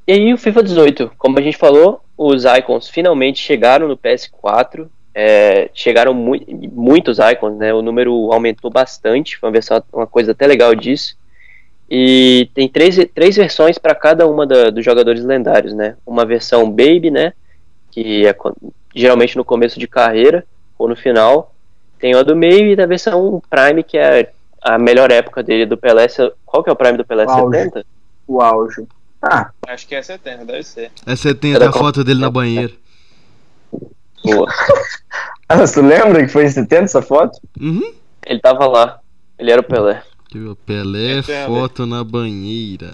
[0.08, 4.88] E aí o FIFA 18, como a gente falou, os icons finalmente chegaram no PS4.
[5.14, 6.34] é, chegaram mu
[6.72, 7.74] muitos icons, né?
[7.74, 11.16] O número aumentou bastante, foi uma, versão, uma coisa até legal disso.
[11.94, 15.98] E tem três, três versões para cada uma da- dos jogadores lendários, né?
[16.06, 17.34] Uma versão Baby, né?
[17.92, 18.34] Que é
[18.96, 20.46] geralmente no começo de carreira
[20.80, 21.54] ou no final.
[22.00, 24.32] Tem a do meio e da versão Prime, que é
[24.62, 26.08] a melhor época dele do Pelé.
[26.46, 27.26] Qual que é o Prime do Pelé?
[27.26, 27.58] O auge.
[27.58, 27.86] 70?
[28.26, 28.88] O auge.
[29.22, 30.92] Ah, Acho que é 70, deve ser.
[31.06, 32.72] É 70 Era a foto dele na banheira.
[34.24, 34.48] Boa.
[35.50, 37.38] ah, você lembra que foi em 70 essa foto?
[37.60, 37.94] Uhum.
[38.26, 39.00] Ele tava lá.
[39.38, 40.02] Ele era o Pelé.
[40.32, 41.48] Aqui, ó, Pelé, Entendo.
[41.48, 42.94] foto na banheira.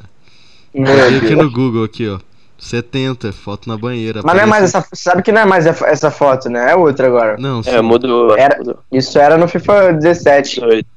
[0.76, 2.20] Olha aqui no Google, aqui, ó.
[2.58, 4.22] 70, foto na banheira.
[4.24, 4.84] Mas não é mais essa.
[4.92, 6.72] Sabe que não é mais essa foto, né?
[6.72, 7.38] É outra agora.
[7.38, 7.70] Não, sim.
[7.70, 8.36] É, mudou.
[8.36, 8.80] Era- mudou.
[8.92, 10.56] Isso era no FIFA 17.
[10.62, 10.88] 18.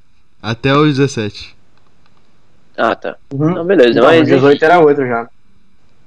[0.42, 1.54] Até os 17.
[2.78, 3.16] Ah, tá.
[3.34, 3.50] Uhum.
[3.56, 4.00] Não, beleza.
[4.00, 5.28] Não, mas o 18 era outro já.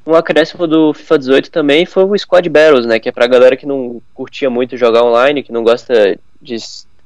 [0.08, 3.00] Um acréscimo do FIFA 18 também foi o Squad Battles, né?
[3.00, 6.58] Que é pra galera que não curtia muito jogar online, que não gosta de,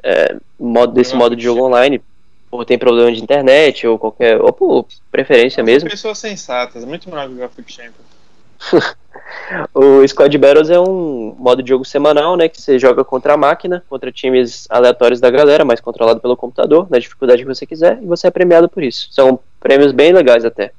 [0.01, 2.01] é, modo, desse modo de jogo online,
[2.49, 4.39] ou tem problema de internet, ou qualquer.
[4.41, 5.89] ou por preferência mesmo.
[5.89, 8.97] Pessoas sensatas, muito melhor jogar Foot Champions.
[9.73, 12.49] O Squad Battles é um modo de jogo semanal, né?
[12.49, 16.87] Que você joga contra a máquina, contra times aleatórios da galera, mas controlado pelo computador,
[16.89, 19.07] na dificuldade que você quiser, e você é premiado por isso.
[19.11, 20.71] São prêmios bem legais até.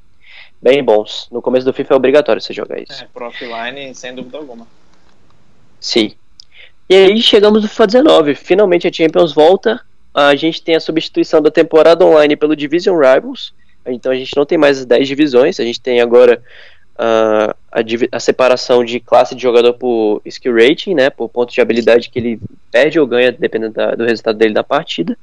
[0.61, 1.29] Bem bons.
[1.31, 3.03] No começo do FIFA é obrigatório você jogar isso.
[3.03, 4.67] É, pro offline, sem dúvida alguma.
[5.81, 6.15] Sim.
[6.89, 8.35] E aí chegamos no FIFA 19.
[8.35, 9.81] Finalmente a Champions volta.
[10.15, 13.53] A gente tem a substituição da temporada online pelo Division Rivals.
[13.87, 15.61] Então a gente não tem mais as 10 divisões.
[15.61, 16.43] A gente tem agora
[16.99, 17.81] ah, a,
[18.13, 21.09] a separação de classe de jogador por skill rating, né?
[21.11, 22.41] Por pontos de habilidade que ele
[22.71, 25.17] perde ou ganha, dependendo da- do resultado dele da partida.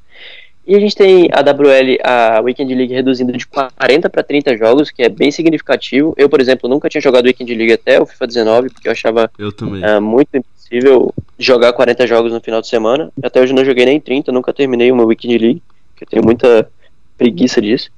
[0.68, 4.90] E a gente tem a WL, a Weekend League, reduzindo de 40 para 30 jogos,
[4.90, 6.14] que é bem significativo.
[6.18, 9.30] Eu, por exemplo, nunca tinha jogado Weekend League até o FIFA 19, porque eu achava
[9.38, 9.84] Eu também.
[9.84, 13.12] é muito impossível jogar 40 jogos no final de semana.
[13.24, 15.62] Até hoje eu não joguei nem 30, nunca terminei uma Weekend League,
[15.96, 16.68] que eu tenho muita
[17.16, 17.92] preguiça disso.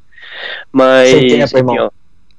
[0.72, 1.10] Mas.
[1.10, 1.76] Sem tempo, enfim, irmão.
[1.86, 1.90] ó,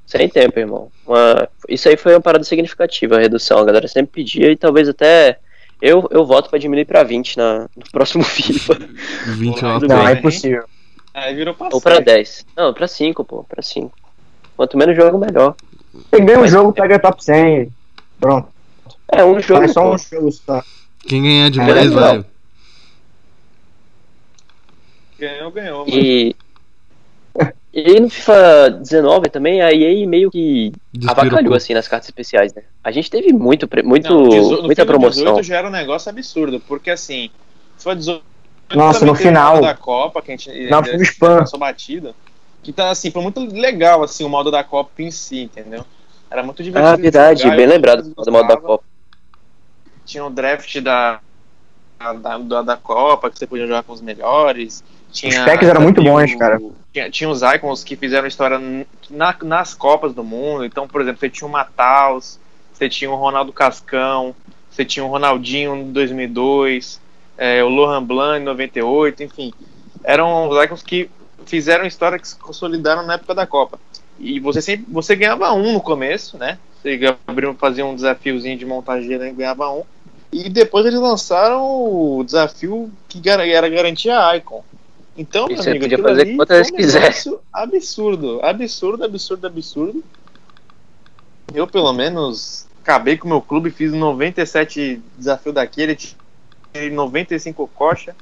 [0.06, 0.88] sem tempo, irmão.
[1.06, 3.58] Uma- isso aí foi uma parada significativa, a redução.
[3.58, 5.38] A galera sempre pedia e talvez até.
[5.80, 8.78] Eu, eu voto pra diminuir pra 20 na, no próximo FIFA.
[9.36, 9.78] 20 Porra, ó.
[9.80, 10.08] tudo Não, bem.
[10.08, 10.64] é impossível.
[11.14, 11.74] Aí virou passeio.
[11.74, 12.46] ou pra 10.
[12.56, 13.92] Não, pra 5, pô, pra 5.
[14.56, 15.54] Quanto menos jogo, melhor.
[15.92, 17.72] Você ganha um jogo, pega top 100.
[18.20, 18.48] Pronto.
[19.10, 19.60] É, um jogo.
[19.60, 19.94] Faz só pô.
[19.94, 20.62] um jogo só.
[21.06, 21.94] Quem ganhar É, demais não.
[22.00, 22.24] vai.
[25.18, 25.86] Ganhou, ganhou.
[25.86, 26.34] mano.
[27.72, 27.80] E.
[27.80, 31.22] Aí no FIFA 19 também, a EA meio que Despirocou.
[31.24, 32.62] avacalhou assim nas cartas especiais, né?
[32.82, 35.24] A gente teve muito, muito Não, 18 no muita FIFA promoção.
[35.24, 37.30] 18 já era um negócio absurdo, porque assim,
[37.76, 38.22] foi 18
[38.74, 39.54] Nossa, no final.
[39.56, 41.38] modo da Copa, que a gente Não, foi um spam.
[41.40, 42.14] passou batida.
[42.62, 45.84] Que tá assim, foi muito legal assim o modo da Copa em si, entendeu?
[46.30, 46.92] Era muito divertido.
[46.92, 48.56] Ah, de verdade, jogar, bem lembrado do modo da.
[48.56, 48.84] Copa.
[50.04, 51.20] Tinha o draft da,
[52.22, 54.82] da, da, da Copa, que você podia jogar com os melhores.
[55.12, 56.58] Tinha, Os packs eram muito bons, o- cara.
[57.10, 58.58] Tinha, os icons que fizeram história
[59.10, 60.64] na- nas Copas do Mundo.
[60.64, 62.38] Então, por exemplo, você tinha o Mataus,
[62.72, 64.34] você tinha o Ronaldo Cascão,
[64.70, 67.00] você tinha o Ronaldinho em 2002,
[67.36, 69.52] é, o Lohan Blanc em 98, enfim.
[70.04, 71.10] Eram os icons que
[71.46, 73.78] fizeram história que se consolidaram na época da Copa.
[74.18, 76.58] E você sempre você ganhava um no começo, né?
[76.82, 79.84] Você abriu, fazia um desafiozinho de montageira e ganhava um.
[80.32, 84.62] E depois eles lançaram o desafio que era garantir a Icon.
[85.18, 87.00] Então, E meu você amigo, podia fazer ali quantas um quiser.
[87.00, 90.04] negócio Absurdo, absurdo, absurdo, absurdo.
[91.52, 98.14] Eu, pelo menos, acabei com o meu clube, fiz 97 desafio daquele, tirei 95 coxa,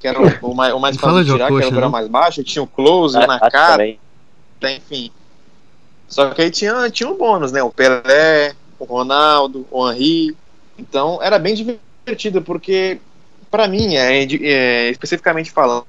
[0.00, 1.90] que era o, o mais, o mais fácil de tirar, que coxa, era o grau
[1.90, 4.00] mais baixo, tinha o close, o Ah, Nakata, também.
[4.64, 5.10] enfim.
[6.08, 7.62] Só que aí tinha, tinha um bônus, né?
[7.62, 10.36] O Pelé, o Ronaldo, o Henry.
[10.76, 12.98] Então era bem divertido, porque
[13.50, 15.86] pra mim, é, é, especificamente falando,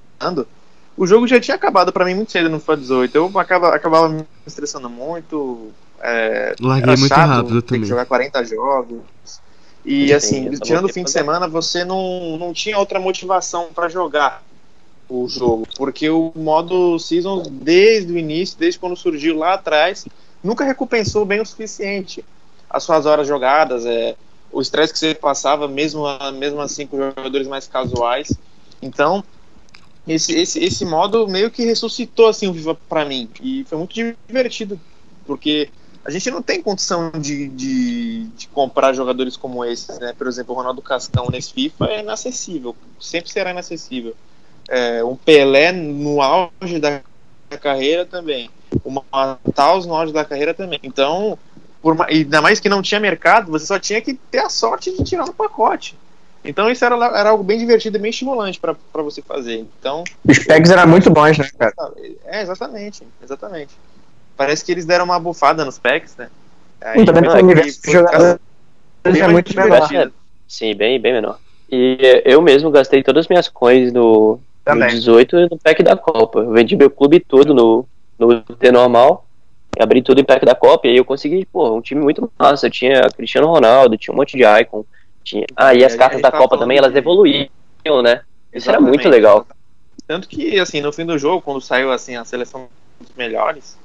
[0.98, 3.16] o jogo já tinha acabado pra mim muito cedo no FIFA 18.
[3.16, 5.72] Eu acaba, acabava me estressando muito.
[6.02, 7.82] É, Larguei era muito chato rápido ter também.
[7.82, 9.02] que jogar 40 jogos.
[9.86, 13.90] E Sim, assim, tirando o fim de semana, você não, não tinha outra motivação pra
[13.90, 14.42] jogar
[15.10, 20.06] o jogo, porque o modo Season, desde o início, desde quando surgiu lá atrás,
[20.42, 22.24] nunca recompensou bem o suficiente
[22.74, 24.16] as suas horas jogadas, é,
[24.52, 28.36] o estresse que você passava, mesmo, mesmo assim com jogadores mais casuais.
[28.82, 29.24] Então,
[30.08, 33.94] esse, esse, esse modo meio que ressuscitou assim, o Viva pra mim, e foi muito
[34.28, 34.80] divertido,
[35.26, 35.70] porque
[36.04, 40.14] a gente não tem condição de, de, de comprar jogadores como esses, né?
[40.18, 44.14] Por exemplo, o Ronaldo Cascão nesse FIFA é inacessível, sempre será inacessível.
[44.68, 47.02] É, um Pelé no auge da
[47.62, 48.50] carreira também,
[48.84, 50.80] o Mataus no auge da carreira também.
[50.84, 51.38] Então,
[51.82, 55.04] por ainda mais que não tinha mercado, você só tinha que ter a sorte de
[55.04, 55.96] tirar no pacote.
[56.46, 59.66] Então isso era, era algo bem divertido e bem estimulante para você fazer.
[59.80, 61.74] Então, Os packs eram muito bons, né, cara?
[62.26, 63.74] é, exatamente, exatamente.
[64.36, 66.30] Parece que eles deram uma bufada nos packs, né?
[66.82, 68.40] Aí, E também o universo de jogadores
[69.06, 69.88] é muito menor.
[69.88, 70.14] divertido.
[70.48, 71.40] Sim, bem, bem menor.
[71.72, 74.90] E eu mesmo gastei todas as minhas coins no, no Também.
[74.90, 76.40] 18 e no pack da Copa.
[76.40, 77.86] Eu vendi meu clube todo no,
[78.20, 79.26] no T normal,
[79.80, 82.68] abri tudo em pack da Copa e aí eu consegui, pô, um time muito massa.
[82.68, 84.86] Eu tinha Cristiano Ronaldo, tinha um monte de icon.
[85.24, 85.46] Tinha...
[85.56, 87.48] Ah, e as cartas da tava Copa também, elas evoluíam,
[88.04, 88.22] né?
[88.54, 89.48] Isso era muito legal.
[90.06, 92.68] Tanto que, assim, no fim do jogo, quando saiu assim a seleção
[93.00, 93.78] dos melhores,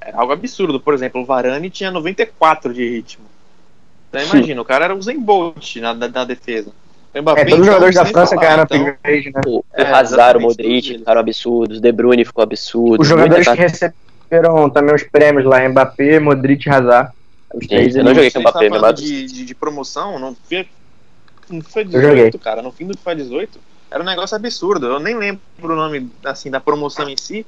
[0.00, 0.78] era algo absurdo.
[0.78, 3.24] Por exemplo, o Varane tinha 94 de ritmo.
[4.08, 6.70] Então imagina, o cara era o Zen Bolt na, na, na defesa.
[7.14, 9.40] O Mbappé, É, todos os então, jogadores da França falar, ganharam então, upgrade, né?
[9.46, 13.02] O, o É, Hazard, o Modric ficaram absurdos, o De Bruyne ficou absurdo.
[13.02, 17.12] Os jogadores que receberam também os prêmios lá, Mbappé, Modric e Hazard.
[17.54, 20.18] Os Sim, três eu não joguei com o tá Mbappé, mas- de, de, de promoção,
[20.18, 20.68] não foi,
[21.48, 22.16] não foi Eu joguei.
[22.16, 22.62] 18, cara.
[22.62, 24.86] No fim do FIFA 18, era um negócio absurdo.
[24.86, 27.44] Eu nem lembro o nome assim, da promoção em si,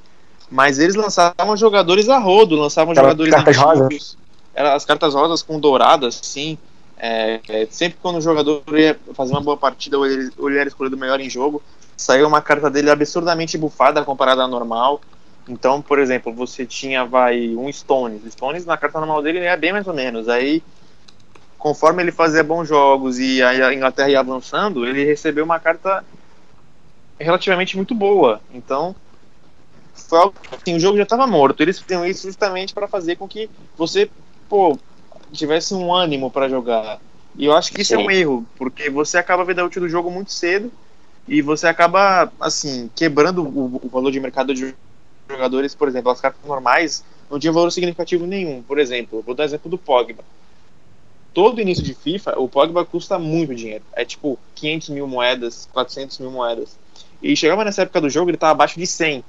[0.51, 4.17] mas eles lançavam jogadores a rodo, lançavam jogadores cartas antigos.
[4.53, 6.57] Era as cartas rosas com douradas, sim.
[6.97, 10.59] É, é, sempre quando o jogador ia fazer uma boa partida ou ele, ou ele
[10.59, 11.61] era escolhido melhor em jogo,
[11.97, 15.01] saiu uma carta dele absurdamente bufada comparada à normal.
[15.47, 18.21] Então, por exemplo, você tinha vai um Stones.
[18.31, 20.29] Stones na carta normal dele é bem mais ou menos.
[20.29, 20.63] Aí,
[21.57, 26.03] conforme ele fazia bons jogos e a Inglaterra ia avançando, ele recebeu uma carta
[27.19, 28.41] relativamente muito boa.
[28.53, 28.95] Então,
[29.93, 31.61] foi algo assim, o jogo já estava morto.
[31.61, 34.09] Eles fizeram isso justamente para fazer com que você,
[34.47, 34.77] pô,
[35.31, 36.99] tivesse um ânimo para jogar.
[37.35, 38.05] E eu acho que isso é Sim.
[38.05, 40.71] um erro, porque você acaba a vida útil do jogo muito cedo
[41.27, 44.75] e você acaba, assim, quebrando o, o valor de mercado de
[45.29, 48.61] jogadores, por exemplo, as cartas normais não tinham valor significativo nenhum.
[48.61, 50.23] Por exemplo, vou dar exemplo do Pogba.
[51.33, 53.83] Todo início de FIFA, o Pogba custa muito dinheiro.
[53.93, 56.77] É tipo 500 mil moedas, 400 mil moedas.
[57.21, 59.23] E chegava nessa época do jogo, ele tava abaixo de 100.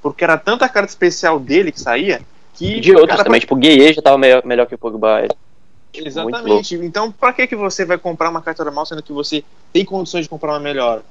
[0.00, 2.22] Porque era tanta carta especial dele que saía
[2.54, 2.80] que.
[2.80, 5.20] De outros cara, também, tipo, o Gueye já tava melhor, melhor que o Pogba.
[5.20, 5.48] é, tipo.
[5.92, 6.76] Exatamente.
[6.76, 10.24] Então, pra que, que você vai comprar uma carta normal sendo que você tem condições
[10.24, 11.02] de comprar uma melhor?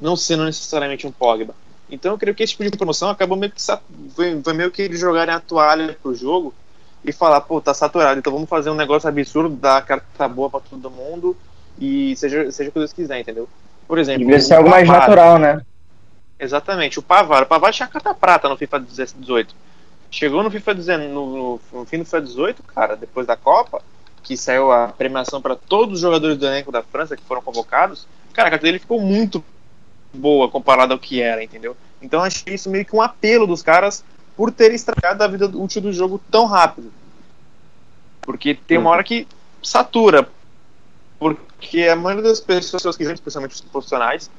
[0.00, 1.54] Não sendo necessariamente um Pogba.
[1.92, 3.60] Então, eu creio que esse tipo de promoção acabou meio que.
[4.16, 6.54] Foi, foi meio que eles jogarem a toalha pro jogo
[7.04, 10.60] e falar, pô, tá saturado, então vamos fazer um negócio absurdo, dar carta boa pra
[10.60, 11.36] todo mundo
[11.78, 13.46] e seja, seja o que Deus quiser, entendeu?
[13.86, 14.20] Por exemplo.
[14.20, 15.60] Devia ser o algo mais natural, né?
[16.40, 17.42] Exatamente, o Pavar.
[17.42, 19.54] O Pavar tinha carta prata no FIFA 18.
[20.10, 23.82] Chegou no FIFA 19, no, no fim do FIFA 18, cara, depois da Copa,
[24.22, 28.06] que saiu a premiação para todos os jogadores do elenco da França que foram convocados,
[28.32, 29.44] cara, a carta dele ficou muito
[30.12, 31.76] boa comparada ao que era, entendeu?
[32.00, 34.04] Então achei isso meio que um apelo dos caras
[34.36, 36.92] por ter estragado a vida útil do jogo tão rápido.
[38.22, 39.26] Porque tem uma hora que
[39.62, 40.28] satura.
[41.18, 44.30] Porque a maioria das pessoas que especialmente os profissionais,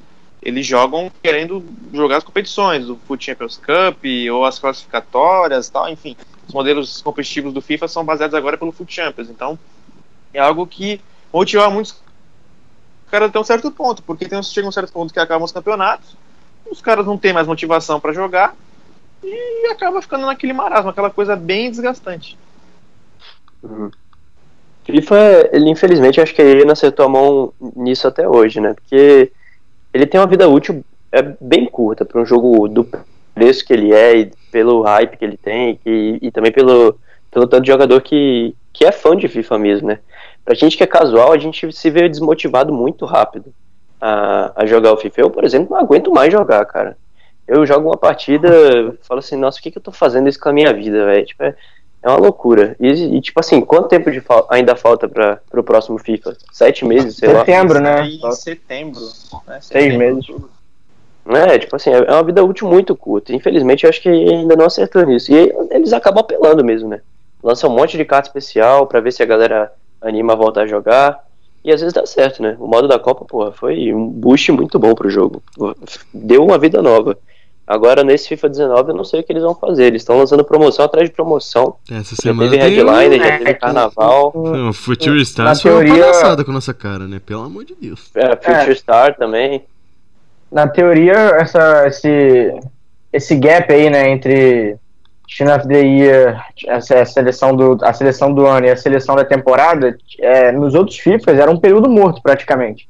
[0.41, 1.63] eles jogam querendo
[1.93, 6.17] jogar as competições, o Foot Champions Cup ou as classificatórias, tal, enfim.
[6.47, 9.29] Os modelos competitivos do FIFA são baseados agora pelo Foot Champions.
[9.29, 9.57] Então,
[10.33, 10.99] é algo que
[11.31, 12.02] motiva muitos
[13.13, 16.17] caras até um certo ponto, porque tem, chega um certo ponto que acabam os campeonatos,
[16.65, 18.55] os caras não têm mais motivação para jogar
[19.23, 22.35] e acaba ficando naquele marasmo, aquela coisa bem desgastante.
[23.61, 23.91] Uhum.
[24.83, 28.73] FIFA, ele infelizmente acho que ele não acertou a mão nisso até hoje, né?
[28.73, 29.31] Porque
[29.93, 32.89] ele tem uma vida útil é bem curta para um jogo do
[33.35, 36.97] preço que ele é e pelo hype que ele tem e, e também pelo,
[37.29, 39.99] pelo tanto de jogador que, que é fã de FIFA mesmo, né?
[40.45, 43.53] Pra gente que é casual, a gente se vê desmotivado muito rápido
[43.99, 45.21] a, a jogar o FIFA.
[45.21, 46.97] Eu, por exemplo, não aguento mais jogar, cara.
[47.47, 48.49] Eu jogo uma partida,
[49.01, 51.25] falo assim, nossa, o que, que eu tô fazendo isso com a minha vida, velho?
[51.25, 51.55] Tipo, é,
[52.01, 52.75] é uma loucura.
[52.79, 56.35] E, e, tipo assim, quanto tempo de fa ainda falta para o próximo FIFA?
[56.51, 57.81] Sete meses, sei setembro, lá.
[57.81, 58.07] Né?
[58.07, 59.01] Em setembro,
[59.47, 59.59] né?
[59.61, 60.25] Seis meses.
[61.25, 63.33] É, tipo assim, é uma vida útil muito curta.
[63.33, 65.31] Infelizmente, eu acho que ainda não acertou nisso.
[65.31, 66.99] E eles acabam apelando mesmo, né?
[67.41, 69.71] Lança um monte de carta especial para ver se a galera
[70.03, 71.19] anima a voltar a jogar.
[71.65, 72.57] E às vezes dá certo, né?
[72.59, 75.41] O modo da Copa, porra, foi um boost muito bom pro jogo.
[76.13, 77.17] Deu uma vida nova.
[77.65, 79.85] Agora, nesse FIFA 19, eu não sei o que eles vão fazer.
[79.85, 81.75] Eles estão lançando promoção atrás de promoção.
[81.89, 82.75] Essa Já semana teve tem...
[82.75, 84.33] headline, já É, teve carnaval.
[84.35, 87.21] Não, o Future Na Stars foi uma teoria- palhaçada com a nossa cara, né?
[87.25, 88.11] Pelo amor de Deus.
[88.15, 89.63] É, Future Star também.
[90.51, 92.53] Na teoria, essa, esse,
[93.13, 94.75] esse gap aí, né, entre
[95.37, 99.25] Team of the Year, a, seleção do, a seleção do ano e a seleção da
[99.25, 102.87] temporada, é, nos outros FIFAs era um período morto, praticamente.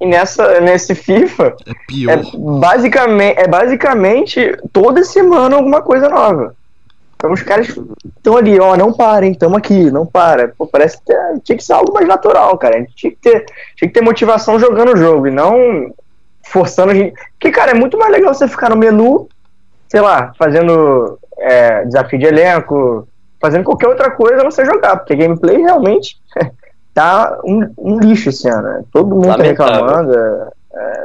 [0.00, 2.22] E nessa, nesse FIFA, É é pior.
[2.36, 6.54] basicamente, é basicamente toda semana alguma coisa nova.
[7.16, 7.68] Então os caras
[8.16, 10.48] estão ali, ó, não parem, estamos aqui, não para.
[10.58, 12.76] Pô, parece que é- tinha que ser algo mais natural, cara.
[12.76, 15.94] A gente tinha que ter, tinha que ter motivação jogando o jogo e não
[16.42, 17.14] forçando a gente.
[17.38, 19.26] Porque, cara, é muito mais legal você ficar no menu,
[19.88, 23.06] sei lá, fazendo é, desafio de elenco,
[23.40, 26.16] fazendo qualquer outra coisa a não ser jogar, porque gameplay realmente
[26.94, 28.62] tá um, um lixo esse ano.
[28.62, 28.84] né?
[28.92, 30.12] Todo mundo tá reclamando.
[30.14, 31.04] é,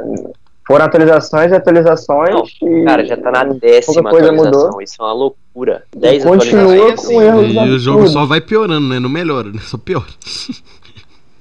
[0.66, 2.56] foram atualizações e atualizações.
[2.62, 4.64] e Cara, já tá na décima coisa atualização.
[4.68, 4.82] mudou.
[4.82, 5.82] Isso é uma loucura.
[5.96, 7.06] Dez continua atualizações.
[7.08, 9.00] com erros E o jogo só vai piorando, né?
[9.00, 9.58] Não melhora, né?
[9.62, 10.06] Só piora.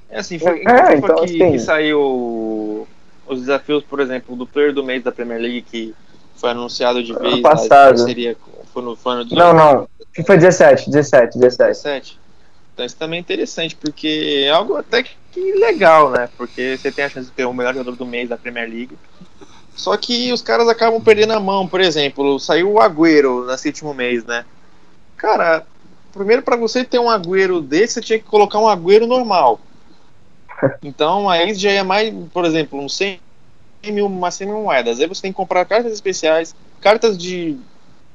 [0.09, 2.87] É assim, foi, É, foi então, que, assim- que saiu
[3.27, 5.93] os desafios, por exemplo, do player do mês da Premier League, que
[6.35, 7.89] foi anunciado de Ano vez passado.
[7.97, 9.89] parceria com, foi no, foi no Não, não.
[10.13, 11.67] FIFA 17, 17, 17.
[11.67, 12.19] 17.
[12.73, 16.29] Então isso também é interessante, porque é algo até que legal, né?
[16.37, 18.97] Porque você tem a chance de ter o melhor jogador do mês da Premier League.
[19.75, 23.93] Só que os caras acabam perdendo a mão, por exemplo, saiu o Agüero nesse último
[23.93, 24.45] mês, né?
[25.17, 25.65] Cara,
[26.11, 29.59] primeiro pra você ter um Agüero desse, você tinha que colocar um Agüero normal.
[30.83, 33.19] Então aí já é mais, por exemplo, uns 100
[33.85, 34.99] mil, umas 100 mil moedas.
[34.99, 37.57] Aí você tem que comprar cartas especiais, cartas de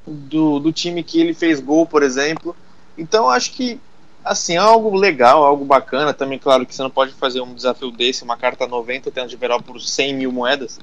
[0.05, 2.55] do, do time que ele fez gol, por exemplo.
[2.97, 3.79] Então acho que
[4.23, 6.13] assim, é algo legal, algo bacana.
[6.13, 9.37] Também, claro que você não pode fazer um desafio desse, uma carta 90 tendo de
[9.37, 10.79] geral por 100 mil moedas.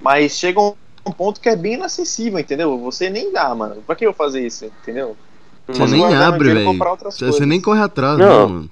[0.00, 0.74] Mas chega um
[1.06, 2.78] um ponto que é bem inacessível, entendeu?
[2.78, 3.82] Você nem dá, mano.
[3.86, 5.16] Pra que eu fazer isso, entendeu?
[5.66, 6.64] Você Posso nem abre, velho.
[6.64, 7.36] comprar outras Você, coisas.
[7.40, 8.26] você nem corre atrás, Não.
[8.28, 8.70] não, mano.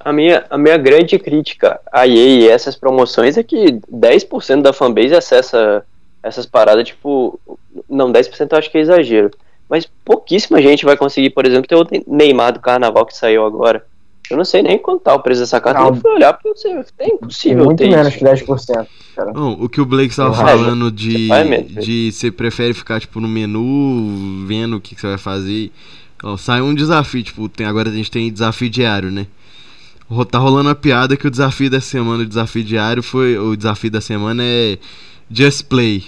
[0.00, 4.72] A minha, a minha grande crítica a EA e essas promoções é que 10% da
[4.72, 5.84] fanbase acessa
[6.28, 7.38] essas paradas, tipo.
[7.88, 9.30] Não, 10% eu acho que é exagero.
[9.68, 13.84] Mas pouquíssima gente vai conseguir, por exemplo, ter o Neymar do carnaval que saiu agora.
[14.30, 15.90] Eu não sei nem quanto tá o preço dessa carta, Não.
[15.90, 18.18] não fui olhar, porque eu sei, é impossível Muito ter menos isso.
[18.18, 18.86] que 10%.
[19.16, 19.32] Cara.
[19.32, 21.80] Não, o que o Blake estava É, falando de, mesmo.
[21.80, 25.72] de você prefere ficar tipo no menu, vendo o que, que você vai fazer.
[26.22, 29.26] Ó, sai um desafio, tipo, tem, agora a gente tem desafio diário, né?
[30.30, 33.38] Tá rolando uma piada que o desafio da semana, o desafio diário foi.
[33.38, 34.78] O desafio da semana é
[35.30, 36.04] Just Play.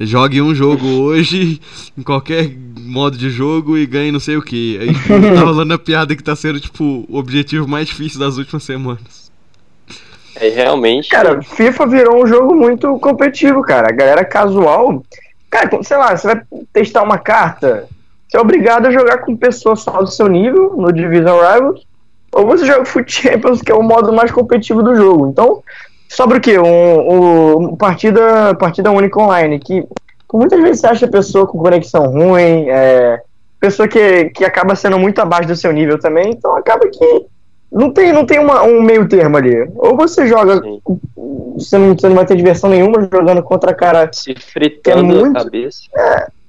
[0.00, 1.60] Jogue um jogo hoje,
[1.96, 4.78] em qualquer modo de jogo, e ganhe não sei o que.
[4.78, 4.92] Aí
[5.34, 9.32] tá rolando a piada que tá sendo, tipo, o objetivo mais difícil das últimas semanas.
[10.36, 11.08] É realmente.
[11.08, 13.88] Cara, FIFA virou um jogo muito competitivo, cara.
[13.90, 15.02] A galera casual.
[15.48, 16.42] Cara, sei lá, você vai
[16.72, 17.88] testar uma carta,
[18.34, 21.86] você é obrigado a jogar com pessoas só do seu nível, no Division Rivals,
[22.32, 25.28] ou você joga Foot Champions, que é o modo mais competitivo do jogo.
[25.28, 25.62] Então,
[26.14, 26.58] sobra o quê?
[26.58, 29.86] Um, um- partida, partida única online, que
[30.32, 33.20] muitas vezes você acha pessoa com conexão ruim, é,
[33.60, 37.26] pessoa que, que acaba sendo muito abaixo do seu nível também, então acaba que
[37.70, 39.68] não tem, não tem uma, um meio termo ali.
[39.76, 40.60] Ou você joga,
[41.56, 45.38] você não, você não vai ter diversão nenhuma jogando contra cara Se fritando É muito-
[45.38, 45.78] a cabeça.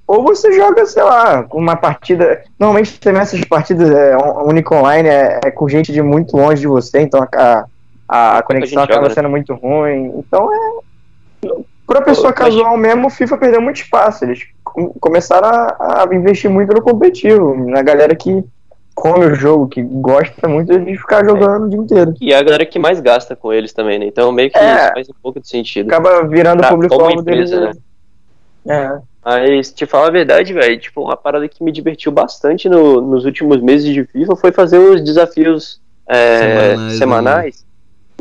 [0.06, 2.42] Ou você joga, sei lá, uma partida.
[2.60, 6.68] Normalmente também essas partidas é, única online é, é com gente de muito longe de
[6.68, 7.64] você, então a, a,
[8.08, 9.14] a conexão acaba joga, né?
[9.14, 10.12] sendo muito ruim.
[10.18, 11.48] Então é.
[11.86, 14.24] Pra pessoa casual mesmo, o FIFA perdeu muito espaço.
[14.24, 18.42] Eles com- começaram a, a investir muito no competitivo, na galera que
[18.92, 22.14] come o jogo, que gosta muito de ficar jogando o dia inteiro.
[22.20, 24.06] E é a galera que mais gasta com eles também, né?
[24.06, 24.74] Então meio que É.
[24.84, 25.86] isso faz um pouco de sentido.
[25.86, 27.52] Acaba virando o Pra- público-alvo como deles.
[27.52, 27.78] empresa,
[28.68, 28.98] É.
[29.24, 33.24] Mas, te falar a verdade, velho, tipo, uma parada que me divertiu bastante no- nos
[33.24, 37.65] últimos meses de FIFA foi fazer os desafios é, Semanais, semanais,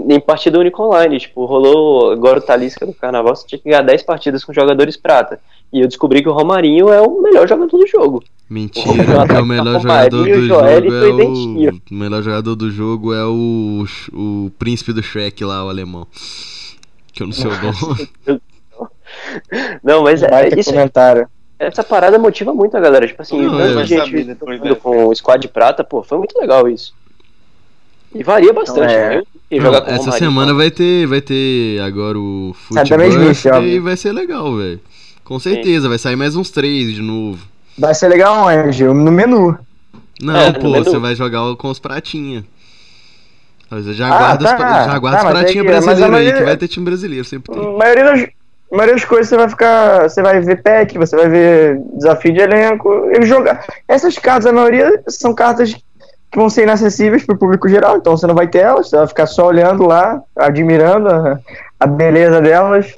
[0.08, 1.20] em partida única online.
[1.20, 4.98] Tipo, rolou agora o Talisca do Carnaval, você tinha que ganhar 10 partidas com jogadores
[4.98, 5.40] prata.
[5.72, 8.24] E eu descobri que o Romarinho é o melhor jogador do jogo.
[8.50, 11.82] Mentira, O que o melhor jogador do Joel jogo é o.
[11.92, 13.86] Melhor jogador do jogo é o.
[14.14, 16.08] O príncipe do Shrek lá, o alemão.
[17.12, 18.42] Que eu não sei o nome.
[19.84, 21.28] Não, mas é, isso, comentário.
[21.58, 23.08] essa parada motiva muito a galera.
[23.08, 23.84] Tipo assim, Não, é.
[23.84, 24.76] de gente jogando dessa.
[24.76, 26.94] com o squad de prata, pô, foi muito legal isso.
[28.14, 29.16] E varia bastante, Não, é.
[29.18, 29.24] né?
[29.58, 32.80] Não, jogar com o essa semana vai ter, vai ter agora o É
[33.56, 33.70] óbvio.
[33.70, 34.80] e vai ser legal, velho.
[35.24, 37.40] Com certeza, vai sair mais uns três de novo.
[37.78, 38.84] Vai ser legal onde?
[38.84, 39.58] No menu.
[40.22, 40.84] Não, É, pô, menu.
[40.86, 42.46] você vai jogar com os pratinha.
[43.70, 45.30] Você já Ah, guarda, os, tá, pra- já guarda tá, os é
[45.60, 47.66] a brasileiros aí, que vai ter time brasileiro, sempre tem.
[47.66, 50.04] A maioria das, a maioria das coisas você vai ficar.
[50.10, 52.90] Você vai ver pack, você vai ver desafio de elenco.
[53.12, 53.60] Ele joga.
[53.88, 55.76] Essas cartas, a maioria são cartas
[56.36, 58.98] que vão ser inacessíveis para o público geral, então você não vai ter elas, você
[58.98, 61.40] vai ficar só olhando lá, admirando a,
[61.80, 62.94] a beleza delas.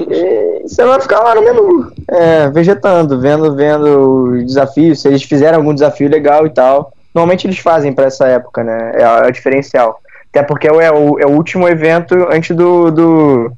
[0.00, 5.22] E você vai ficar lá no menu, é, vegetando, vendo, vendo os desafios, se eles
[5.22, 6.94] fizeram algum desafio legal e tal.
[7.14, 8.92] Normalmente eles fazem para essa época, né?
[8.94, 10.00] É, é o diferencial.
[10.30, 13.52] Até porque é o, é o último evento antes do, do,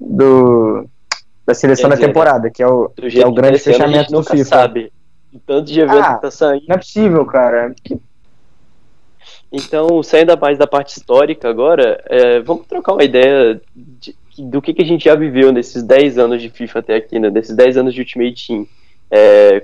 [0.00, 0.84] do-
[1.46, 4.44] da seleção da temporada, que é o, que é o grande gente fechamento do FIFA.
[4.44, 4.92] sabe.
[5.46, 6.14] Tanto de evento Ah.
[6.14, 6.64] tá saindo.
[6.68, 7.72] Não é possível, cara.
[7.84, 8.00] Que-
[9.52, 14.72] Então, saindo mais da parte histórica agora, é, vamos trocar uma ideia de- do que,
[14.72, 17.28] que a gente já viveu nesses 10 anos de FIFA até aqui, né?
[17.28, 18.66] Nesses 10 anos de Ultimate Team.
[19.10, 19.62] É,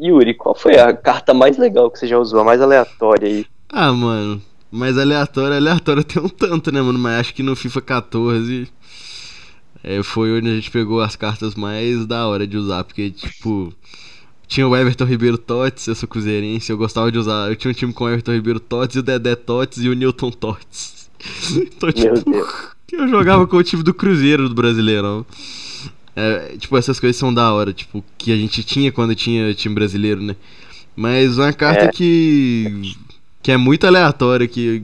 [0.00, 3.44] Yuri, qual foi a carta mais legal que você já usou, a mais aleatória aí?
[3.70, 6.98] Ah, mano, mas aleatório, aleatório tem um tanto, né, mano?
[6.98, 8.68] Mas acho que no FIFA 14
[9.84, 13.72] é, foi onde a gente pegou as cartas mais da hora de usar, porque, tipo,
[14.48, 17.50] tinha o Everton Ribeiro Tots, eu sou cruzeirense, eu gostava de usar.
[17.50, 19.94] Eu tinha um time com o Everton Ribeiro Tots, e o Dedé Tots e o
[19.94, 21.10] Newton Tots.
[21.52, 22.48] então, Meu tipo, Deus.
[22.90, 25.24] eu jogava com o time do Cruzeiro do Brasileirão.
[26.16, 29.74] É, tipo, essas coisas são da hora, tipo, que a gente tinha quando tinha time
[29.74, 30.34] brasileiro, né?
[30.96, 31.88] Mas uma carta É.
[31.92, 32.96] que.
[33.42, 34.82] que é muito aleatória, que.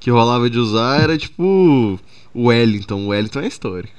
[0.00, 2.00] que rolava de usar era tipo.
[2.34, 3.04] o Wellington.
[3.04, 3.94] O Wellington é histórico.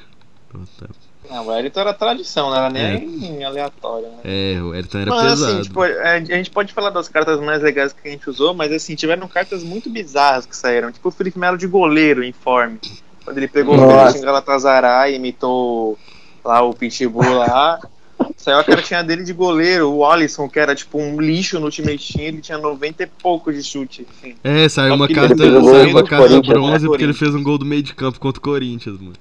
[1.34, 4.08] Não, o Wellington era tradição, não era nem aleatório.
[4.08, 4.18] Né?
[4.24, 5.52] É, o Wellington era Mas pesado.
[5.52, 8.54] assim, tipo, é, a gente pode falar das cartas mais legais que a gente usou,
[8.54, 10.92] mas assim, tiveram cartas muito bizarras que saíram.
[10.92, 12.80] Tipo o Felipe Melo de goleiro em forme.
[13.26, 14.06] Quando ele pegou o Nossa.
[14.06, 15.98] Betis em Galatasaray, imitou
[16.46, 17.80] lá o Pitbull lá.
[18.38, 21.98] Saiu a cartinha dele de goleiro, o Alisson, que era tipo um lixo no time
[21.98, 24.06] Team, ele tinha 90 e pouco de chute.
[24.12, 24.36] Assim.
[24.44, 26.42] É, saiu uma carta, o saiu uma carta né?
[26.42, 29.16] bronze porque ele fez um gol do meio de campo contra o Corinthians, mano.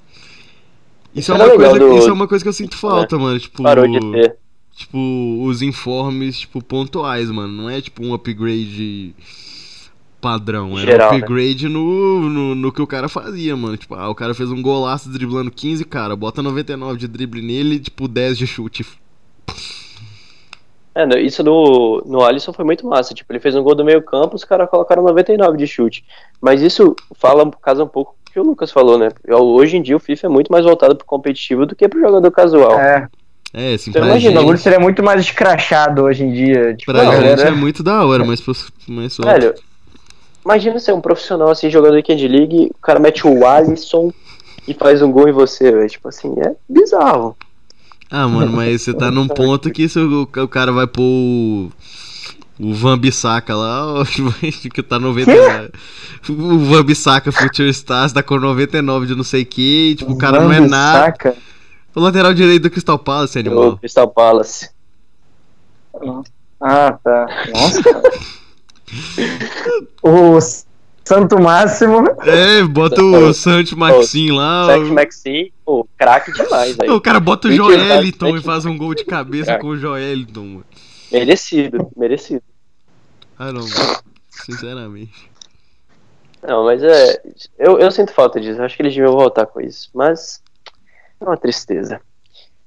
[1.15, 3.39] Isso é, uma coisa, do- isso é uma coisa que eu sinto falta, mano.
[3.39, 4.37] Tipo, Parou de ter.
[4.75, 4.99] tipo,
[5.45, 7.53] os informes, tipo, pontuais, mano.
[7.53, 9.15] Não é tipo um upgrade
[10.21, 10.79] padrão.
[10.79, 11.19] Era Geral, um né?
[11.19, 13.77] upgrade no, no, no que o cara fazia, mano.
[13.77, 16.17] Tipo, ah, o cara fez um golaço driblando 15, cara.
[16.17, 18.87] Bota 99 de drible nele e, tipo, 10 de chute.
[20.95, 23.15] É, isso no, no Alisson foi muito massa.
[23.15, 26.05] Tipo, ele fez um gol do meio campo, os caras colocaram 99 de chute.
[26.41, 29.09] Mas isso fala, casa um pouco que o Lucas falou, né?
[29.29, 32.31] Hoje em dia o FIFA é muito mais voltado pro competitivo do que pro jogador
[32.31, 32.79] casual.
[32.81, 33.09] É,
[33.55, 36.75] É, assim, Então imagina, o bagulho gente, seria muito mais escrachado hoje em dia.
[36.75, 38.43] Tipo, pra a gente galera- é muito da hora, mas,
[38.89, 39.23] mas só...
[39.23, 39.55] Velho,
[40.45, 44.11] imagina ser um profissional assim, jogador de Candy League, o cara mete o Alisson
[44.67, 45.89] e faz um gol em você, velho.
[45.89, 47.37] Tipo assim, é bizarro.
[48.11, 51.73] Ah, mano, mas você tá num ponto que se o, o cara vai pôr o,
[52.59, 54.05] o Van Bissaka lá,
[54.73, 55.71] que tá 99.
[56.29, 60.19] O Van Bissaka Future Stars tá com 99 de não sei o que, tipo, o
[60.19, 60.99] cara não é Van nada.
[61.13, 61.37] Bissaka.
[61.95, 63.77] O lateral direito do Crystal Palace, O animal.
[63.79, 64.71] Crystal Palace.
[66.61, 67.27] Ah, tá.
[67.53, 68.03] Nossa.
[70.03, 70.39] o
[71.05, 72.05] Santo Máximo.
[72.25, 74.67] É, bota o Santos Maxim lá.
[74.67, 76.89] Seth o- Maxim, pô, craque demais aí.
[76.91, 80.65] O cara bota o Joeliton e faz um gol de cabeça com o Joeliton, mano.
[81.13, 82.43] Merecido, merecido.
[83.39, 84.03] Ah, não, mano.
[84.31, 85.31] Sinceramente.
[86.43, 87.23] Não, mas é.
[87.59, 88.61] Eu, eu sinto falta disso.
[88.61, 89.91] Eu acho que eles deviam voltar com isso.
[89.95, 90.43] Mas.
[91.21, 92.01] É uma tristeza.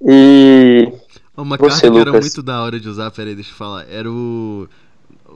[0.00, 0.92] E.
[1.36, 2.24] Uma Você, carta que era Lucas.
[2.24, 3.86] muito da hora de usar, peraí, deixa eu falar.
[3.90, 4.68] Era o.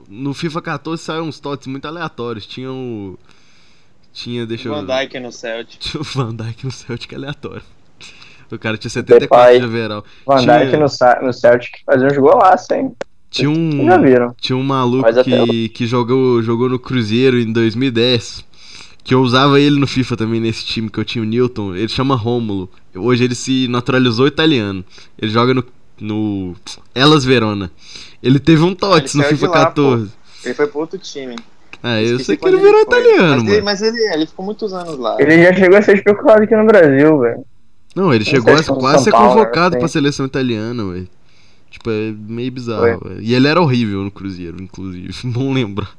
[0.07, 2.47] No FIFA 14 saíram uns totes muito aleatórios.
[2.47, 3.19] Tinha o.
[4.11, 5.79] Tinha, deixa eu Van Dijk no Celtic.
[5.79, 7.63] Tinha o Van Dijk no Celtic aleatório.
[8.51, 9.59] O cara tinha 74 Depay.
[9.59, 10.03] de overall.
[10.25, 12.91] Van Tinha- Dijk no, Sa- no Celtic fazia uns golaços, hein?
[13.29, 13.85] Tinha um.
[13.85, 14.35] Já viram.
[14.39, 18.45] Tinha um maluco que, que jogou, jogou no Cruzeiro em 2010.
[19.03, 21.73] Que eu usava ele no FIFA também, nesse time que eu tinha o Newton.
[21.75, 22.69] Ele chama Rômulo.
[22.95, 24.83] Hoje ele se naturalizou italiano.
[25.19, 25.63] Ele joga no,
[25.99, 26.55] no
[26.93, 27.71] Elas Verona.
[28.21, 28.75] Ele teve um Ele
[29.15, 30.11] no FIFA lá, 14.
[30.45, 31.35] Ele foi pro outro time.
[31.81, 32.81] Ah, eu sei que ele virou foi.
[32.83, 33.49] italiano, mas mano.
[33.53, 35.17] Ele, mas ele, ele ficou muitos anos lá.
[35.19, 37.45] Ele já chegou a ser especulado aqui no Brasil, velho.
[37.95, 39.79] Não, ele chegou a no quase ser convocado né?
[39.79, 41.07] pra seleção italiana, velho.
[41.69, 42.99] Tipo, é meio bizarro.
[42.99, 43.21] velho.
[43.21, 45.13] E ele era horrível no Cruzeiro, inclusive.
[45.29, 45.89] Bom lembrar.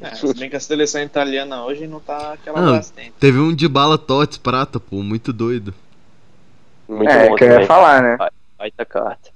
[0.00, 2.72] É, se bem que a seleção italiana hoje não tá aquela Não.
[2.72, 3.12] bastante.
[3.20, 5.74] Teve um de bala Tots prata, pô, muito doido.
[6.88, 8.16] Muito é, bom que eu ia falar, né?
[8.58, 9.30] Baita carta.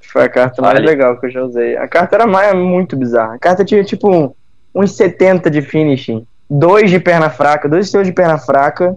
[0.00, 0.86] Foi a carta mais Vale.
[0.86, 1.76] legal que eu já usei.
[1.76, 3.34] A carta era mais, muito bizarra.
[3.34, 4.32] A carta tinha tipo um,
[4.74, 8.96] uns 70 de finishing, dois de perna fraca, dois seus de perna fraca,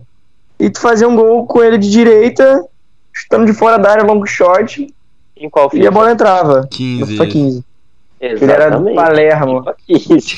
[0.60, 2.64] e tu fazia um gol com ele de direita,
[3.12, 4.88] chutando de fora da área, long shot,
[5.38, 6.62] Em qual e a bola entrava.
[6.62, 7.12] No 15.
[7.12, 7.66] FIFA 15.
[8.22, 8.96] Ele era do Exatamente.
[8.96, 9.64] Palermo.
[9.64, 10.36] FIFA 15.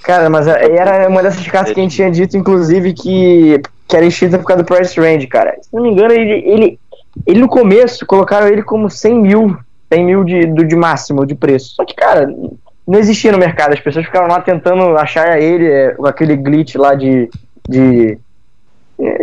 [0.04, 4.06] Cara, mas era uma dessas cartas que a gente tinha dito, inclusive, que, que era
[4.06, 5.56] extinta por causa do price range, cara.
[5.62, 6.80] Se não me engano, ele, ele,
[7.26, 9.58] ele no começo colocaram ele como 100 mil,
[9.94, 11.76] 100 mil de, do, de máximo de preço.
[11.76, 12.28] Só que, cara,
[12.88, 13.74] não existia no mercado.
[13.74, 17.30] As pessoas ficavam lá tentando achar ele, é, com aquele glitch lá de,
[17.70, 18.18] de é,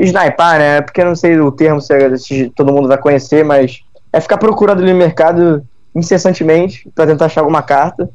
[0.01, 0.81] snipar, né?
[0.81, 3.81] Porque eu não sei o termo se, se todo mundo vai conhecer, mas
[4.13, 5.63] é ficar procurando ele no mercado
[5.95, 8.09] incessantemente pra tentar achar alguma carta.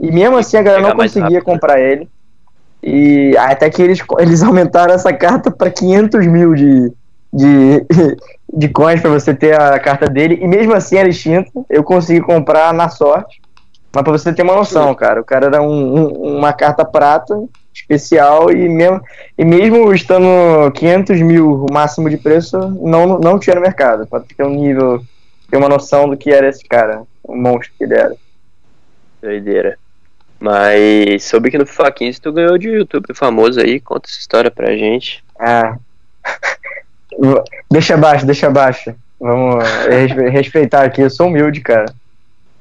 [0.00, 1.40] E mesmo assim a galera não conseguia né?
[1.40, 2.08] comprar ele.
[2.82, 6.92] E até que eles, eles aumentaram essa carta pra 500 mil de,
[7.32, 7.86] de,
[8.52, 10.38] de coins pra você ter a carta dele.
[10.40, 11.50] E mesmo assim era extinta.
[11.68, 13.40] Eu consegui comprar na sorte.
[13.94, 17.34] Mas pra você ter uma noção, cara, o cara era um- um- uma carta prata
[17.80, 19.00] especial e mesmo,
[19.36, 24.06] e mesmo estando 500 mil o máximo de preço, não, não tinha no mercado.
[24.06, 25.02] Pra ter um nível,
[25.50, 28.14] ter uma noção do que era esse cara, o monstro que ele era.
[29.22, 29.78] Doideira.
[30.40, 33.80] Mas soube que no FIFA 15 tu ganhou de youtuber famoso aí.
[33.80, 35.24] Conta essa história pra gente.
[35.38, 35.76] Ah.
[37.70, 38.94] deixa abaixo, deixa abaixo.
[39.20, 41.92] Vamos respe- respeitar aqui, eu sou humilde, cara.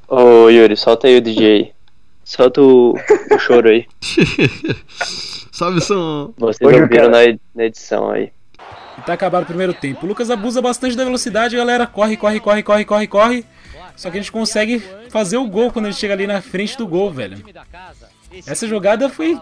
[0.07, 1.71] Ô Yuri, solta aí o DJ.
[2.27, 2.93] Solta o,
[3.31, 3.87] o choro aí.
[5.49, 6.33] Salve, som.
[6.37, 7.19] Vocês Hoje ouviram na,
[7.55, 8.33] na edição aí.
[8.97, 10.05] E tá acabado o primeiro tempo.
[10.05, 11.87] O Lucas abusa bastante da velocidade, galera.
[11.87, 13.45] Corre, corre, corre, corre, corre, corre.
[13.95, 16.85] Só que a gente consegue fazer o gol quando ele chega ali na frente do
[16.85, 17.41] gol, velho.
[18.45, 19.39] Essa jogada foi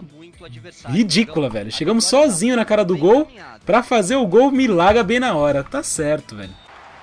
[0.88, 1.72] ridícula, velho.
[1.72, 3.26] Chegamos sozinho na cara do gol
[3.64, 5.64] pra fazer o gol Milaga bem na hora.
[5.64, 6.54] Tá certo, velho.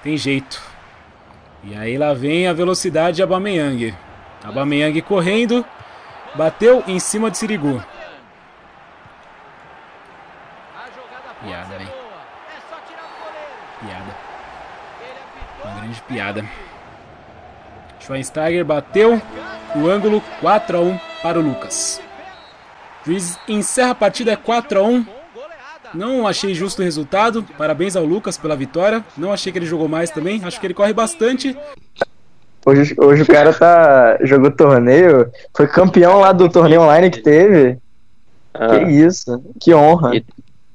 [0.02, 0.62] Tem jeito.
[1.62, 3.94] E aí lá vem a velocidade de Abameyang.
[4.44, 5.66] Abameyang correndo.
[6.36, 7.84] Bateu em cima de Sirigu.
[11.44, 11.92] Piada, velho.
[13.80, 14.16] Piada.
[15.64, 16.46] Uma grande piada.
[18.00, 19.22] Schweinsteiger bateu
[19.76, 22.02] o ângulo 4 a 1 para o Lucas.
[23.06, 25.06] Juiz encerra a partida é 4 a 1.
[25.94, 27.44] Não achei justo o resultado.
[27.58, 29.04] Parabéns ao Lucas pela vitória.
[29.16, 30.42] Não achei que ele jogou mais também.
[30.44, 31.58] Acho que ele corre bastante.
[32.66, 34.18] Hoje, hoje o cara tá.
[34.24, 37.78] jogou torneio, foi campeão lá do torneio online que teve.
[38.54, 40.16] Ah, Que isso, que honra.
[40.16, 40.24] E-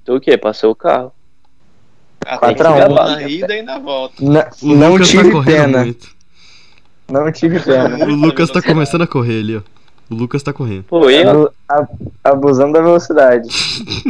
[0.05, 0.37] tu o quê?
[0.37, 1.13] Passou o carro.
[2.27, 2.97] Ah, Quatro tem a que um.
[2.97, 4.15] ser na ida e na volta.
[4.21, 5.79] Na- não Lucas tive tá pena.
[5.85, 6.09] muito.
[7.11, 8.05] Não tive pena.
[8.05, 9.63] O Lucas tá começando a correr ali, ó.
[10.11, 10.85] O Lucas tá correndo.
[10.85, 11.23] Pô, e
[12.25, 13.49] abusando da velocidade.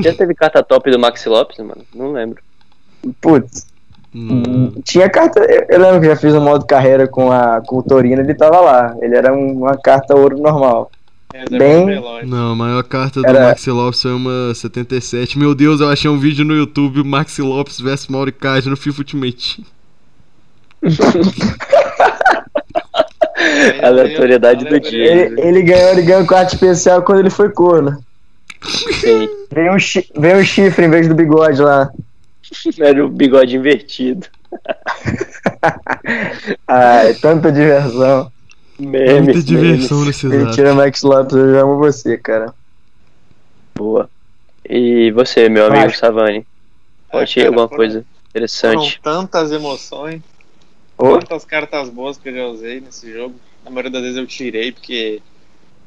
[0.03, 1.83] já teve carta top do Maxi Lopes, mano?
[1.95, 2.43] Não lembro.
[3.21, 3.67] Putz,
[4.15, 5.41] Hum, tinha carta.
[5.69, 8.61] Eu, lembro que já fiz um modo carreira com, a, com o Torino, ele tava
[8.61, 8.97] lá.
[9.03, 10.91] Ele era um- uma carta ouro normal.
[11.33, 12.27] Reserva Bem-.
[12.27, 15.39] Não, a maior carta do Era- Maxi Lopes foi uma 77.
[15.39, 19.63] Meu Deus, eu achei um vídeo no YouTube, Maxi Lopes vs Mauricard no FIFA Ultimate.
[23.37, 25.05] Aí, Aleatoriedade do dia.
[25.27, 27.99] Ele, ele ganhou, ele ganhou quarto especial quando ele foi corno.
[29.53, 31.91] Veio um, chi- veio um chifre em vez do bigode lá.
[32.79, 34.27] Era o bigode invertido.
[36.66, 38.31] Ai, tanta diversão.
[38.79, 40.07] Memes, Muita diversão memes.
[40.16, 40.45] nesse exato.
[40.45, 42.55] Mentira, Max Lopes, eu amo você, cara.
[43.75, 44.09] Boa.
[44.69, 45.95] E você, meu amigo.
[45.97, 46.47] Savani?
[47.11, 49.01] Pode cara, alguma foram- coisa Foram interessante?
[49.03, 50.23] tantas emoções,
[50.97, 51.19] Ô.
[51.19, 53.35] tantas cartas boas que eu já usei nesse jogo.
[53.65, 55.20] Na maioria das vezes eu tirei, porque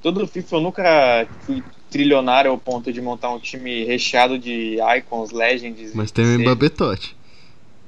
[0.01, 5.31] todo FIFA eu nunca fui trilionário ao ponto de montar um time recheado de icons,
[5.31, 5.93] legends.
[5.93, 7.15] Mas e tem o Mbappé Totti.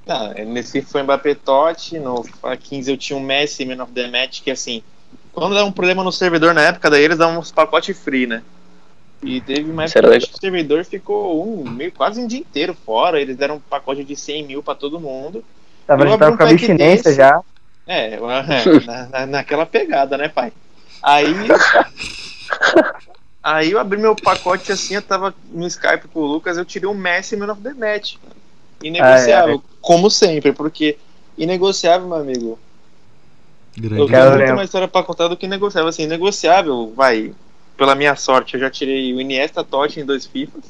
[0.06, 3.92] Não, nesse foi o Mbappé Totti, no FIFA 15 eu tinha um Messi Man of
[3.94, 4.84] the Match, que assim,
[5.32, 8.44] quando dá um problema no servidor na época, daí eles dão uns pacotes free, né?
[9.24, 13.22] E teve uma época que o servidor ficou um, meio, quase um dia inteiro fora,
[13.22, 15.42] eles deram um pacote de 100 mil pra todo mundo.
[15.88, 17.16] Tava, Eu tava um com a abstinência desse.
[17.16, 17.40] já.
[17.88, 18.20] É, é,
[18.86, 20.52] na- na- naquela pegada, né, pai?
[21.02, 21.26] Aí.
[23.44, 26.88] Aí eu abri meu pacote assim, eu tava no Skype com o Lucas, eu tirei
[26.90, 28.16] o Messi Man of the Match.
[28.82, 30.98] Inegociável, como sempre, porque
[31.38, 32.60] inegociável, meu amigo.
[33.76, 34.12] Eu Grande.
[34.12, 35.90] Cara, tenho muito mais história pra contar do que negociável.
[35.90, 37.34] Assim, negociável, vai.
[37.76, 40.64] Pela minha sorte, eu já tirei o Iniesta Totti em dois FIFAs.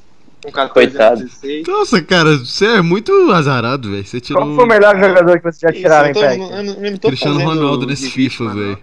[0.45, 1.23] Um 14 Coitado.
[1.23, 1.67] 16.
[1.67, 4.05] Nossa, cara, você é muito azarado, velho.
[4.05, 6.39] Você tirou Qual foi o melhor jogador que você já Isso, tiraram eu tô- pack?
[6.39, 6.47] eu
[6.85, 8.79] eu tô Cristiano fazendo Ronaldo nesse FIFA, vítima,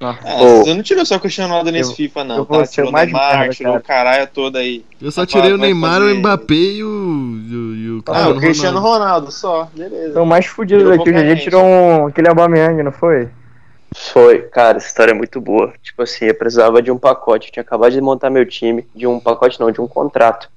[0.00, 0.62] É, Pô.
[0.62, 2.36] você não tirou só o Cristiano Ronaldo nesse Eu- FIFA, não.
[2.36, 2.66] eu Tá?
[2.66, 4.84] Tirou o Neymar, merda, tirou o caralho todo aí.
[5.02, 8.02] Eu só tirei o Neymar, fazer- o Mbappé e o, e o, e o Ah,
[8.12, 9.04] Cristiano o Cristiano Ronaldo.
[9.04, 9.68] Ronaldo, só.
[9.74, 10.12] Beleza.
[10.14, 11.10] São mais fudidos Tirou daqui.
[11.10, 11.42] O GG gente.
[11.42, 13.28] tirou um, aquele Aubameyang, não foi?
[14.12, 15.72] Foi, cara, essa história é muito boa.
[15.82, 17.48] Tipo assim, eu precisava de um pacote.
[17.48, 18.86] Eu tinha acabado de montar meu time.
[18.94, 20.48] De um pacote, não, de um contrato.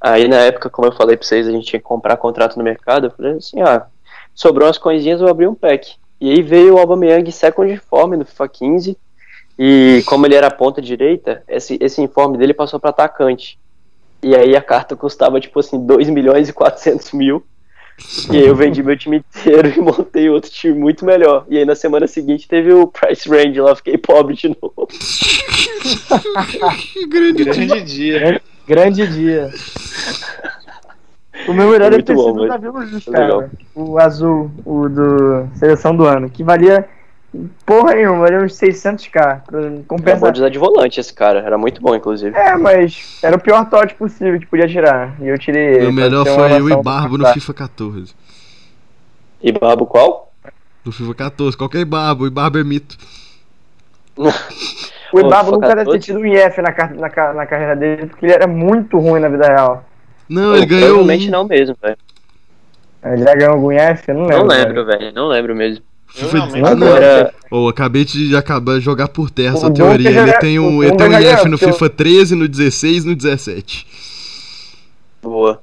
[0.00, 2.64] Aí na época, como eu falei pra vocês, a gente tinha que comprar contrato no
[2.64, 3.06] mercado.
[3.06, 3.86] Eu falei assim: ah,
[4.34, 5.94] sobrou umas coisinhas, eu abri um pack.
[6.20, 8.98] E aí veio o Aubameyang second informe no FIFA 15.
[9.58, 13.58] E como ele era ponta direita, esse, esse informe dele passou pra atacante.
[14.22, 17.44] E aí a carta custava tipo assim 2 milhões e 400 mil.
[18.30, 21.46] E aí eu vendi meu time inteiro e montei outro time muito melhor.
[21.48, 24.88] E aí na semana seguinte teve o Price Range lá, eu fiquei pobre de novo.
[26.92, 27.54] Que grande dia.
[27.54, 28.42] Grande dia.
[28.66, 29.50] Grande dia.
[31.48, 33.18] O meu melhor deve ter bom, sido o Davi Luiz, cara.
[33.24, 33.50] legal.
[33.74, 36.88] O azul, o do seleção do ano, que valia
[37.66, 39.40] porra nenhuma, valia uns 600k.
[39.46, 40.32] Pra Era bom compensar.
[40.32, 42.36] de usar de volante esse cara, era muito bom, inclusive.
[42.36, 45.14] É, mas era o pior tote possível que podia tirar.
[45.20, 45.74] E eu tirei.
[45.76, 48.14] ele O pra melhor foi o Ibarbo no FIFA 14.
[49.42, 50.32] E Barbo qual?
[50.84, 52.96] No FIFA 14, qualquer Ibarbo, o Ibarbo é mito.
[55.12, 56.00] O Ibarbo nunca deve ter 14?
[56.00, 59.46] tido um IF na, na, na carreira dele, porque ele era muito ruim na vida
[59.46, 59.84] real.
[60.28, 61.30] Não, ele Pô, ganhou Provavelmente um.
[61.30, 61.96] não mesmo, velho.
[63.04, 64.02] Ele já ganhou algum IF?
[64.08, 64.38] Eu não lembro.
[64.38, 65.12] Não lembro, velho.
[65.12, 65.84] Não lembro mesmo.
[66.76, 70.08] Não, Era, Ô, acabei de acabar de jogar por terra essa teoria.
[70.10, 73.08] Ele já- tem um, o ele tem um IF no FIFA 13, no 16 e
[73.08, 73.86] no 17.
[75.22, 75.60] boa.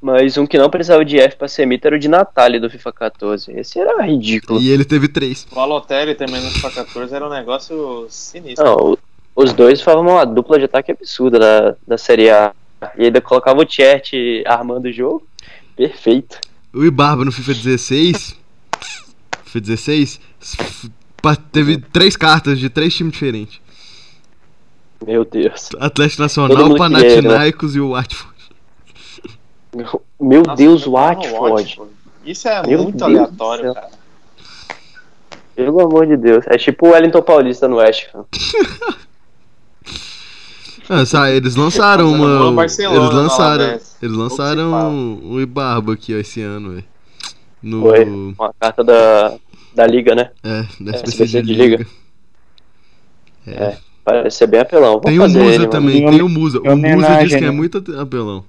[0.00, 2.68] Mas um que não precisava de F pra ser mito era o de Natália do
[2.68, 3.50] FIFA 14.
[3.52, 4.60] Esse era ridículo.
[4.60, 5.46] E ele teve 3.
[5.50, 8.64] O Balotelli também no FIFA 14 era um negócio sinistro.
[8.64, 8.98] Não,
[9.34, 12.52] os dois formavam uma dupla de ataque absurda da, da Série A.
[12.98, 14.12] E ainda colocava o Chert
[14.46, 15.26] armando o jogo.
[15.76, 16.38] Perfeito.
[16.72, 18.36] O Ibarbo no FIFA 16.
[19.44, 20.20] FIFA 16.
[20.40, 20.90] f-
[21.22, 23.60] pa- Teve três cartas de três times diferentes:
[25.06, 25.70] Meu Deus.
[25.78, 26.78] Atlético Nacional, ele, né?
[26.78, 28.34] Panathinaikos e o Watford.
[30.20, 31.78] Meu Nossa, Deus, eu o Watford.
[32.24, 33.90] Isso é Meu muito Deus aleatório, cara.
[35.54, 36.44] Pelo amor de Deus.
[36.48, 38.24] É tipo o Wellington Paulista no West Ham.
[40.88, 42.62] Ah, eles lançaram uma.
[42.62, 43.64] Eles lançaram.
[43.64, 43.96] Alavés.
[44.02, 46.84] Eles lançaram o Ibarbo aqui, ó, esse ano, velho.
[47.62, 47.80] No.
[47.82, 48.04] Foi.
[48.04, 49.34] Uma carta da,
[49.74, 50.30] da Liga, né?
[50.44, 51.76] É, da É, SBC de SBC de Liga.
[51.78, 51.86] Liga.
[53.46, 53.76] É.
[54.04, 55.00] Parece ser bem apelão.
[55.00, 56.60] Vamos Tem o Musa ele, também, Em tem o Musa.
[56.60, 57.50] O Musa diz que é né?
[57.50, 58.44] muito apelão.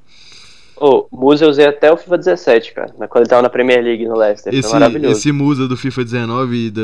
[0.80, 2.94] Ô, Musa eu usei até o FIFA 17, cara.
[3.00, 4.54] na- Quando ele tava na Premier League no Leicester.
[4.54, 5.18] Esse, Foi maravilhoso.
[5.18, 6.82] esse Musa do FIFA 19 e da-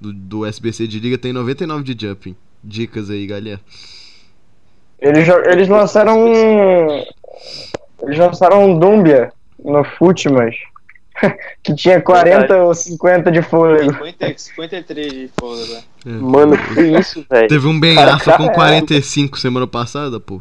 [0.00, 2.34] do, do SBC de Liga tem 99 de jumping.
[2.64, 3.60] Dicas aí, galera.
[5.02, 7.04] Eles, eles lançaram um.
[8.02, 10.54] Eles lançaram um Dumbia no Futmas.
[11.62, 12.60] que tinha 40 Verdade.
[12.60, 13.92] ou 50 de fôlego.
[13.92, 15.82] 50, 53 de folga, velho.
[16.06, 16.08] É.
[16.08, 17.48] Mano, que isso, velho.
[17.48, 20.40] Teve um Ben Arfa com cara, 45 semana passada, pô.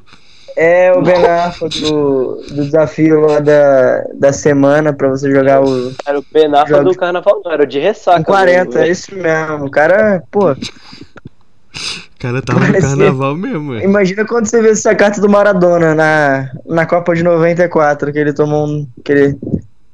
[0.55, 5.93] É o Ben Arfa do, do desafio lá da, da semana pra você jogar o.
[6.05, 6.89] Era o Ben Arfa Jogo.
[6.89, 7.51] do carnaval, não.
[7.51, 8.23] Era o de ressaca.
[8.23, 8.91] Com 40, mesmo, é velho.
[8.91, 9.65] isso mesmo.
[9.65, 10.55] O cara, pô,
[12.21, 13.83] cara tava no Parecia- carnaval mesmo, velho.
[13.83, 18.31] imagina quando você vê essa carta do Maradona na, na Copa de 94, que ele
[18.33, 18.87] tomou um.
[19.03, 19.37] que ele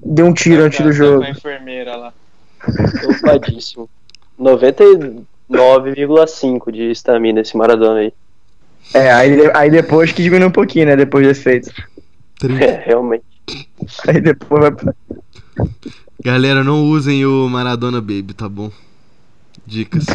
[0.03, 1.19] deu um tiro antes do Tá jogo.
[1.19, 2.13] Com a enfermeira lá.
[3.21, 3.89] Topadíssimo.
[4.39, 8.13] 99,5 de estamina esse Maradona aí.
[8.93, 10.95] É, aí, aí depois que diminui um pouquinho, né?
[10.95, 11.71] Depois do efeito.
[12.39, 12.63] 30.
[12.63, 13.23] É, realmente.
[14.07, 14.93] Aí depois vai pra.
[16.23, 18.69] Galera, não usem o Maradona Baby, tá bom?
[19.65, 20.05] Dicas.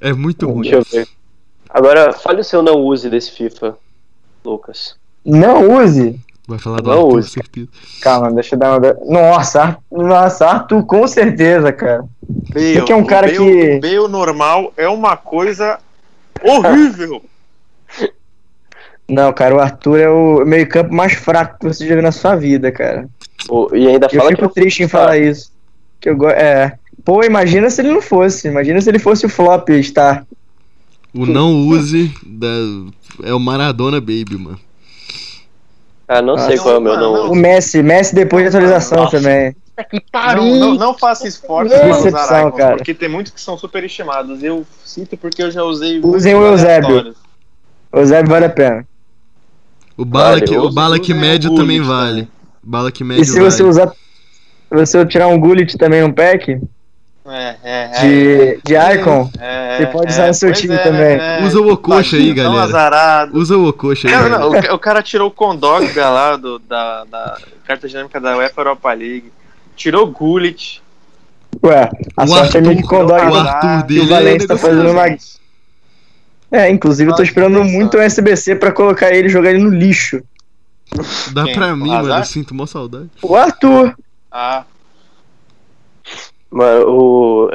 [0.00, 0.62] É muito ruim.
[0.70, 1.08] Deixa eu ver.
[1.70, 3.76] Agora, fale o seu não use desse FIFA,
[4.44, 4.96] Lucas.
[5.24, 6.18] Não use.
[6.46, 7.30] Vai falar do Não Arthur, use.
[7.30, 7.68] certeza.
[8.00, 8.94] Calma, deixa eu dar uma.
[9.04, 12.06] Nossa, nossa, Arthur, com certeza, cara.
[12.54, 15.78] Bale, que é um cara o Bale, que- o Bale normal é uma coisa
[16.42, 17.22] horrível.
[19.08, 22.36] Não, cara, o Arthur é o meio-campo mais fraco que você já viu na sua
[22.36, 23.08] vida, cara.
[23.48, 25.50] O- e ainda Eu fala fico que triste em Felipe falar isso.
[26.00, 26.28] Que eu go...
[26.28, 26.78] É.
[27.08, 28.48] Pô, imagina se ele não fosse.
[28.48, 30.26] Imagina se ele fosse o flop Star.
[31.14, 32.46] O não use da...
[33.22, 34.60] é o Maradona Baby, mano.
[36.06, 37.34] Ah, não sei qual é o meu não, Não, O.
[37.34, 39.16] Messi, Messi depois de atualização Nossa.
[39.16, 39.56] também.
[40.12, 42.76] Não, não, não faça esforço Que para decepção, usar icons, cara.
[42.76, 44.42] porque tem muitos que são superestimados.
[44.42, 46.00] Eu cito porque eu já usei.
[46.04, 47.14] Usem o Eusébio.
[47.90, 48.86] O Zé vale a pena.
[49.96, 52.28] O bala Vale, que, o bala que o médio também vale.
[52.62, 53.44] Bala que médio E se vale.
[53.50, 53.88] você usar.
[53.88, 56.60] Se você tirar um Gullit também no pack
[57.30, 58.00] É, é, é.
[58.00, 61.18] de, de Icon, É, você pode usar no seu time é, também.
[61.20, 61.42] é.
[61.44, 62.62] Usa o Okocha aí, galera.
[62.62, 63.36] azarado.
[63.38, 64.28] Usa o Okocha aí.
[64.30, 68.60] Não, o, o cara tirou o Condogba lá do, da, da carta dinâmica da UEFA
[68.60, 69.32] Europa League.
[69.76, 70.82] Tirou o Gullit.
[71.62, 74.48] ué, a O sorte é minha que Arthur, Condog o Arthur o dele é Valência
[74.48, 75.04] tá fazendo uma.
[76.50, 79.70] É, inclusive eu tô esperando muito o SBC pra colocar ele e jogar ele no
[79.70, 80.22] lixo.
[81.32, 81.54] Dá Quem?
[81.54, 82.08] pra O mim, mano.
[82.14, 83.10] Eu sinto mó saudade.
[83.20, 83.94] O Arthur.
[84.32, 84.64] Ah,
[86.50, 87.50] Mano, o,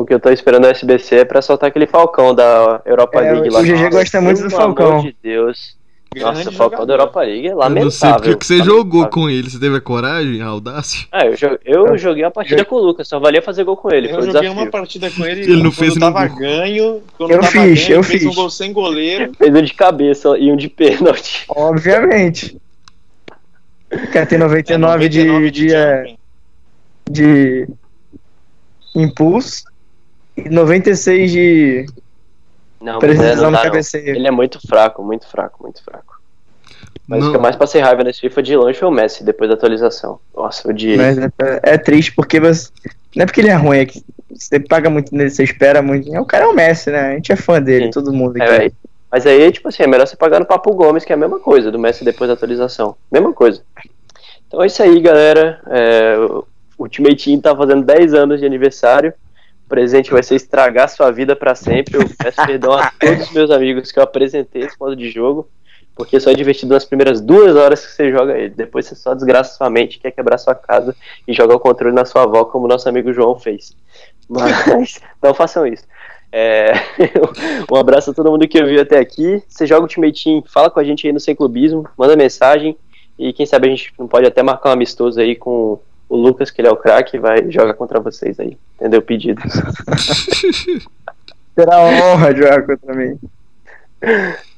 [0.00, 3.20] o que eu tô esperando é o SBC é pra soltar aquele Falcão da Europa
[3.24, 3.62] É, League o lá.
[3.62, 4.88] GG gosta muito Pelo do Falcão.
[4.92, 5.76] amor de Deus.
[6.14, 6.86] grande Nossa, o Falcão jogador.
[6.86, 7.84] da Europa League é Eu lamentável.
[7.84, 8.76] não sei porque que você lamentável.
[8.82, 9.50] jogou com ele.
[9.50, 11.06] Você teve a coragem, a audácia?
[11.12, 13.90] Ah, eu, jo- eu joguei uma partida com o Lucas, só valia fazer gol com
[13.90, 14.52] ele, Eu foi joguei desafio.
[14.62, 17.02] uma partida com ele, Ele não quando fez tava nenhum ganho.
[17.16, 18.30] Quando Eu tava fiz, ganho, eu fez fiz.
[18.30, 19.32] um gol sem goleiro.
[19.34, 21.44] Fez um de cabeça e um de pênalti.
[21.48, 22.56] Obviamente.
[24.12, 26.18] Quer ter 99 de, 99 de, é, Champions.
[27.10, 27.68] de
[29.00, 29.64] impulso
[30.36, 31.86] e 96 de
[32.80, 33.62] Não, é, precisão não no não.
[33.62, 34.14] cabeceio.
[34.16, 36.16] Ele é muito fraco, muito fraco, muito fraco.
[37.08, 37.30] Mas o Não.
[37.30, 40.18] que eu mais passei raiva nesse FIFA de longe foi o Messi, depois da atualização.
[40.34, 40.96] Nossa, eu odiei.
[40.96, 41.30] Mas é,
[41.62, 42.68] é triste porque você.
[43.14, 46.10] Não é porque ele é ruim, é que você paga muito nele, você espera muito.
[46.20, 47.12] O cara é o Messi, né?
[47.12, 47.90] A gente é fã dele, Sim.
[47.92, 48.58] todo mundo É, aqui.
[48.58, 48.72] véi.
[49.10, 51.38] mas aí, tipo assim, é melhor você pagar no Papo Gomes, que é a mesma
[51.38, 52.96] coisa, do Messi depois da atualização.
[53.10, 53.62] Mesma coisa.
[54.48, 55.60] Então é isso aí, galera.
[55.68, 56.44] É, o
[56.78, 59.12] Ultimate Team tá fazendo 10 anos de aniversário.
[59.64, 61.96] O presente vai ser estragar sua vida pra sempre.
[61.96, 65.48] Eu peço perdão a todos os meus amigos que eu apresentei esse modo de jogo.
[65.94, 68.50] Porque só é divertido nas primeiras duas horas que você joga ele.
[68.50, 70.94] Depois você só desgraça sua mente, quer quebrar sua casa
[71.26, 73.74] e joga o controle na sua avó, como nosso amigo João fez.
[74.28, 75.84] Mas não façam isso.
[76.30, 76.72] É,
[77.72, 79.42] um abraço a todo mundo que ouviu até aqui.
[79.48, 82.76] Você joga Ultimate Team, fala com a gente aí no Sem Clubismo, manda mensagem.
[83.18, 86.50] E quem sabe a gente não pode até marcar um amistoso aí com o Lucas,
[86.50, 88.56] que ele é o craque, e vai jogar contra vocês aí.
[88.76, 89.02] Entendeu?
[89.02, 89.52] Pedidos.
[91.54, 93.18] Será uma honra jogar contra mim.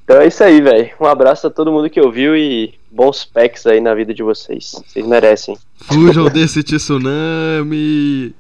[0.04, 0.90] Então é isso aí, velho.
[1.00, 4.82] Um abraço a todo mundo que ouviu e bons packs aí na vida de vocês.
[4.86, 5.56] Vocês merecem.
[5.76, 8.34] Fujam desse tsunami.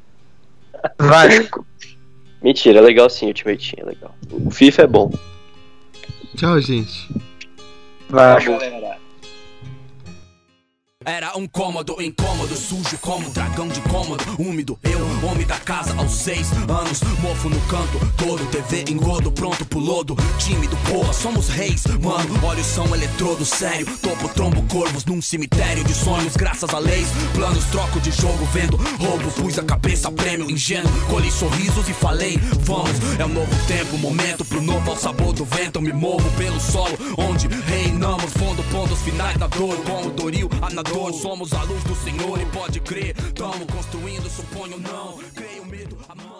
[0.98, 1.66] Vasco.
[2.42, 4.14] Mentira, é legal sim, Ultimate Team, é legal.
[4.30, 5.10] O FIFA é bom.
[6.36, 7.08] Tchau, gente.
[8.08, 8.52] Vasco.
[11.08, 14.78] Era um cômodo incômodo, sujo como dragão de cômodo, úmido.
[14.82, 19.78] Eu, homem da casa aos seis anos, mofo no canto, todo TV engodo, pronto pro
[19.78, 20.14] lodo.
[20.38, 22.38] Tímido, porra, somos reis, mano.
[22.44, 23.86] Olhos são eletrodo, sério.
[24.02, 27.08] Topo, trombo, corvos num cemitério de sonhos, graças a leis.
[27.34, 29.30] Planos, troco de jogo, vendo roubo.
[29.30, 30.92] Pus a cabeça, prêmio, ingênuo.
[31.08, 32.92] Colhi sorrisos e falei, vamos.
[33.18, 35.80] É um novo tempo, momento pro novo, ao sabor do vento.
[35.80, 38.30] Me movo pelo solo, onde reinamos.
[38.34, 40.68] Fundo, pontos finais da dor, como Doril, a
[40.98, 41.12] nadador.
[41.12, 43.14] Somos a luz do Senhor e pode crer.
[43.32, 45.18] Tamo construindo, suponho não.
[45.34, 46.37] Creio, medo, a mão.